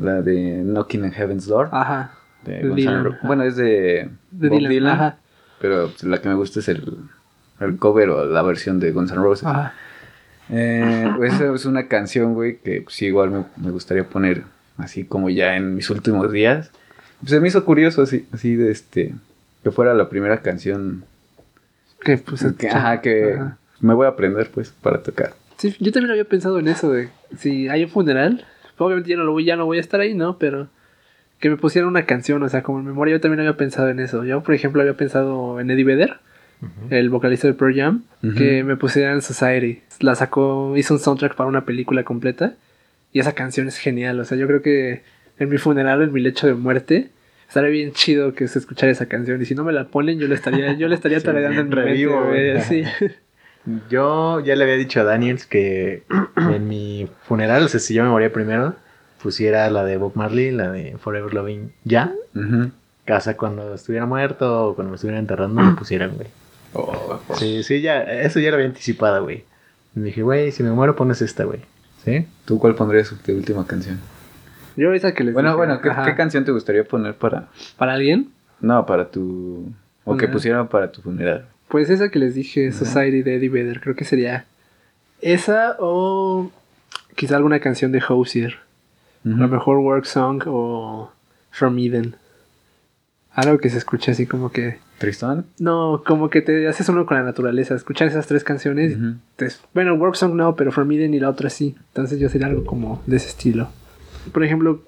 La 0.00 0.22
de 0.22 0.62
Knocking 0.64 1.02
on 1.04 1.10
Heaven's 1.12 1.46
Door. 1.46 1.68
Ajá. 1.72 2.12
de 2.44 2.68
Dylan. 2.74 3.18
Bueno, 3.24 3.42
es 3.42 3.56
de, 3.56 4.08
De 4.30 4.48
Bob 4.48 4.58
Dylan. 4.58 4.70
Dylan. 4.70 4.92
Ajá. 4.94 5.16
Pero 5.60 5.90
la 6.02 6.20
que 6.22 6.28
me 6.28 6.34
gusta 6.34 6.60
es 6.60 6.68
el, 6.68 6.98
el 7.60 7.76
cover 7.78 8.10
o 8.10 8.24
la 8.26 8.42
versión 8.42 8.78
de 8.78 8.92
Guns 8.92 9.10
N' 9.10 9.20
Roses. 9.22 9.46
Ajá. 9.46 9.74
Eh, 10.50 11.10
esa 11.24 11.54
es 11.54 11.64
una 11.64 11.88
canción, 11.88 12.34
güey, 12.34 12.58
que 12.58 12.82
pues, 12.82 12.96
sí, 12.96 13.06
igual 13.06 13.30
me, 13.30 13.44
me 13.56 13.70
gustaría 13.70 14.04
poner 14.04 14.42
así 14.78 15.04
como 15.04 15.30
ya 15.30 15.56
en 15.56 15.74
mis 15.74 15.90
últimos 15.90 16.30
días. 16.32 16.70
Pues, 17.20 17.30
se 17.30 17.40
me 17.40 17.48
hizo 17.48 17.64
curioso 17.64 18.02
así, 18.02 18.26
así 18.32 18.56
de 18.56 18.70
este, 18.70 19.14
que 19.62 19.70
fuera 19.70 19.94
la 19.94 20.08
primera 20.08 20.42
canción 20.42 21.04
Que 22.00 22.18
pues 22.18 22.44
que, 22.58 22.68
ajá, 22.68 23.00
que 23.00 23.34
Ajá. 23.34 23.58
me 23.80 23.94
voy 23.94 24.06
a 24.06 24.10
aprender, 24.10 24.50
pues, 24.52 24.70
para 24.70 25.02
tocar. 25.02 25.34
Sí, 25.56 25.74
yo 25.80 25.90
también 25.92 26.10
había 26.10 26.24
pensado 26.24 26.58
en 26.58 26.68
eso 26.68 26.92
de 26.92 27.08
si 27.38 27.68
hay 27.68 27.84
un 27.84 27.90
funeral, 27.90 28.44
obviamente 28.76 29.10
ya 29.10 29.16
no 29.16 29.24
lo 29.24 29.32
voy, 29.32 29.44
ya 29.46 29.56
no 29.56 29.64
voy 29.64 29.78
a 29.78 29.80
estar 29.80 30.00
ahí, 30.00 30.14
¿no? 30.14 30.38
Pero 30.38 30.68
que 31.40 31.48
me 31.50 31.56
pusieran 31.56 31.88
una 31.88 32.04
canción, 32.06 32.42
o 32.42 32.48
sea, 32.48 32.62
como 32.62 32.78
en 32.78 32.84
memoria 32.86 33.16
yo 33.16 33.20
también 33.20 33.40
había 33.40 33.56
pensado 33.56 33.88
en 33.88 33.98
eso. 34.00 34.24
Yo, 34.24 34.42
por 34.42 34.54
ejemplo, 34.54 34.82
había 34.82 34.94
pensado 34.96 35.58
en 35.60 35.70
Eddie 35.70 35.84
Vedder, 35.84 36.18
el 36.90 37.10
vocalista 37.10 37.46
de 37.46 37.54
Pearl 37.54 37.74
Jam, 37.74 38.04
que 38.36 38.64
me 38.64 38.76
pusieran 38.76 39.22
Society. 39.22 39.82
La 40.00 40.14
sacó, 40.14 40.76
hizo 40.76 40.94
un 40.94 41.00
soundtrack 41.00 41.34
para 41.34 41.48
una 41.48 41.64
película 41.64 42.04
completa 42.04 42.54
y 43.12 43.20
esa 43.20 43.32
canción 43.32 43.68
es 43.68 43.78
genial, 43.78 44.20
o 44.20 44.24
sea, 44.24 44.36
yo 44.36 44.46
creo 44.46 44.62
que 44.62 45.02
en 45.38 45.48
mi 45.48 45.58
funeral, 45.58 46.02
en 46.02 46.12
mi 46.12 46.20
lecho 46.20 46.46
de 46.46 46.54
muerte, 46.54 47.10
estaría 47.48 47.70
bien 47.70 47.92
chido 47.92 48.34
que 48.34 48.48
se 48.48 48.58
escuchara 48.58 48.92
esa 48.92 49.06
canción 49.06 49.40
y 49.40 49.44
si 49.44 49.54
no 49.54 49.64
me 49.64 49.72
la 49.72 49.88
ponen 49.88 50.18
yo 50.18 50.26
le 50.26 50.34
estaría 50.34 50.72
yo 50.74 50.88
le 50.88 50.94
estaría 50.94 51.20
Sí, 51.20 51.28
en 51.28 51.48
mente, 51.48 51.74
revivo, 51.76 52.30
sí. 52.68 52.84
Yo 53.90 54.38
ya 54.40 54.54
le 54.54 54.62
había 54.62 54.76
dicho 54.76 55.00
a 55.00 55.04
Daniels 55.04 55.44
que 55.44 56.04
en 56.36 56.68
mi 56.68 57.08
funeral, 57.22 57.64
o 57.64 57.68
sea, 57.68 57.80
si 57.80 57.94
yo 57.94 58.04
me 58.04 58.10
moría 58.10 58.32
primero, 58.32 58.76
pusiera 59.20 59.68
la 59.70 59.84
de 59.84 59.96
Bob 59.96 60.12
Marley, 60.14 60.52
la 60.52 60.70
de 60.70 60.96
Forever 60.98 61.34
Loving 61.34 61.72
Ya. 61.82 62.12
Casa 63.04 63.36
cuando 63.36 63.74
estuviera 63.74 64.06
muerto 64.06 64.68
o 64.68 64.74
cuando 64.76 64.90
me 64.90 64.94
estuvieran 64.94 65.20
enterrando, 65.20 65.60
me 65.62 65.72
pusieran, 65.72 66.12
güey. 66.14 66.28
Oh, 66.78 67.18
Sí, 67.38 67.62
sí, 67.62 67.80
ya, 67.80 68.02
eso 68.02 68.38
ya 68.38 68.50
lo 68.50 68.56
había 68.56 68.68
anticipado, 68.68 69.22
güey. 69.24 69.44
Dije, 69.94 70.22
güey, 70.22 70.52
si 70.52 70.62
me 70.62 70.70
muero, 70.70 70.94
pones 70.94 71.22
esta, 71.22 71.44
güey. 71.44 71.60
¿Sí? 72.04 72.26
¿Tú 72.44 72.58
cuál 72.58 72.74
pondrías 72.74 73.08
tu 73.24 73.32
última 73.32 73.66
canción? 73.66 73.98
Yo 74.76 74.92
esa 74.92 75.14
que 75.14 75.24
les 75.24 75.32
Bueno, 75.32 75.48
dije, 75.50 75.56
bueno, 75.56 75.80
¿qué, 75.80 75.90
qué 76.04 76.14
canción 76.14 76.44
te 76.44 76.52
gustaría 76.52 76.84
poner 76.84 77.14
para... 77.14 77.48
para 77.78 77.94
alguien 77.94 78.28
No, 78.60 78.84
para 78.84 79.10
tu... 79.10 79.72
O 80.04 80.16
que 80.16 80.28
pusieran 80.28 80.68
para 80.68 80.92
tu 80.92 81.00
funeral. 81.02 81.46
Pues 81.68 81.90
esa 81.90 82.10
que 82.10 82.18
les 82.18 82.34
dije, 82.34 82.70
Society 82.72 83.22
de 83.22 83.36
Eddie 83.36 83.48
Vedder, 83.48 83.80
creo 83.80 83.96
que 83.96 84.04
sería 84.04 84.44
esa 85.20 85.76
o 85.80 86.50
quizá 87.16 87.36
alguna 87.36 87.58
canción 87.58 87.90
de 87.90 88.02
Hosier. 88.06 88.58
A 89.24 89.28
lo 89.30 89.48
mejor 89.48 89.78
Work 89.78 90.04
Song 90.04 90.42
o 90.46 91.10
From 91.50 91.76
Eden. 91.78 92.14
Algo 93.36 93.58
que 93.58 93.70
se 93.70 93.78
escuche 93.78 94.10
así 94.10 94.26
como 94.26 94.50
que... 94.50 94.78
¿Tristán? 94.98 95.44
No, 95.58 96.02
como 96.06 96.30
que 96.30 96.40
te 96.40 96.66
haces 96.66 96.88
uno 96.88 97.04
con 97.06 97.18
la 97.18 97.22
naturaleza. 97.22 97.74
Escuchar 97.74 98.08
esas 98.08 98.26
tres 98.26 98.42
canciones. 98.44 98.96
te- 99.36 99.48
bueno, 99.74 99.94
Work 99.94 100.16
Song 100.16 100.34
no, 100.34 100.56
pero 100.56 100.72
From 100.72 100.90
Eden 100.90 101.12
y 101.12 101.20
la 101.20 101.28
otra 101.28 101.50
sí. 101.50 101.74
Entonces 101.88 102.18
yo 102.18 102.28
sería 102.30 102.46
algo 102.46 102.64
como 102.64 103.02
de 103.06 103.16
ese 103.16 103.28
estilo. 103.28 103.68
Por 104.32 104.42
ejemplo, 104.42 104.82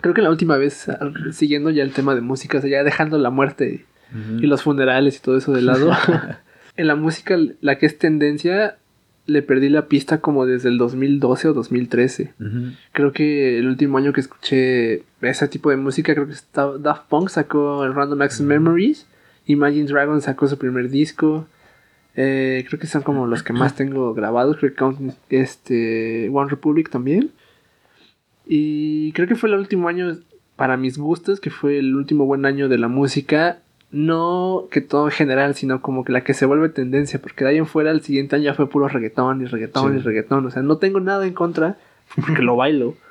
Creo 0.00 0.14
que 0.14 0.22
la 0.22 0.30
última 0.30 0.56
vez, 0.56 0.88
siguiendo 1.30 1.70
ya 1.70 1.84
el 1.84 1.92
tema 1.92 2.16
de 2.16 2.20
música, 2.22 2.58
o 2.58 2.60
sea, 2.60 2.68
ya 2.68 2.82
dejando 2.82 3.18
la 3.18 3.30
muerte 3.30 3.84
y 4.40 4.46
los 4.46 4.62
funerales 4.62 5.16
y 5.16 5.20
todo 5.20 5.36
eso 5.36 5.52
de 5.52 5.62
lado, 5.62 5.92
en 6.76 6.86
la 6.88 6.96
música, 6.96 7.36
la 7.60 7.78
que 7.78 7.86
es 7.86 7.98
tendencia, 7.98 8.78
le 9.26 9.42
perdí 9.42 9.68
la 9.68 9.86
pista 9.86 10.20
como 10.20 10.46
desde 10.46 10.68
el 10.68 10.78
2012 10.78 11.48
o 11.48 11.52
2013. 11.54 12.32
Ujú. 12.40 12.72
Creo 12.92 13.12
que 13.12 13.58
el 13.58 13.68
último 13.68 13.98
año 13.98 14.12
que 14.12 14.20
escuché 14.20 15.04
ese 15.20 15.48
tipo 15.48 15.70
de 15.70 15.76
música, 15.76 16.12
creo 16.14 16.26
que 16.26 16.32
está- 16.32 16.76
Daft 16.78 17.08
Punk 17.08 17.28
sacó 17.28 17.84
el 17.84 17.94
Random 17.94 18.20
Access 18.22 18.40
Memories, 18.46 19.06
Imagine 19.46 19.86
Dragons 19.86 20.24
sacó 20.24 20.46
su 20.48 20.56
primer 20.58 20.88
disco. 20.88 21.46
Eh, 22.14 22.64
creo 22.68 22.78
que 22.78 22.86
son 22.86 23.02
como 23.02 23.26
los 23.26 23.42
que 23.42 23.52
más 23.52 23.74
tengo 23.74 24.12
grabados. 24.14 24.56
Creo 24.58 24.74
que 24.74 25.14
este, 25.30 26.28
One 26.32 26.50
Republic 26.50 26.90
también. 26.90 27.30
Y 28.46 29.12
creo 29.12 29.28
que 29.28 29.34
fue 29.34 29.48
el 29.48 29.56
último 29.56 29.88
año 29.88 30.16
para 30.56 30.76
mis 30.76 30.98
gustos, 30.98 31.40
que 31.40 31.50
fue 31.50 31.78
el 31.78 31.94
último 31.96 32.26
buen 32.26 32.44
año 32.44 32.68
de 32.68 32.78
la 32.78 32.88
música. 32.88 33.58
No 33.92 34.68
que 34.70 34.80
todo 34.80 35.04
en 35.06 35.12
general, 35.12 35.54
sino 35.54 35.82
como 35.82 36.02
que 36.04 36.12
la 36.12 36.24
que 36.24 36.32
se 36.34 36.46
vuelve 36.46 36.70
tendencia, 36.70 37.20
porque 37.20 37.44
de 37.44 37.50
ahí 37.50 37.58
en 37.58 37.66
fuera 37.66 37.90
el 37.90 38.00
siguiente 38.00 38.36
año 38.36 38.44
ya 38.46 38.54
fue 38.54 38.68
puro 38.68 38.88
reggaetón 38.88 39.42
y 39.42 39.44
reggaetón 39.44 39.92
Sí. 39.92 39.98
y 39.98 40.02
reggaetón. 40.02 40.46
O 40.46 40.50
sea, 40.50 40.62
no 40.62 40.78
tengo 40.78 40.98
nada 41.00 41.26
en 41.26 41.34
contra, 41.34 41.76
porque 42.16 42.42
lo 42.42 42.56
bailo. 42.56 42.94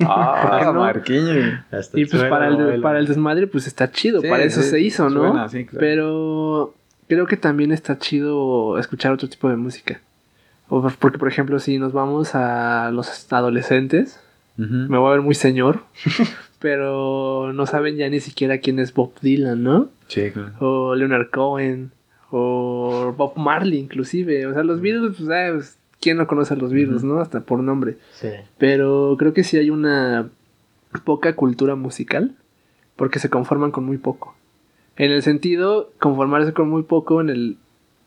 Ah, 0.00 0.70
no? 0.74 0.84
Hasta 0.84 1.98
Y 1.98 2.06
pues 2.06 2.24
para 2.24 2.48
el, 2.48 2.56
bailo. 2.56 2.82
para 2.82 2.98
el 2.98 3.06
desmadre, 3.06 3.46
pues 3.46 3.68
está 3.68 3.92
chido, 3.92 4.20
Sí, 4.20 4.28
para 4.28 4.42
eso 4.42 4.60
sí, 4.60 4.68
se 4.70 4.80
hizo, 4.80 5.08
¿no? 5.08 5.20
suena, 5.28 5.48
sí, 5.48 5.64
claro. 5.64 5.78
Pero 5.80 6.74
creo 7.08 7.26
que 7.28 7.36
también 7.36 7.70
está 7.70 7.96
chido 7.96 8.78
escuchar 8.80 9.12
otro 9.12 9.28
tipo 9.28 9.48
de 9.48 9.54
música. 9.56 10.00
O 10.68 10.82
porque, 10.98 11.18
por 11.18 11.28
ejemplo, 11.28 11.60
si 11.60 11.78
nos 11.78 11.92
vamos 11.92 12.34
a 12.34 12.90
los 12.92 13.32
adolescentes, 13.32 14.20
me 14.56 14.98
voy 14.98 15.06
a 15.08 15.12
ver 15.12 15.20
muy 15.22 15.36
señor, 15.36 15.84
pero 16.66 17.52
no 17.52 17.64
saben 17.64 17.94
ya 17.96 18.08
ni 18.08 18.18
siquiera 18.18 18.58
quién 18.58 18.80
es 18.80 18.92
Bob 18.92 19.12
Dylan, 19.20 19.62
¿no? 19.62 19.88
Sí, 20.08 20.32
claro. 20.32 20.50
O 20.58 20.96
Leonard 20.96 21.30
Cohen, 21.30 21.92
o 22.32 23.14
Bob 23.16 23.36
Marley 23.36 23.78
inclusive. 23.78 24.48
O 24.48 24.52
sea, 24.52 24.64
los 24.64 24.80
Beatles, 24.80 25.14
pues, 25.16 25.30
ah, 25.30 25.52
pues, 25.54 25.78
¿quién 26.00 26.16
no 26.16 26.26
conoce 26.26 26.54
a 26.54 26.56
los 26.56 26.72
Beatles, 26.72 27.04
no? 27.04 27.20
Hasta 27.20 27.42
por 27.42 27.60
nombre. 27.60 27.98
Sí. 28.14 28.30
Pero 28.58 29.14
creo 29.16 29.32
que 29.32 29.44
sí 29.44 29.56
hay 29.58 29.70
una 29.70 30.28
poca 31.04 31.36
cultura 31.36 31.76
musical 31.76 32.34
porque 32.96 33.20
se 33.20 33.30
conforman 33.30 33.70
con 33.70 33.84
muy 33.84 33.98
poco. 33.98 34.34
En 34.96 35.12
el 35.12 35.22
sentido, 35.22 35.92
conformarse 36.00 36.52
con 36.52 36.68
muy 36.68 36.82
poco 36.82 37.20
en 37.20 37.30
el, 37.30 37.58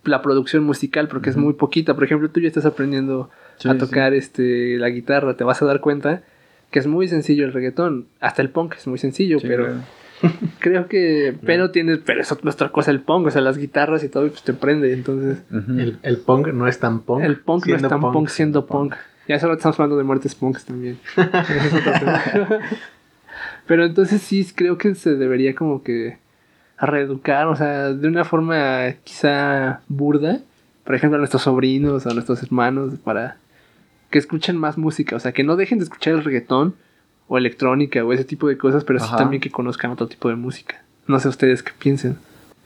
la 0.03 0.21
producción 0.21 0.65
musical 0.65 1.07
porque 1.07 1.29
es 1.29 1.37
muy 1.37 1.53
poquita. 1.53 1.93
Por 1.93 2.03
ejemplo, 2.03 2.29
tú 2.29 2.41
ya 2.41 2.49
estás 2.49 2.65
aprendiendo 2.65 3.29
Sí, 3.55 3.69
a 3.69 3.71
sí. 3.73 3.77
tocar 3.77 4.13
este, 4.13 4.77
la 4.77 4.89
guitarra, 4.89 5.37
te 5.37 5.45
vas 5.45 5.61
a 5.61 5.65
dar 5.65 5.79
cuenta 5.79 6.23
que 6.71 6.79
es 6.79 6.87
muy 6.87 7.07
sencillo 7.07 7.45
el 7.45 7.53
reggaetón. 7.53 8.07
Hasta 8.19 8.41
el 8.41 8.49
punk 8.49 8.75
es 8.77 8.87
muy 8.87 8.97
sencillo, 8.97 9.39
Sí, 9.39 9.47
pero 9.47 9.65
claro. 9.65 9.81
creo 10.59 10.87
que... 10.87 11.35
Pero 11.45 11.71
tienes... 11.71 11.99
Pero 12.05 12.21
es 12.21 12.31
otra 12.31 12.69
cosa 12.69 12.91
el 12.91 13.01
punk, 13.01 13.27
o 13.27 13.31
sea, 13.31 13.41
las 13.41 13.57
guitarras 13.57 14.03
y 14.03 14.09
todo, 14.09 14.25
y 14.25 14.29
pues 14.29 14.43
te 14.43 14.53
prende. 14.53 14.93
Entonces. 14.93 15.39
El, 15.51 15.97
el 16.03 16.17
punk 16.17 16.47
no 16.49 16.67
es 16.67 16.79
tan 16.79 17.01
punk. 17.01 17.23
el 17.23 17.37
punk 17.37 17.67
no 17.67 17.75
es 17.75 17.81
tan 17.81 17.99
punk, 17.99 18.27
siendo 18.29 18.65
punk. 18.65 18.95
Ya 19.27 19.39
solo 19.39 19.53
estamos 19.53 19.79
hablando 19.79 19.97
de 19.97 20.03
muertes 20.03 20.33
punks 20.33 20.65
también. 20.65 20.97
Ese 21.15 21.67
es 21.67 21.73
otro 21.73 21.91
tema. 21.99 22.23
Pero 23.67 23.85
entonces 23.85 24.21
sí 24.21 24.47
creo 24.55 24.79
que 24.79 24.95
se 24.95 25.15
debería 25.15 25.53
como 25.53 25.83
que 25.83 26.17
reeducar, 26.79 27.47
o 27.47 27.55
sea, 27.55 27.93
de 27.93 28.07
una 28.07 28.25
forma 28.25 28.95
quizá 29.03 29.81
burda, 29.87 30.39
por 30.83 30.95
ejemplo, 30.95 31.17
a 31.17 31.19
nuestros 31.19 31.43
sobrinos, 31.43 32.07
a 32.07 32.13
nuestros 32.15 32.41
hermanos, 32.41 32.93
para 33.03 33.37
que 34.09 34.19
escuchen 34.19 34.57
más 34.57 34.77
música, 34.77 35.15
o 35.15 35.19
sea, 35.19 35.31
que 35.31 35.43
no 35.43 35.55
dejen 35.55 35.79
de 35.79 35.85
escuchar 35.85 36.13
el 36.13 36.23
reggaetón 36.23 36.75
o 37.27 37.37
electrónica 37.37 38.03
o 38.03 38.11
ese 38.11 38.23
tipo 38.25 38.47
de 38.47 38.57
cosas, 38.57 38.83
pero 38.83 38.99
sí 38.99 39.07
también 39.15 39.41
que 39.41 39.51
conozcan 39.51 39.91
otro 39.91 40.07
tipo 40.07 40.29
de 40.29 40.35
música. 40.35 40.81
No 41.07 41.19
sé 41.19 41.27
ustedes 41.27 41.63
qué 41.63 41.71
piensen. 41.77 42.17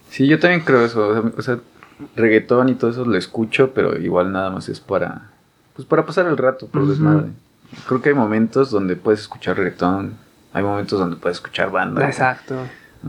Sí, 0.09 0.27
yo 0.27 0.39
también 0.39 0.61
creo 0.61 0.85
eso. 0.85 1.07
O 1.07 1.13
sea, 1.13 1.31
o 1.37 1.41
sea, 1.41 1.59
reggaetón 2.15 2.69
y 2.69 2.75
todo 2.75 2.91
eso 2.91 3.05
lo 3.05 3.17
escucho, 3.17 3.71
pero 3.73 3.97
igual 3.99 4.31
nada 4.31 4.49
más 4.49 4.69
es 4.69 4.79
para. 4.79 5.29
Pues 5.75 5.87
para 5.87 6.05
pasar 6.05 6.27
el 6.27 6.37
rato, 6.37 6.67
por 6.67 6.87
desmadre. 6.87 7.29
Creo 7.87 8.01
que 8.01 8.09
hay 8.09 8.15
momentos 8.15 8.69
donde 8.69 8.95
puedes 8.95 9.21
escuchar 9.21 9.57
reggaetón, 9.57 10.13
hay 10.53 10.63
momentos 10.63 10.99
donde 10.99 11.15
puedes 11.15 11.37
escuchar 11.37 11.71
banda, 11.71 12.05
Exacto. 12.07 12.55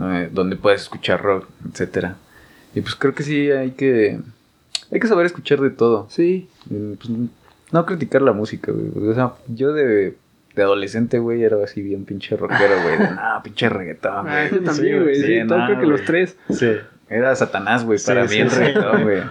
eh, 0.01 0.31
donde 0.33 0.57
puedes 0.57 0.83
escuchar 0.83 1.23
rock, 1.23 1.47
etcétera. 1.71 2.17
Y 2.75 2.81
pues 2.81 2.95
creo 2.95 3.15
que 3.15 3.23
sí 3.23 3.51
hay 3.51 3.73
que. 3.73 4.19
Hay 4.91 5.01
que 5.01 5.07
saber 5.07 5.27
escuchar 5.27 5.61
de 5.61 5.71
todo. 5.71 6.07
Sí. 6.11 6.49
Y, 6.71 6.95
pues, 6.97 7.11
no 7.73 7.87
criticar 7.87 8.23
la 8.23 8.33
música, 8.33 8.73
güey. 8.73 9.09
O 9.11 9.15
sea, 9.15 9.33
yo 9.49 9.73
de, 9.73 10.17
de 10.55 10.63
adolescente, 10.63 11.19
güey, 11.19 11.43
era 11.43 11.57
así 11.65 11.83
bien 11.83 12.05
pinche 12.05 12.37
rockero, 12.37 12.83
güey. 12.83 12.99
de, 12.99 13.11
No, 13.11 13.41
pinche 13.45 13.69
reggaetón, 13.69 14.29
Ah, 14.29 14.47
güey. 14.49 14.51
yo 14.51 14.63
también, 14.71 15.03
güey. 15.03 15.15
Sí, 15.17 15.45
no, 15.45 15.67
creo 15.67 15.81
que 15.81 15.87
los 15.87 16.05
tres. 16.05 16.37
Sí. 16.51 16.71
Era 17.09 17.35
Satanás, 17.35 17.85
güey, 17.85 17.99
para 18.05 18.27
sí, 18.29 18.37
mí 18.37 18.41
el 18.43 18.51
sí. 18.51 18.59
reggaetón, 18.59 19.03
güey. 19.03 19.23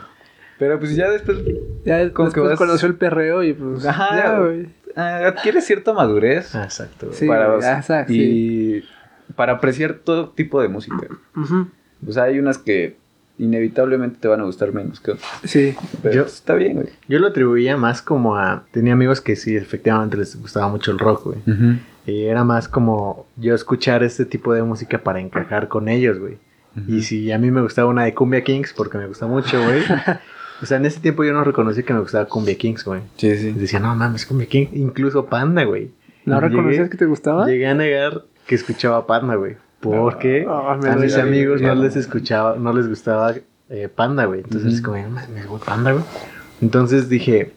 Pero 0.60 0.80
pues 0.80 0.96
ya 0.96 1.10
después 1.10 1.38
Ya 1.84 2.12
Como 2.14 2.30
después 2.30 2.34
que 2.34 2.40
vas- 2.42 2.58
conoció 2.58 2.88
el 2.88 2.96
perreo 2.96 3.44
y 3.44 3.54
pues... 3.54 3.86
Ajá, 3.86 4.16
ya, 4.16 4.40
güey. 4.40 4.70
ah, 4.96 5.28
adquieres 5.28 5.66
cierta 5.66 5.94
madurez 5.94 6.54
Ah, 6.56 6.64
exacto. 6.66 7.12
Sí, 7.12 7.28
para, 7.28 7.56
exacto, 7.78 8.14
y 8.14 8.86
para 9.36 9.54
apreciar 9.54 9.94
todo 9.96 10.30
tipo 10.30 10.62
de 10.62 10.68
música. 10.68 11.08
O 12.08 12.12
sea, 12.12 12.24
hay 12.24 12.38
unas 12.40 12.58
que 12.60 12.98
inevitablemente 13.38 14.18
te 14.20 14.28
van 14.28 14.42
a 14.42 14.44
gustar 14.44 14.74
menos 14.74 15.00
que 15.00 15.12
otras. 15.12 15.28
Sí. 15.44 15.76
Pero 16.02 16.16
Yo- 16.16 16.26
está 16.26 16.56
bien, 16.56 16.74
güey. 16.76 16.90
Yo 17.08 17.20
lo 17.20 17.28
atribuía 17.28 17.78
más 17.78 18.02
como 18.02 18.36
a... 18.38 18.64
Tenía 18.72 18.94
amigos 18.94 19.22
que 19.22 19.36
sí, 19.36 19.56
efectivamente 19.56 20.18
les 20.18 20.40
gustaba 20.40 20.68
mucho 20.68 20.92
el 20.92 21.00
rock, 21.00 21.26
güey. 21.26 21.40
Y 22.06 22.24
era 22.26 22.44
más 22.44 22.68
como 22.68 23.26
yo 23.38 23.56
escuchar 23.56 24.04
este 24.04 24.26
tipo 24.26 24.54
de 24.54 24.62
música 24.64 25.00
para 25.04 25.20
encajar 25.20 25.68
con 25.68 25.88
ellos, 25.90 26.20
güey. 26.20 26.38
Y 26.88 27.04
si 27.04 27.32
a 27.32 27.38
mí 27.38 27.52
me 27.52 27.62
gustaba 27.62 27.88
una 27.90 28.04
de 28.04 28.14
Cumbia 28.16 28.44
Kings, 28.44 28.74
porque 28.74 28.98
me 28.98 29.06
gusta 29.08 29.28
mucho, 29.28 29.62
güey. 29.64 29.82
o 30.62 30.66
sea, 30.66 30.78
en 30.78 30.86
ese 30.86 31.00
tiempo 31.00 31.24
yo 31.24 31.32
no 31.34 31.44
reconocí 31.44 31.84
que 31.84 31.94
me 31.94 32.00
gustaba 32.00 32.26
Cumbia 32.26 32.56
Kings, 32.58 32.84
güey. 32.84 33.02
Sí, 33.18 33.36
sí. 33.38 33.52
decía, 33.52 33.80
no 33.80 33.96
mames, 33.96 34.26
Cumbia 34.26 34.48
Kings. 34.48 34.74
Incluso 34.74 35.26
Panda, 35.28 35.64
güey. 35.64 35.92
¿No 36.26 36.40
reconocías 36.40 36.90
que 36.90 36.98
te 36.98 37.06
gustaba? 37.06 37.46
Llegué 37.46 37.68
a 37.68 37.74
negar 37.76 38.24
que 38.48 38.56
escuchaba 38.56 39.06
Panda, 39.06 39.36
güey. 39.36 39.56
Porque 39.84 40.46
Ah, 40.50 40.78
me 40.82 40.90
a 40.90 40.96
mis 40.96 41.16
amigos 41.16 41.62
no 41.62 41.76
les 41.76 41.96
escuchaba, 41.96 42.56
no 42.58 42.74
les 42.74 42.88
gustaba 42.88 43.34
eh, 43.70 43.90
Panda, 43.94 44.26
güey. 44.26 44.42
Entonces, 44.42 44.76
Ujú. 44.76 44.92
como, 44.92 44.98
"No 45.04 45.10
mames, 45.10 45.48
güey, 45.48 45.62
Panda, 45.64 45.92
güey. 45.92 46.04
Entonces 46.62 47.10
dije, 47.10 47.54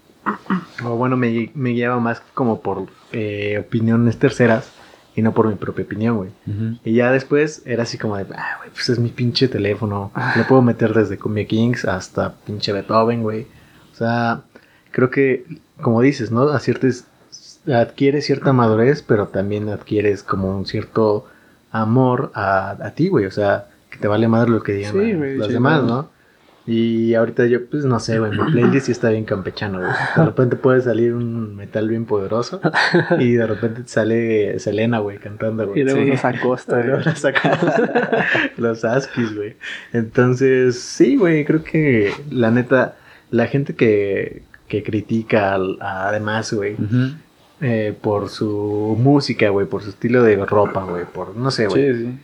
o 0.84 0.96
bueno, 0.96 1.16
me, 1.16 1.50
me 1.54 1.70
guiaba 1.70 2.00
más 2.00 2.22
como 2.34 2.60
por 2.60 2.86
eh, 3.12 3.62
opiniones 3.66 4.18
terceras 4.18 4.70
y 5.14 5.22
no 5.22 5.32
por 5.32 5.48
mi 5.48 5.54
propia 5.54 5.84
opinión, 5.84 6.16
güey. 6.16 6.30
Y 6.84 6.94
ya 6.94 7.10
después 7.10 7.62
era 7.64 7.84
así 7.84 7.96
como 7.98 8.16
de, 8.16 8.26
ah, 8.34 8.56
güey, 8.58 8.70
pues 8.70 8.88
es 8.88 8.98
mi 8.98 9.08
pinche 9.10 9.48
teléfono. 9.48 10.12
Le 10.36 10.44
puedo 10.48 10.60
meter 10.62 10.92
desde 10.92 11.18
Cumbia 11.18 11.46
Kings 11.46 11.84
hasta 11.84 12.34
pinche 12.34 12.72
Beethoven, 12.72 13.22
güey. 13.22 13.46
O 13.92 13.96
sea, 13.96 14.42
creo 14.90 15.10
que, 15.10 15.44
como 15.80 16.02
dices, 16.02 16.30
¿no? 16.30 16.42
A 16.50 16.58
ciertas, 16.60 17.06
adquieres 17.72 18.26
cierta 18.26 18.52
madurez, 18.52 19.02
pero 19.02 19.28
también 19.28 19.68
adquieres 19.70 20.22
como 20.22 20.56
un 20.56 20.66
cierto 20.66 21.26
amor 21.70 22.30
a, 22.34 22.70
a 22.80 22.90
ti, 22.92 23.08
güey. 23.08 23.26
O 23.26 23.30
sea, 23.30 23.66
que 23.90 23.98
te 23.98 24.08
vale 24.08 24.28
madre 24.28 24.50
lo 24.50 24.62
que 24.62 24.72
digan 24.72 24.92
Sí, 24.92 25.12
güey, 25.14 25.36
los 25.36 25.46
sí, 25.48 25.52
demás. 25.52 25.82
¿no? 25.82 26.14
Y 26.68 27.14
ahorita 27.14 27.46
yo, 27.46 27.64
pues 27.66 27.84
no 27.84 28.00
sé, 28.00 28.18
güey, 28.18 28.32
mi 28.32 28.50
playlist 28.50 28.86
sí 28.86 28.92
está 28.92 29.10
bien 29.10 29.24
campechano, 29.24 29.78
güey. 29.78 29.90
De 30.16 30.24
repente 30.24 30.56
puede 30.56 30.80
salir 30.80 31.14
un 31.14 31.54
metal 31.54 31.88
bien 31.88 32.06
poderoso 32.06 32.60
y 33.20 33.34
de 33.34 33.46
repente 33.46 33.82
te 33.84 33.88
sale 33.88 34.58
Selena, 34.58 34.98
güey, 34.98 35.18
cantando, 35.18 35.64
güey. 35.68 35.80
Y 35.80 35.84
luego 35.84 36.00
Sí. 36.02 36.10
nos 36.10 36.24
acosta, 36.24 36.80
Luego 36.84 37.02
la 37.04 37.14
sacamos 37.14 37.60
los 38.56 38.84
Askis, 38.84 39.36
güey. 39.36 39.54
Entonces, 39.92 40.76
sí, 40.80 41.14
güey, 41.16 41.44
creo 41.44 41.62
que 41.62 42.10
la 42.30 42.50
neta, 42.50 42.96
la 43.30 43.46
gente 43.46 43.76
que, 43.76 44.42
que 44.66 44.82
critica 44.82 45.54
a 45.54 46.08
además, 46.08 46.52
güey, 46.52 46.74
eh, 47.60 47.94
por 48.00 48.28
su 48.28 48.96
música, 48.98 49.48
güey, 49.50 49.66
por 49.66 49.82
su 49.82 49.90
estilo 49.90 50.22
de 50.22 50.36
ropa, 50.44 50.84
güey, 50.84 51.04
por 51.04 51.36
no 51.36 51.50
sé, 51.50 51.66
güey. 51.66 51.92
Sí, 51.92 52.04
sí. 52.04 52.18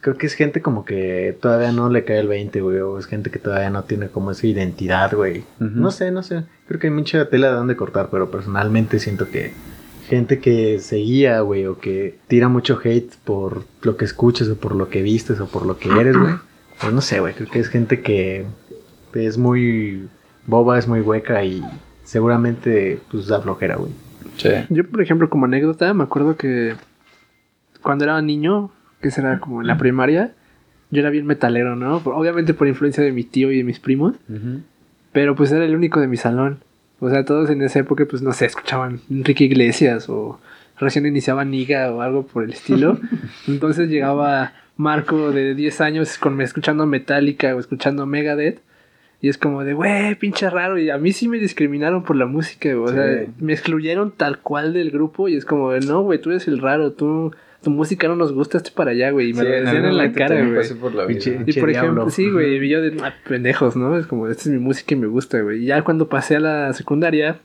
Creo 0.00 0.16
que 0.16 0.26
es 0.26 0.34
gente 0.34 0.62
como 0.62 0.84
que 0.84 1.36
todavía 1.40 1.72
no 1.72 1.88
le 1.88 2.04
cae 2.04 2.20
el 2.20 2.28
20, 2.28 2.60
güey, 2.60 2.78
o 2.78 2.98
es 2.98 3.06
gente 3.06 3.30
que 3.30 3.40
todavía 3.40 3.70
no 3.70 3.82
tiene 3.82 4.08
como 4.08 4.30
esa 4.30 4.46
identidad, 4.46 5.12
güey. 5.12 5.44
No 5.58 5.90
sé, 5.90 6.12
no 6.12 6.22
sé. 6.22 6.44
Creo 6.68 6.78
que 6.78 6.86
hay 6.86 6.92
mucha 6.92 7.28
tela 7.28 7.48
de 7.48 7.54
dónde 7.54 7.74
cortar, 7.74 8.08
pero 8.10 8.30
personalmente 8.30 9.00
siento 9.00 9.28
que 9.28 9.52
gente 10.06 10.38
que 10.38 10.78
se 10.78 10.96
guía, 10.96 11.40
güey, 11.40 11.66
o 11.66 11.78
que 11.78 12.18
tira 12.28 12.48
mucho 12.48 12.78
hate 12.82 13.12
por 13.24 13.64
lo 13.82 13.96
que 13.96 14.04
escuches 14.04 14.48
o 14.48 14.56
por 14.56 14.76
lo 14.76 14.88
que 14.88 15.02
vistes 15.02 15.40
o 15.40 15.46
por 15.46 15.66
lo 15.66 15.78
que 15.78 15.88
eres, 15.88 16.16
güey. 16.16 16.34
Pues 16.80 16.92
no 16.92 17.00
sé, 17.00 17.20
güey, 17.20 17.34
creo 17.34 17.48
que 17.48 17.58
es 17.58 17.68
gente 17.68 18.02
que 18.02 18.44
es 19.14 19.38
muy 19.38 20.08
boba, 20.46 20.78
es 20.78 20.86
muy 20.86 21.00
hueca 21.00 21.44
y 21.44 21.62
seguramente 22.04 23.00
pues 23.10 23.26
da 23.26 23.40
flojera, 23.40 23.76
güey. 23.76 23.92
Sí. 24.36 24.50
Yo, 24.70 24.86
por 24.86 25.02
ejemplo, 25.02 25.28
como 25.30 25.46
anécdota, 25.46 25.92
me 25.94 26.04
acuerdo 26.04 26.36
que 26.36 26.74
cuando 27.82 28.04
era 28.04 28.20
niño, 28.22 28.70
que 29.00 29.10
será 29.10 29.40
como 29.40 29.60
en 29.60 29.66
la 29.66 29.76
primaria, 29.76 30.32
yo 30.90 31.00
era 31.00 31.10
bien 31.10 31.26
metalero, 31.26 31.74
¿no? 31.74 31.96
Obviamente 31.96 32.54
por 32.54 32.68
influencia 32.68 33.02
de 33.02 33.12
mi 33.12 33.24
tío 33.24 33.50
y 33.50 33.58
de 33.58 33.64
mis 33.64 33.80
primos, 33.80 34.14
pero 35.12 35.34
pues 35.34 35.50
era 35.52 35.64
el 35.64 35.74
único 35.74 36.00
de 36.00 36.06
mi 36.06 36.16
salón. 36.16 36.60
O 37.00 37.10
sea, 37.10 37.24
todos 37.24 37.50
en 37.50 37.62
esa 37.62 37.80
época, 37.80 38.06
pues 38.08 38.22
no 38.22 38.32
sé, 38.32 38.46
escuchaban 38.46 39.00
Enrique 39.10 39.44
Iglesias 39.44 40.08
o 40.08 40.38
recién 40.78 41.06
iniciaba 41.06 41.44
Niga 41.44 41.90
o 41.92 42.00
algo 42.00 42.26
por 42.26 42.44
el 42.44 42.52
estilo. 42.52 42.98
Entonces 43.48 43.88
llegaba 43.88 44.52
Marco 44.76 45.32
de 45.32 45.54
10 45.54 45.80
años 45.80 46.18
con 46.18 46.40
escuchando 46.40 46.86
Metallica 46.86 47.56
o 47.56 47.60
escuchando 47.60 48.06
Megadeth. 48.06 48.60
Y 49.22 49.28
es 49.28 49.38
como 49.38 49.62
de, 49.64 49.72
güey, 49.72 50.16
pinche 50.16 50.50
raro. 50.50 50.76
Y 50.78 50.90
a 50.90 50.98
mí 50.98 51.12
sí 51.12 51.28
me 51.28 51.38
discriminaron 51.38 52.02
por 52.02 52.16
la 52.16 52.26
música, 52.26 52.74
güey. 52.74 52.92
O 52.92 52.94
sea, 52.94 53.24
me 53.38 53.52
excluyeron 53.52 54.10
tal 54.10 54.40
cual 54.40 54.72
del 54.74 54.90
grupo. 54.90 55.28
Y 55.28 55.36
es 55.36 55.44
como 55.44 55.70
de, 55.70 55.80
no, 55.80 56.02
güey, 56.02 56.20
tú 56.20 56.30
eres 56.30 56.48
el 56.48 56.58
raro. 56.60 56.90
Tú, 56.92 57.32
tu 57.62 57.70
música 57.70 58.08
no 58.08 58.16
nos 58.16 58.32
gusta, 58.32 58.58
este 58.58 58.72
para 58.72 58.90
allá, 58.90 59.10
güey. 59.12 59.30
Y 59.30 59.32
me 59.32 59.38
Sí, 59.42 59.44
lo 59.46 59.50
decían 59.52 59.84
en 59.84 59.96
la 59.96 60.12
cara, 60.12 60.42
güey. 60.44 60.56
pasé 60.56 60.74
por 60.74 60.92
la 60.92 61.06
vida. 61.06 61.20
Pinche- 61.20 61.44
Y 61.46 61.60
por 61.60 61.70
ejemplo, 61.70 62.10
sí, 62.10 62.28
güey, 62.30 62.56
y 62.56 62.68
yo 62.68 62.82
de 62.82 62.96
ah, 63.00 63.14
pendejos, 63.28 63.76
¿no? 63.76 63.96
Es 63.96 64.08
como, 64.08 64.26
esta 64.26 64.42
es 64.42 64.48
mi 64.48 64.58
música 64.58 64.94
y 64.94 64.98
me 64.98 65.06
gusta, 65.06 65.40
güey. 65.40 65.62
Y 65.62 65.66
ya 65.66 65.82
cuando 65.84 66.08
pasé 66.08 66.34
a 66.36 66.40
la 66.40 66.72
secundaria, 66.72 67.38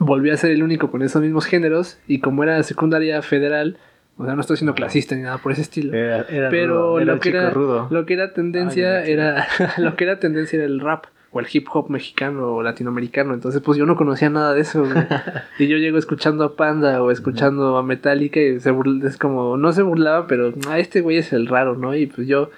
volví 0.00 0.30
a 0.30 0.36
ser 0.36 0.50
el 0.50 0.62
único 0.64 0.90
con 0.90 1.02
esos 1.02 1.22
mismos 1.22 1.46
géneros. 1.46 2.00
Y 2.08 2.18
como 2.18 2.42
era 2.42 2.60
secundaria 2.64 3.22
federal, 3.22 3.78
o 4.20 4.24
sea, 4.26 4.34
no 4.34 4.40
estoy 4.40 4.56
siendo 4.56 4.74
clasista 4.74 5.14
ni 5.14 5.22
nada 5.22 5.38
por 5.38 5.52
ese 5.52 5.62
estilo. 5.62 5.92
Era, 5.96 6.22
era 6.28 6.50
Pero 6.50 6.74
rudo, 6.96 7.00
era 7.00 7.14
lo, 7.14 7.20
que 7.20 7.28
era, 7.30 7.50
rudo. 7.50 7.88
lo 7.90 8.06
que 8.06 8.14
era 8.14 8.32
tendencia 8.32 8.98
Ay, 8.98 9.12
era 9.12 9.46
lo 9.78 9.96
que 9.96 10.04
era 10.04 10.18
tendencia 10.20 10.56
era 10.58 10.66
el 10.66 10.80
rap 10.80 11.04
o 11.32 11.38
el 11.40 11.46
hip 11.52 11.66
hop 11.72 11.90
mexicano 11.90 12.54
o 12.56 12.62
latinoamericano. 12.62 13.34
Entonces, 13.34 13.60
pues 13.62 13.78
yo 13.78 13.86
no 13.86 13.96
conocía 13.96 14.30
nada 14.30 14.52
de 14.52 14.62
eso. 14.62 14.80
güey. 14.84 14.94
y 15.58 15.68
yo 15.68 15.76
llego 15.78 15.96
escuchando 15.96 16.44
a 16.44 16.56
Panda 16.56 17.02
o 17.02 17.10
escuchando 17.10 17.76
a 17.78 17.82
Metallica 17.82 18.40
y 18.40 18.58
se 18.60 18.72
burl- 18.72 19.04
es 19.06 19.16
como, 19.16 19.56
no 19.56 19.72
se 19.72 19.82
burlaba, 19.82 20.26
pero 20.26 20.52
ah, 20.68 20.78
este 20.78 21.00
güey 21.00 21.18
es 21.18 21.32
el 21.32 21.46
raro, 21.46 21.76
¿no? 21.76 21.94
Y 21.96 22.06
pues 22.06 22.26
yo 22.26 22.50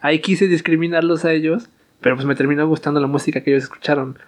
ahí 0.00 0.18
quise 0.18 0.48
discriminarlos 0.48 1.24
a 1.24 1.32
ellos, 1.32 1.68
pero 2.00 2.16
pues 2.16 2.26
me 2.26 2.34
terminó 2.34 2.66
gustando 2.66 2.98
la 3.00 3.06
música 3.06 3.40
que 3.42 3.50
ellos 3.52 3.62
escucharon. 3.64 4.18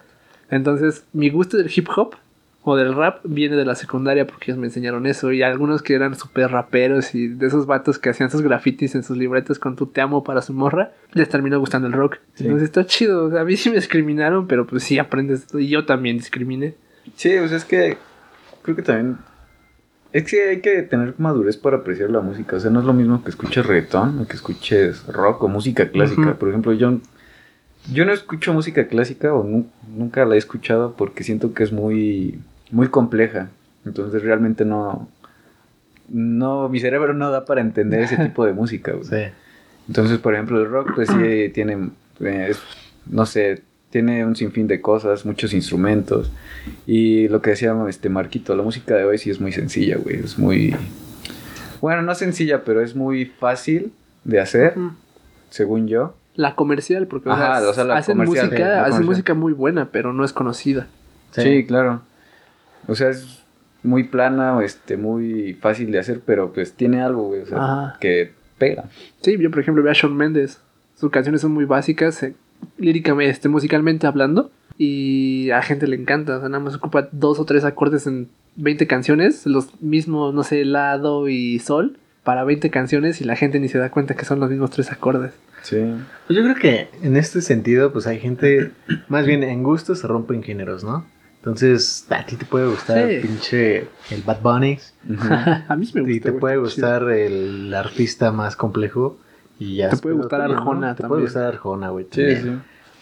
Entonces, 0.49 1.05
mi 1.13 1.29
gusto 1.29 1.57
del 1.57 1.69
hip 1.75 1.87
hop 1.95 2.15
o 2.63 2.75
del 2.75 2.93
rap 2.93 3.21
viene 3.23 3.55
de 3.55 3.65
la 3.65 3.73
secundaria 3.75 4.27
porque 4.27 4.51
ellos 4.51 4.59
me 4.59 4.67
enseñaron 4.67 5.07
eso. 5.07 5.31
Y 5.31 5.41
algunos 5.41 5.81
que 5.81 5.95
eran 5.95 6.15
súper 6.15 6.51
raperos 6.51 7.15
y 7.15 7.27
de 7.27 7.47
esos 7.47 7.65
vatos 7.65 7.97
que 7.97 8.09
hacían 8.09 8.29
sus 8.29 8.41
grafitis 8.41 8.93
en 8.95 9.03
sus 9.03 9.17
libretas 9.17 9.57
con 9.57 9.75
tu 9.75 9.87
te 9.87 9.99
amo 10.01 10.23
para 10.23 10.41
su 10.43 10.53
morra, 10.53 10.91
les 11.13 11.27
terminó 11.27 11.59
gustando 11.59 11.87
el 11.87 11.93
rock. 11.93 12.17
Entonces 12.37 12.63
está 12.63 12.85
chido. 12.85 13.25
O 13.25 13.31
sea, 13.31 13.41
a 13.41 13.45
mí 13.45 13.57
sí 13.57 13.69
me 13.69 13.77
discriminaron, 13.77 14.45
pero 14.47 14.67
pues 14.67 14.83
sí 14.83 14.99
aprendes. 14.99 15.47
Y 15.53 15.69
yo 15.69 15.85
también 15.85 16.17
discriminé. 16.17 16.75
Sí, 17.15 17.35
o 17.37 17.47
sea, 17.47 17.57
es 17.57 17.65
que 17.65 17.97
creo 18.61 18.75
que 18.75 18.83
también... 18.83 19.17
Es 20.13 20.25
que 20.29 20.49
hay 20.49 20.59
que 20.59 20.81
tener 20.83 21.15
madurez 21.19 21.55
para 21.55 21.77
apreciar 21.77 22.09
la 22.09 22.19
música. 22.19 22.57
O 22.57 22.59
sea, 22.59 22.69
no 22.69 22.81
es 22.81 22.85
lo 22.85 22.91
mismo 22.93 23.23
que 23.23 23.29
escuches 23.29 23.65
reggaetón 23.65 24.19
o 24.19 24.27
que 24.27 24.33
escuches 24.35 25.07
rock 25.07 25.41
o 25.43 25.47
música 25.47 25.87
clásica. 25.89 26.35
Por 26.35 26.49
ejemplo, 26.49 26.73
yo, 26.73 26.99
yo 27.93 28.03
no 28.05 28.11
escucho 28.11 28.53
música 28.53 28.87
clásica 28.87 29.33
o 29.33 29.45
nu- 29.45 29.67
nunca 29.95 30.25
la 30.25 30.35
he 30.35 30.37
escuchado 30.37 30.95
porque 30.97 31.23
siento 31.23 31.53
que 31.53 31.63
es 31.63 31.71
muy, 31.71 32.41
muy 32.71 32.87
compleja. 32.87 33.49
Entonces 33.85 34.21
realmente 34.23 34.65
no... 34.65 35.07
No, 36.09 36.67
mi 36.67 36.79
cerebro 36.81 37.13
no 37.13 37.31
da 37.31 37.45
para 37.45 37.61
entender 37.61 38.01
ese 38.01 38.17
tipo 38.25 38.45
de 38.45 38.53
música. 38.53 38.91
güey. 38.91 39.05
Sí. 39.05 39.33
Entonces, 39.87 40.19
por 40.19 40.33
ejemplo, 40.33 40.59
el 40.59 40.69
rock, 40.69 40.91
pues 40.95 41.09
sí 41.09 41.49
tiene, 41.53 41.89
eh, 42.19 42.53
no 43.07 43.25
sé, 43.25 43.63
tiene 43.89 44.25
un 44.25 44.35
sinfín 44.35 44.67
de 44.67 44.81
cosas, 44.81 45.25
muchos 45.25 45.53
instrumentos. 45.53 46.31
Y 46.87 47.27
lo 47.27 47.41
que 47.41 47.51
decía 47.51 47.75
este 47.87 48.09
Marquito, 48.09 48.55
la 48.55 48.63
música 48.63 48.95
de 48.95 49.03
hoy 49.05 49.17
sí 49.17 49.29
es 49.29 49.39
muy 49.39 49.51
sencilla, 49.51 49.97
güey. 49.97 50.17
Es 50.17 50.37
muy. 50.39 50.75
Bueno, 51.81 52.01
no 52.01 52.15
sencilla, 52.15 52.63
pero 52.63 52.81
es 52.81 52.95
muy 52.95 53.25
fácil 53.25 53.91
de 54.23 54.39
hacer, 54.39 54.75
según 55.49 55.87
yo. 55.87 56.15
La 56.35 56.55
comercial, 56.55 57.07
porque 57.07 57.29
o 57.29 57.35
sea, 57.35 57.57
Ajá, 57.57 57.69
o 57.69 57.73
sea, 57.73 57.83
la 57.83 57.97
hacen 57.97 58.15
comercial, 58.15 58.45
música, 58.45 58.57
sí, 58.57 58.63
la 58.63 58.69
hacen 58.69 58.83
comercial. 58.83 59.05
música 59.05 59.33
muy 59.33 59.53
buena, 59.53 59.89
pero 59.91 60.13
no 60.13 60.23
es 60.23 60.31
conocida. 60.31 60.87
Sí. 61.31 61.65
claro. 61.65 62.01
O 62.87 62.95
sea, 62.95 63.09
es 63.09 63.43
muy 63.83 64.03
plana, 64.03 64.59
este, 64.63 64.97
muy 64.97 65.53
fácil 65.53 65.91
de 65.91 65.99
hacer, 65.99 66.21
pero 66.25 66.53
pues 66.53 66.73
tiene 66.73 67.01
algo, 67.01 67.27
güey. 67.27 67.41
O 67.41 67.45
sea, 67.45 67.57
Ajá. 67.57 67.97
que 67.99 68.31
pega. 68.57 68.85
Sí, 69.21 69.37
yo 69.37 69.49
por 69.49 69.59
ejemplo 69.59 69.83
veo 69.83 69.91
a 69.91 69.95
Shawn 69.95 70.15
Mendes. 70.15 70.61
Sus 70.95 71.11
canciones 71.11 71.41
son 71.41 71.51
muy 71.51 71.65
básicas, 71.65 72.21
eh, 72.23 72.35
líricamente, 72.77 73.31
este, 73.31 73.49
musicalmente 73.49 74.07
hablando. 74.07 74.51
Y 74.77 75.49
a 75.51 75.61
gente 75.61 75.87
le 75.87 75.95
encanta. 75.95 76.37
O 76.37 76.39
sea, 76.39 76.49
nada 76.49 76.63
más 76.63 76.75
ocupa 76.75 77.09
dos 77.11 77.39
o 77.39 77.45
tres 77.45 77.63
acordes 77.65 78.07
en 78.07 78.29
20 78.55 78.87
canciones. 78.87 79.45
Los 79.45 79.81
mismos, 79.81 80.33
no 80.33 80.43
sé, 80.43 80.65
la, 80.65 80.97
do 80.97 81.27
y 81.27 81.59
sol. 81.59 81.97
Para 82.23 82.43
20 82.43 82.69
canciones 82.69 83.19
y 83.19 83.23
la 83.23 83.35
gente 83.35 83.59
ni 83.59 83.67
se 83.67 83.79
da 83.79 83.89
cuenta 83.89 84.15
que 84.15 84.25
son 84.25 84.39
los 84.39 84.49
mismos 84.51 84.69
tres 84.69 84.91
acordes. 84.91 85.33
Sí. 85.63 85.77
Pues 86.27 86.37
yo 86.37 86.43
creo 86.43 86.55
que 86.55 86.87
en 87.01 87.17
este 87.17 87.41
sentido, 87.41 87.91
pues 87.91 88.05
hay 88.05 88.19
gente, 88.19 88.71
más 89.07 89.25
bien 89.25 89.41
en 89.41 89.63
gustos 89.63 89.99
se 89.99 90.07
rompen 90.07 90.43
géneros, 90.43 90.83
¿no? 90.83 91.03
Entonces, 91.41 92.05
a 92.09 92.23
ti 92.25 92.35
te 92.35 92.45
puede 92.45 92.67
gustar 92.67 93.07
Sí. 93.09 93.19
pinche 93.27 93.87
el 94.11 94.21
Bad 94.23 94.41
Bunny 94.41 94.77
a 95.67 95.75
mí 95.75 95.85
sí 95.87 95.93
me 95.95 96.01
gusta. 96.01 96.13
y 96.15 96.19
te 96.19 96.31
puede 96.33 96.57
gustar 96.57 97.09
el 97.09 97.73
artista 97.73 98.31
más 98.31 98.55
complejo 98.55 99.17
y 99.59 99.77
ya 99.77 99.89
Te 99.89 99.97
puede 99.97 100.15
gustar 100.15 100.41
tuyo, 100.43 100.53
¿no? 100.53 100.59
Arjona 100.61 100.95
Te 100.95 101.03
puede 101.07 101.21
gustar 101.23 101.43
Arjona, 101.45 101.89
güey. 101.89 102.05
Sí, 102.11 102.35
sí. 102.35 102.51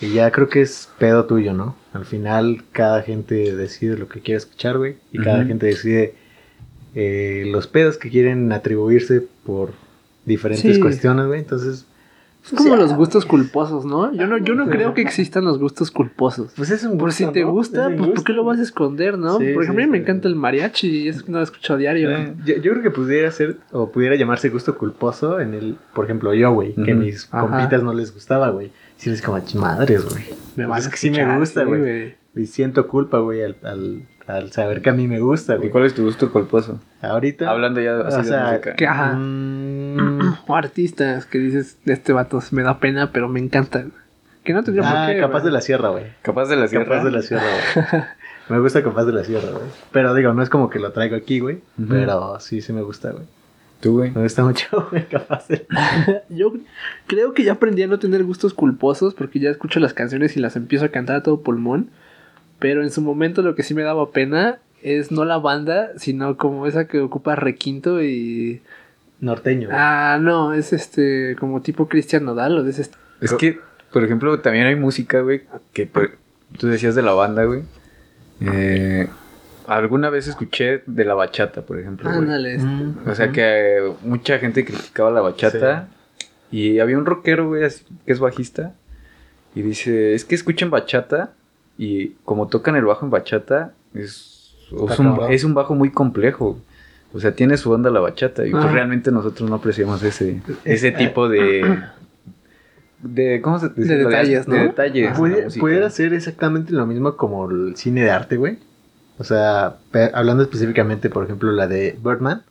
Y 0.02 0.14
ya 0.14 0.32
creo 0.32 0.48
que 0.48 0.62
es 0.62 0.90
pedo 0.98 1.26
tuyo, 1.26 1.54
¿no? 1.54 1.76
Al 1.92 2.06
final 2.06 2.64
cada 2.72 3.02
gente 3.02 3.54
decide 3.56 3.98
lo 3.98 4.08
que 4.08 4.22
quiere 4.22 4.38
escuchar, 4.38 4.78
güey. 4.78 4.96
Y 5.12 5.20
cada 5.20 5.44
gente 5.44 5.66
decide 5.66 6.16
eh, 6.96 7.44
los 7.52 7.68
pedos 7.68 7.98
que 7.98 8.10
quieren 8.10 8.52
atribuirse 8.54 9.28
por 9.46 9.72
diferentes 10.26 10.76
Sí. 10.76 10.82
cuestiones, 10.82 11.28
güey. 11.28 11.40
Entonces, 11.42 11.86
Es 12.52 12.58
como 12.58 12.76
los 12.76 12.94
gustos 12.96 13.26
culposos, 13.26 13.86
¿no? 13.86 14.12
Yo 14.14 14.26
no, 14.28 14.38
yo 14.38 14.56
no 14.56 14.68
creo 14.70 14.94
que 14.94 15.02
existan 15.02 15.46
los 15.46 15.60
gustos 15.60 15.92
culposos. 15.92 16.52
pues 16.56 16.72
es 16.72 16.84
un 16.84 16.98
Por 16.98 17.12
si 17.12 17.24
gusto, 17.26 17.34
te 17.34 17.42
¿no? 17.46 17.52
gusta, 17.52 17.86
pues 17.88 17.98
¿por 17.98 18.08
qué 18.08 18.14
gusto. 18.16 18.34
lo 18.34 18.44
vas 18.44 18.60
a 18.60 18.64
esconder, 18.64 19.18
no? 19.18 19.38
Sí, 19.38 19.54
Por 19.54 19.64
ejemplo, 19.64 19.82
sí, 19.82 19.84
a 19.84 19.86
mí 19.86 19.92
me 19.92 19.98
encanta 20.00 20.28
el 20.28 20.36
mariachi 20.36 20.88
y 21.04 21.08
es 21.10 21.24
que 21.24 21.32
no 21.32 21.38
lo 21.38 21.44
escucho 21.44 21.74
a 21.74 21.78
diario. 21.78 22.10
Eh, 22.12 22.34
Yo, 22.46 22.56
yo 22.56 22.72
creo 22.72 22.82
que 22.84 22.92
pudiera 22.92 23.30
ser, 23.32 23.58
o 23.72 23.92
pudiera 23.92 24.16
llamarse 24.16 24.50
gusto 24.50 24.78
culposo 24.78 25.40
en 25.40 25.54
el, 25.54 25.78
por 25.94 26.06
ejemplo, 26.06 26.34
yo, 26.34 26.52
güey, 26.54 26.74
que 26.74 26.94
Ujú. 26.94 27.04
mis 27.04 27.28
Ajá. 27.32 27.48
compitas 27.48 27.84
no 27.84 27.94
les 27.94 28.14
gustaba, 28.14 28.50
güey. 28.50 28.72
Si 28.98 29.10
es 29.10 29.22
como, 29.22 29.38
"Ch- 29.38 29.56
madres, 29.56 30.04
güey. 30.10 30.24
Me 30.56 30.68
Pues 30.68 30.86
es 30.86 30.90
que 30.92 30.98
sí 30.98 31.12
me 31.12 31.38
gusta, 31.38 31.64
güey. 31.64 32.16
Y 32.36 32.46
siento 32.46 32.88
culpa, 32.88 33.20
güey, 33.20 33.44
al, 33.44 33.56
al, 33.64 34.04
al 34.30 34.52
saber 34.52 34.82
que 34.82 34.90
a 34.90 34.94
mí 34.94 35.08
me 35.08 35.20
gusta, 35.20 35.56
¿Y 35.56 35.58
güey. 35.58 35.70
cuál 35.72 35.86
es 35.86 35.96
tu 35.96 36.04
gusto 36.04 36.32
culposo? 36.32 36.80
Ahorita. 37.02 37.50
Hablando 37.50 37.82
ya 37.82 38.00
así 38.02 38.20
o 38.20 38.24
sea, 38.24 38.46
de 38.46 38.52
música. 38.52 38.76
que- 38.76 38.86
Ajá. 38.88 39.14
mm, 39.14 40.36
O 40.48 40.56
artistas 40.56 41.26
que 41.26 41.40
dices, 41.40 41.78
este 41.86 42.14
vato 42.14 42.40
me 42.52 42.62
da 42.64 42.80
pena, 42.80 43.12
pero 43.12 43.28
me 43.28 43.40
encanta. 43.40 43.86
Que 44.44 44.54
no 44.54 44.64
tendría 44.64 44.88
ah, 44.90 45.06
por 45.08 45.16
qué. 45.16 45.20
capaz 45.22 45.44
de 45.44 45.52
la 45.52 45.62
sierra, 45.62 45.90
güey. 45.90 46.06
Capaz 46.22 46.48
de 46.48 46.56
la 46.56 46.68
sierra. 46.68 46.86
Capaz 46.86 47.04
de 47.04 47.12
la 47.12 47.22
sierra, 47.22 47.44
güey. 47.44 48.04
me 48.50 48.60
gusta 48.60 48.84
capaz 48.84 49.06
de 49.06 49.14
la 49.14 49.24
sierra, 49.24 49.50
güey. 49.52 49.64
Pero 49.92 50.14
digo, 50.14 50.34
no 50.34 50.42
es 50.44 50.50
como 50.50 50.70
que 50.70 50.80
lo 50.80 50.92
traigo 50.92 51.16
aquí, 51.16 51.40
güey. 51.40 51.62
Pero 51.90 52.40
sí, 52.40 52.62
sí 52.62 52.72
me 52.72 52.82
gusta, 52.82 53.12
güey. 53.12 53.26
Tú, 53.82 53.94
güey. 53.94 54.12
Me 54.12 54.22
gusta 54.24 54.44
mucho, 54.44 54.88
güey, 54.92 55.08
capaz 55.08 55.48
de... 55.48 55.66
Yo 56.30 56.52
creo 57.08 57.34
que 57.34 57.44
ya 57.44 57.54
aprendí 57.54 57.82
a 57.84 57.88
no 57.88 57.98
tener 57.98 58.24
gustos 58.26 58.54
culposos 58.54 59.14
porque 59.14 59.40
ya 59.40 59.50
escucho 59.50 59.80
las 59.80 59.94
canciones 59.94 60.36
y 60.38 60.40
las 60.40 60.56
empiezo 60.56 60.86
a 60.86 60.90
cantar 60.90 61.16
a 61.18 61.24
todo 61.24 61.42
pulmón. 61.42 61.90
Pero 62.60 62.84
en 62.84 62.92
su 62.92 63.02
momento 63.02 63.42
lo 63.42 63.56
que 63.56 63.64
sí 63.64 63.74
me 63.74 63.84
daba 63.84 64.12
pena 64.12 64.60
es 64.84 65.12
no 65.12 65.26
la 65.26 65.38
banda, 65.38 65.92
sino 65.98 66.38
como 66.38 66.68
esa 66.68 66.88
que 66.88 67.00
ocupa 67.00 67.36
requinto 67.36 68.02
y... 68.04 68.62
Norteño, 69.22 69.68
güey. 69.68 69.78
Ah, 69.80 70.18
no, 70.22 70.54
es 70.54 70.72
este 70.72 71.36
como 71.40 71.62
tipo 71.62 71.88
Cristian 71.90 72.24
Nodal 72.26 72.58
o 72.58 72.64
de 72.64 72.72
ese... 72.72 72.90
Es 73.22 73.34
que, 73.34 73.60
por 73.92 74.04
ejemplo, 74.04 74.40
también 74.40 74.66
hay 74.66 74.76
música, 74.76 75.20
güey, 75.22 75.42
que 75.74 75.86
por- 75.88 76.12
tú 76.58 76.68
decías 76.68 76.96
de 76.96 77.02
la 77.02 77.12
banda, 77.14 77.44
güey. 77.44 77.64
Eh, 78.42 79.08
alguna 79.68 80.10
vez 80.10 80.28
escuché 80.28 80.84
de 80.86 81.04
la 81.06 81.14
bachata, 81.16 81.64
por 81.64 81.80
ejemplo. 81.80 82.10
güey. 82.10 82.22
Ándale. 82.22 82.56
este. 82.56 82.66
Mm, 82.68 82.96
O 83.08 83.16
sea 83.16 83.32
que 83.32 83.92
mucha 84.04 84.40
gente 84.40 84.64
criticaba 84.66 85.12
la 85.12 85.22
bachata. 85.22 85.90
Y 86.52 86.80
había 86.80 86.98
un 86.98 87.06
rockero, 87.06 87.48
güey, 87.50 87.62
que 88.06 88.12
es 88.14 88.20
bajista. 88.20 88.74
Y 89.54 89.62
dice, 89.62 90.14
es 90.16 90.24
que 90.26 90.36
escuchen 90.36 90.70
bachata. 90.70 91.34
Y 91.82 92.10
como 92.26 92.48
tocan 92.50 92.76
el 92.76 92.84
bajo 92.84 93.06
en 93.06 93.10
bachata, 93.12 93.72
es, 93.94 94.54
es, 94.68 95.00
un, 95.00 95.08
cabrón. 95.16 95.32
es 95.32 95.44
un 95.46 95.54
bajo 95.54 95.76
muy 95.76 95.92
complejo. 95.92 96.60
O 97.14 97.20
sea, 97.22 97.32
tiene 97.34 97.56
su 97.56 97.72
onda 97.72 97.90
la 97.90 98.02
bachata. 98.02 98.46
Y 98.46 98.52
pues 98.52 98.70
realmente 98.70 99.12
nosotros 99.14 99.50
no 99.50 99.56
apreciamos 99.56 100.04
ese, 100.04 100.42
ese 100.66 100.92
tipo 100.92 101.30
de... 101.30 101.82
De, 103.02 103.40
¿cómo 103.42 103.60
se 103.60 103.70
dice? 103.70 103.96
De 103.96 104.04
detalles, 104.04 104.46
De 104.46 104.58
¿no? 104.58 104.64
detalles. 104.64 105.06
en 105.08 105.14
la 105.14 105.18
Puede- 105.18 105.60
pudiera 105.60 105.90
ser 105.90 106.14
exactamente 106.14 106.74
lo 106.74 106.86
mismo 106.86 107.16
como 107.16 107.50
el 107.50 107.78
cine 107.78 108.04
de 108.04 108.12
arte, 108.12 108.36
güey. 108.36 108.60
O 109.18 109.24
sea, 109.24 109.78
hablando 110.14 110.44
específicamente, 110.44 111.10
por 111.10 111.24
ejemplo, 111.24 111.50
la 111.54 111.68
de 111.68 111.98
Birdman. 112.04 112.44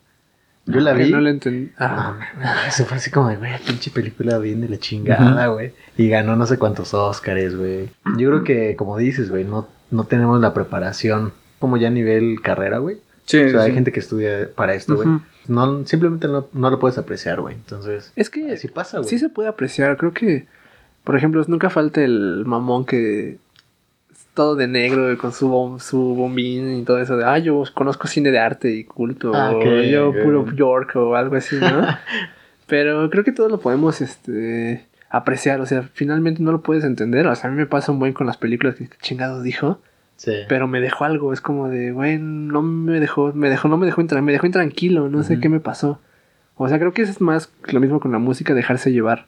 Yo 0.69 0.81
la 0.81 0.93
vi. 0.93 1.11
no 1.11 1.21
le 1.21 1.31
entendí. 1.31 1.73
Ah. 1.79 2.16
Eso 2.69 2.85
fue 2.85 2.99
así 2.99 3.11
como 3.11 3.29
de, 3.29 3.37
güey, 3.37 3.53
pinche 3.66 3.91
película 3.91 4.39
bien 4.39 4.61
de 4.61 4.69
la 4.69 4.79
chingada, 4.79 5.47
güey. 5.49 5.73
Y 5.97 6.09
ganó 6.09 6.37
no 6.37 6.47
sé 6.47 6.59
cuántos 6.59 6.95
Oscars, 6.95 7.57
güey. 7.57 7.89
Yo 8.19 8.29
creo 8.31 8.45
que, 8.45 8.77
como 8.77 8.97
dices, 8.97 9.31
güey, 9.31 9.45
no, 9.45 9.66
no 9.91 10.05
tenemos 10.05 10.41
la 10.41 10.55
preparación 10.55 11.33
como 11.59 11.77
ya 11.77 11.89
a 11.89 11.91
nivel 11.91 12.41
carrera, 12.43 12.79
güey. 12.79 12.99
Sí, 13.25 13.39
O 13.43 13.51
sea, 13.51 13.62
hay 13.62 13.73
gente 13.75 13.93
que 13.93 14.01
estudia 14.01 14.49
para 14.55 14.75
esto, 14.75 14.97
güey. 14.97 15.09
No, 15.49 15.85
simplemente 15.87 16.29
no, 16.29 16.47
no 16.53 16.71
lo 16.71 16.79
puedes 16.79 16.97
apreciar, 16.99 17.41
güey. 17.41 17.55
Entonces, 17.55 18.12
Es 18.16 18.31
que 18.31 18.53
así 18.53 18.69
pasa, 18.69 18.99
güey. 18.99 19.09
sí 19.09 19.19
se 19.19 19.29
puede 19.29 19.49
apreciar. 19.49 19.97
Creo 19.97 20.12
que, 20.12 20.47
por 21.05 21.16
ejemplo, 21.16 21.43
nunca 21.49 21.69
falta 21.71 22.03
el 22.03 22.45
mamón 22.47 22.85
que 22.85 23.39
todo 24.39 24.55
de 24.55 24.68
negro, 24.68 25.18
con 25.18 25.32
su, 25.32 25.49
bom- 25.51 25.80
su 25.80 25.99
bombín 26.14 26.76
y 26.78 26.82
todo 26.84 26.99
eso 27.01 27.16
de, 27.16 27.24
ah, 27.24 27.39
yo 27.39 27.64
conozco 27.74 28.07
cine 28.07 28.30
de 28.30 28.39
arte 28.39 28.70
y 28.70 28.84
culto, 28.84 29.32
Ah, 29.34 29.51
o 29.53 29.82
yo 29.82 30.11
ok. 30.11 30.16
puro 30.22 30.53
York 30.55 30.95
o 30.95 31.16
algo 31.16 31.34
así, 31.34 31.57
¿no? 31.57 31.84
Pero 32.66 33.11
creo 33.11 33.24
que 33.24 33.32
todo 33.32 33.49
lo 33.49 33.59
podemos, 33.61 34.01
este, 34.01 34.86
apreciar, 35.11 35.61
o 35.61 35.66
sea, 35.66 35.82
finalmente 35.93 36.43
no 36.43 36.53
lo 36.53 36.61
puedes 36.62 36.84
entender, 36.84 37.26
o 37.26 37.34
sea, 37.34 37.49
a 37.49 37.53
mí 37.53 37.59
me 37.59 37.66
pasa 37.66 37.91
un 37.93 37.99
buen 37.99 38.12
con 38.12 38.26
las 38.26 38.36
películas 38.36 38.74
que 38.76 38.89
¿qué 38.89 38.97
chingados 39.01 39.43
dijo, 39.43 39.80
Sí. 40.16 40.32
pero 40.49 40.66
me 40.68 40.80
dejó 40.80 41.05
algo, 41.05 41.32
es 41.32 41.41
como 41.41 41.68
de, 41.68 41.93
güey, 41.93 42.18
no 42.18 42.61
me 42.62 43.01
dejó, 43.01 43.32
me 43.34 43.49
dejó, 43.51 43.68
no 43.68 43.76
me 43.76 43.86
dejó 43.86 44.01
entrar, 44.01 44.22
me 44.22 44.32
dejó 44.32 44.47
intranquilo, 44.47 45.09
no 45.09 45.22
sé 45.22 45.41
qué 45.41 45.49
me 45.49 45.61
pasó. 45.61 46.01
O 46.57 46.68
sea, 46.68 46.78
creo 46.78 46.93
que 46.93 47.03
eso 47.03 47.12
es 47.12 47.20
más 47.20 47.53
lo 47.72 47.78
mismo 47.80 48.01
con 48.01 48.11
la 48.12 48.18
música, 48.18 48.53
dejarse 48.55 48.93
llevar, 48.93 49.26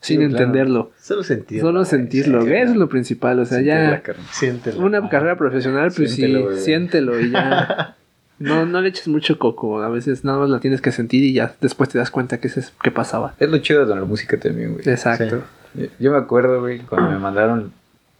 sin 0.00 0.20
Sí, 0.20 0.26
claro. 0.28 0.44
entenderlo. 0.44 0.92
Solo 1.00 1.22
sentirlo. 1.24 1.68
Solo 1.68 1.84
sentirlo, 1.84 2.42
sí, 2.42 2.52
eso 2.52 2.72
es 2.72 2.76
lo 2.76 2.88
principal, 2.88 3.38
o 3.40 3.44
sea, 3.46 3.58
Siente 3.58 4.02
ya. 4.06 4.14
Siéntelo. 4.32 4.80
una 4.84 5.08
carrera 5.08 5.36
profesional, 5.36 5.90
pues 5.96 6.12
Siéntelo, 6.14 6.52
sí, 6.56 6.60
siéntelo 6.60 7.20
y 7.20 7.30
ya. 7.30 7.96
No, 8.38 8.66
no 8.66 8.82
le 8.82 8.90
eches 8.90 9.08
mucho 9.08 9.38
coco, 9.38 9.80
a 9.82 9.88
veces 9.88 10.22
nada 10.22 10.36
más 10.40 10.50
la 10.50 10.60
tienes 10.60 10.82
que 10.82 10.92
sentir 10.92 11.24
y 11.24 11.32
ya 11.32 11.54
después 11.62 11.88
te 11.88 11.96
das 11.96 12.10
cuenta 12.10 12.38
que, 12.38 12.48
es, 12.48 12.70
que 12.82 12.90
pasaba. 12.90 13.34
Es 13.40 13.48
lo 13.48 13.56
chido 13.56 13.86
de 13.86 13.94
la 13.96 14.04
música 14.04 14.38
también, 14.38 14.74
güey. 14.74 14.86
Exacto. 14.86 15.42
Yo- 15.74 15.86
Yo 15.98 16.12
me 16.12 16.18
acuerdo, 16.18 16.60
güey, 16.60 16.80
cuando 16.80 17.10
me 17.12 17.18
mandaron. 17.18 17.72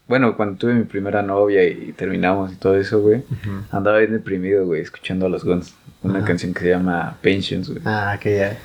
Bueno, 0.09 0.35
cuando 0.35 0.57
tuve 0.57 0.72
mi 0.72 0.85
primera 0.85 1.20
novia 1.20 1.64
y 1.68 1.93
terminamos 1.93 2.51
y 2.53 2.57
todo 2.57 2.77
eso, 2.79 3.03
güey. 3.03 3.16
Ujú. 3.18 3.51
Andaba 3.72 3.99
bien 3.99 4.12
deprimido, 4.12 4.64
güey, 4.64 4.81
escuchando 4.81 5.27
a 5.27 5.29
los 5.29 5.45
Guns. 5.45 5.74
Una 6.03 6.20
Ajá. 6.20 6.29
canción 6.29 6.55
que 6.55 6.61
se 6.61 6.68
llama 6.70 7.18
Pensions, 7.20 7.68
güey. 7.68 7.83
Ah, 7.85 8.16
que 8.18 8.37
ya. 8.39 8.57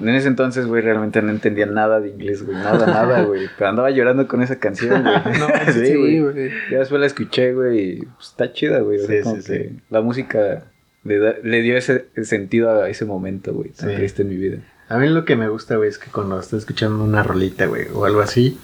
En 0.00 0.08
ese 0.08 0.26
entonces, 0.28 0.66
güey, 0.66 0.82
realmente 0.82 1.20
no 1.22 1.30
entendía 1.30 1.66
nada 1.66 2.00
de 2.00 2.08
inglés, 2.08 2.44
güey. 2.44 2.56
Nada, 2.56 2.86
nada, 2.86 3.22
güey. 3.26 3.48
Pero 3.58 3.70
andaba 3.70 3.90
llorando 3.90 4.26
con 4.26 4.42
esa 4.42 4.58
canción, 4.58 5.02
güey. 5.02 5.14
No, 5.38 5.48
sí, 5.72 5.86
sí, 5.86 6.20
güey. 6.20 6.50
Ya 6.70 6.78
después 6.78 7.00
la 7.00 7.06
escuché, 7.06 7.52
güey, 7.54 7.78
y 7.80 7.96
pues, 8.02 8.28
está 8.30 8.52
chida, 8.52 8.80
güey. 8.80 8.98
O 9.00 9.06
sea, 9.06 9.40
Sí. 9.40 9.78
La 9.90 10.00
música 10.00 10.64
le, 11.04 11.18
da- 11.18 11.34
le 11.42 11.60
dio 11.60 11.76
ese 11.76 12.06
sentido 12.22 12.70
a 12.82 12.88
ese 12.88 13.04
momento, 13.04 13.52
güey, 13.52 13.70
tan 13.70 13.90
Sí. 13.90 13.96
triste 13.96 14.22
en 14.22 14.28
mi 14.30 14.36
vida. 14.36 14.58
A 14.88 14.98
mí 14.98 15.08
lo 15.08 15.24
que 15.24 15.36
me 15.36 15.48
gusta, 15.48 15.76
güey, 15.76 15.88
es 15.88 15.98
que 15.98 16.10
cuando 16.10 16.38
estás 16.40 16.60
escuchando 16.60 17.02
una 17.04 17.22
rolita, 17.22 17.66
güey, 17.66 17.86
o 17.94 18.04
algo 18.04 18.20
así, 18.20 18.58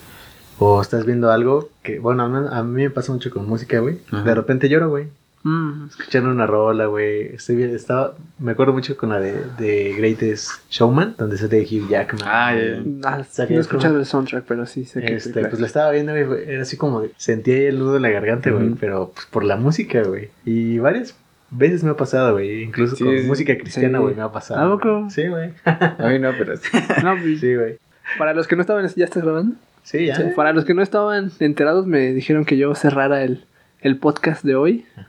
o 0.58 0.80
estás 0.82 1.06
viendo 1.06 1.30
algo 1.30 1.70
que, 1.82 2.00
bueno, 2.00 2.24
a 2.24 2.28
mí, 2.28 2.46
a 2.50 2.62
mí 2.62 2.82
me 2.82 2.90
pasa 2.90 3.12
mucho 3.12 3.30
con 3.30 3.46
música, 3.46 3.78
güey. 3.80 3.98
De 4.24 4.34
repente 4.34 4.68
lloro, 4.68 4.88
güey. 4.90 5.06
Mm, 5.44 5.86
Escuchando 5.88 6.30
una 6.30 6.46
rola, 6.46 6.86
güey. 6.86 7.34
Estoy 7.34 7.56
bien, 7.56 7.74
estaba, 7.74 8.14
me 8.38 8.52
acuerdo 8.52 8.72
mucho 8.72 8.96
con 8.96 9.10
la 9.10 9.20
de, 9.20 9.34
de 9.58 9.94
Greatest 9.96 10.50
Showman, 10.70 11.14
donde 11.16 11.38
se 11.38 11.48
de 11.48 11.62
Hugh 11.62 11.88
Jackman. 11.88 12.22
Ah, 12.24 12.54
ya, 12.54 12.62
ya. 12.62 12.82
ah, 13.04 13.24
sea, 13.24 13.44
no 13.46 13.50
he 13.50 13.54
es 13.54 13.60
escuchado 13.60 13.94
como- 13.94 14.00
el 14.00 14.06
soundtrack, 14.06 14.44
pero 14.46 14.66
sí 14.66 14.84
sé 14.84 15.00
que 15.00 15.14
Este, 15.14 15.40
pues 15.46 15.60
la 15.60 15.66
estaba 15.66 15.90
viendo, 15.92 16.12
güey, 16.12 16.44
era 16.50 16.62
así 16.62 16.76
como, 16.76 17.02
sentía 17.16 17.54
ahí 17.54 17.64
el 17.66 17.78
nudo 17.78 17.96
en 17.96 18.02
la 18.02 18.10
garganta, 18.10 18.50
güey, 18.50 18.70
pero 18.80 19.12
pues 19.14 19.26
por 19.26 19.44
la 19.44 19.56
música, 19.56 20.02
güey. 20.02 20.28
Y 20.44 20.78
varias 20.78 21.16
veces 21.50 21.82
me 21.84 21.90
ha 21.90 21.96
pasado, 21.96 22.32
güey, 22.34 22.62
incluso 22.64 22.96
Sí, 22.96 23.04
con 23.04 23.16
sí. 23.18 23.24
música 23.24 23.56
cristiana, 23.56 23.98
Sí. 23.98 24.02
güey, 24.02 24.14
me 24.16 24.22
ha 24.22 24.32
pasado. 24.32 24.60
¿A 24.74 24.76
poco? 24.78 25.08
Sí, 25.08 25.28
güey. 25.28 25.52
A 25.64 26.08
mí 26.08 26.18
no, 26.18 26.32
pero 26.36 26.54
No, 27.04 27.16
pues, 27.22 27.40
Sí, 27.40 27.54
güey. 27.54 27.78
Para 28.18 28.34
los 28.34 28.46
que 28.48 28.56
no 28.56 28.62
estaban, 28.62 28.86
¿ya 28.96 29.04
estás 29.04 29.22
grabando? 29.22 29.54
Sí, 29.84 30.04
ya. 30.06 30.32
Para 30.34 30.52
los 30.52 30.64
que 30.64 30.74
no 30.74 30.82
estaban 30.82 31.30
enterados, 31.40 31.86
me 31.86 32.12
dijeron 32.12 32.44
que 32.44 32.56
yo 32.58 32.74
cerrara 32.74 33.22
el, 33.22 33.44
el 33.80 33.96
podcast 33.98 34.44
de 34.44 34.54
hoy. 34.56 34.84
Ajá. 34.96 35.07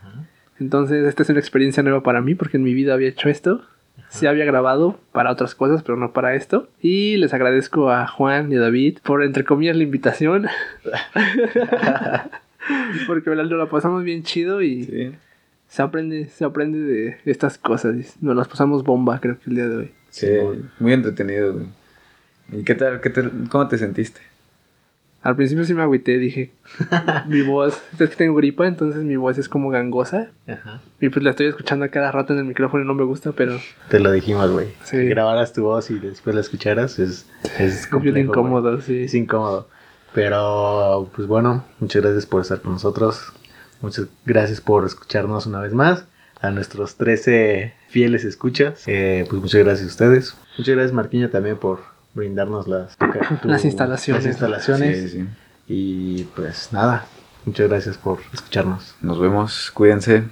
Entonces, 0.59 1.05
esta 1.07 1.23
es 1.23 1.29
una 1.29 1.39
experiencia 1.39 1.83
nueva 1.83 2.03
para 2.03 2.21
mí 2.21 2.35
porque 2.35 2.57
en 2.57 2.63
mi 2.63 2.73
vida 2.73 2.93
había 2.93 3.09
hecho 3.09 3.29
esto. 3.29 3.63
Sí 4.09 4.25
había 4.25 4.45
grabado 4.45 4.99
para 5.11 5.31
otras 5.31 5.53
cosas, 5.55 5.83
pero 5.83 5.97
no 5.97 6.13
para 6.13 6.33
esto. 6.35 6.67
Y 6.81 7.17
les 7.17 7.33
agradezco 7.33 7.91
a 7.91 8.07
Juan 8.07 8.51
y 8.51 8.55
a 8.55 8.59
David 8.61 8.99
por, 9.03 9.23
entre 9.23 9.43
comillas, 9.43 9.75
la 9.75 9.83
invitación. 9.83 10.47
porque 13.07 13.29
la, 13.35 13.43
la 13.43 13.69
pasamos 13.69 14.03
bien 14.03 14.23
chido 14.23 14.61
y 14.61 14.83
sí. 14.83 15.11
se 15.67 15.81
aprende, 15.81 16.27
se 16.29 16.45
aprende 16.45 16.79
de 16.79 17.17
estas 17.25 17.57
cosas. 17.57 17.95
Nos 18.21 18.35
las 18.35 18.47
pasamos 18.47 18.83
bomba, 18.83 19.19
creo 19.19 19.39
que 19.39 19.49
el 19.49 19.55
día 19.55 19.67
de 19.67 19.75
hoy. 19.77 19.91
Sí, 20.09 20.27
muy 20.79 20.93
entretenido, 20.93 21.53
güey. 21.53 21.65
¿Y 22.51 22.63
qué 22.63 22.73
tal? 22.73 22.99
¿Qué 23.01 23.11
te- 23.11 23.29
¿Cómo 23.49 23.67
te 23.67 23.77
sentiste? 23.77 24.21
Al 25.21 25.35
principio 25.35 25.65
sí 25.65 25.73
me 25.73 25.81
agüité, 25.81 26.17
dije, 26.17 26.51
mi 27.27 27.41
voz, 27.41 27.81
es 27.99 28.09
que 28.09 28.15
tengo 28.15 28.35
gripa, 28.35 28.67
entonces 28.67 29.03
mi 29.03 29.17
voz 29.17 29.37
es 29.37 29.49
como 29.49 29.69
gangosa. 29.69 30.31
Ajá. 30.47 30.81
Y 31.01 31.09
pues 31.09 31.23
la 31.23 31.31
estoy 31.31 31.47
escuchando 31.47 31.85
a 31.85 31.89
cada 31.89 32.11
rato 32.11 32.33
en 32.33 32.39
el 32.39 32.45
micrófono 32.45 32.83
y 32.83 32.87
no 32.87 32.93
me 32.93 33.03
gusta, 33.03 33.33
pero 33.33 33.59
Te 33.89 33.99
lo 33.99 34.11
dijimos, 34.11 34.49
güey. 34.51 34.67
Sí. 34.83 34.97
Que 34.97 35.05
grabaras 35.09 35.51
tu 35.51 35.63
voz 35.63 35.91
y 35.91 35.99
después 35.99 36.33
la 36.35 36.41
escucharas 36.41 36.99
es, 36.99 37.25
es 37.57 37.87
complejo, 37.87 38.17
incómodo, 38.17 38.79
sí. 38.79 39.03
Es 39.03 39.13
incómodo. 39.13 39.67
Pero, 40.13 41.09
pues 41.15 41.27
bueno, 41.27 41.65
muchas 41.79 42.01
gracias 42.01 42.25
por 42.25 42.41
estar 42.41 42.61
con 42.61 42.73
nosotros. 42.73 43.33
Muchas 43.81 44.07
gracias 44.25 44.61
por 44.61 44.85
escucharnos 44.85 45.45
una 45.45 45.59
vez 45.59 45.73
más. 45.73 46.05
A 46.41 46.51
nuestros 46.51 46.95
13 46.95 47.73
fieles 47.89 48.23
escuchas. 48.23 48.83
Eh, 48.87 49.25
pues 49.29 49.41
muchas 49.41 49.63
gracias 49.63 49.87
a 49.87 49.91
ustedes. 49.91 50.37
Muchas 50.57 50.75
gracias, 50.75 50.93
Marquiño, 50.93 51.29
también 51.29 51.57
por 51.57 51.81
brindarnos 52.13 52.67
las, 52.67 52.97
tu- 53.41 53.47
Las 53.47 53.65
instalaciones. 53.65 54.23
las 54.25 54.31
instalaciones. 54.33 55.11
Sí, 55.11 55.19
sí. 55.19 55.27
Y 55.67 56.23
pues 56.35 56.69
nada, 56.71 57.05
muchas 57.45 57.69
gracias 57.69 57.97
por 57.97 58.19
escucharnos. 58.33 58.95
Nos 59.01 59.19
vemos, 59.19 59.71
cuídense. 59.71 60.23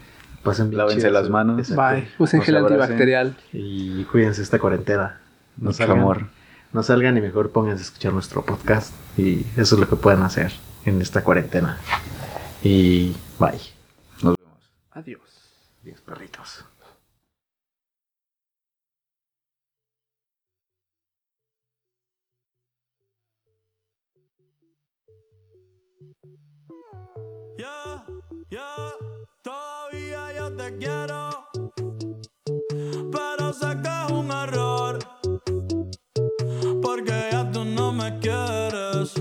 Pasen 0.43 0.69
bien 0.69 0.77
Lávense 0.79 0.99
chido 1.01 1.11
las 1.11 1.29
manos. 1.29 1.59
Exacto. 1.59 1.95
Bye. 1.95 2.07
Usen 2.19 2.41
gel 2.41 2.57
antibacterial. 2.57 3.35
Y 3.53 4.03
cuídense 4.05 4.41
esta 4.41 4.59
cuarentena. 4.59 5.19
No 5.57 5.73
salgan, 5.73 5.99
amor. 5.99 6.27
no 6.73 6.83
salgan 6.83 7.17
y 7.17 7.21
mejor 7.21 7.51
pónganse 7.51 7.81
a 7.83 7.85
escuchar 7.85 8.13
nuestro 8.13 8.45
podcast. 8.45 8.93
Y 9.17 9.45
eso 9.57 9.75
es 9.75 9.79
lo 9.81 9.89
que 9.89 9.95
pueden 9.95 10.21
hacer 10.23 10.53
en 10.85 11.01
esta 11.01 11.23
cuarentena. 11.23 11.77
Y 12.63 13.15
bye. 13.39 13.59
Nos 14.23 14.35
vemos. 14.37 14.71
Adiós. 14.91 15.21
Adiós, 15.83 16.01
perritos. 16.01 16.63
Te 30.57 30.75
quiero. 30.77 31.29
Pero 33.11 33.53
sé 33.53 33.67
que 33.83 33.89
es 34.05 34.11
un 34.11 34.31
error. 34.31 34.99
Porque 36.81 37.29
ya 37.31 37.49
tú 37.51 37.63
no 37.63 37.93
me 37.93 38.19
quieres. 38.19 39.13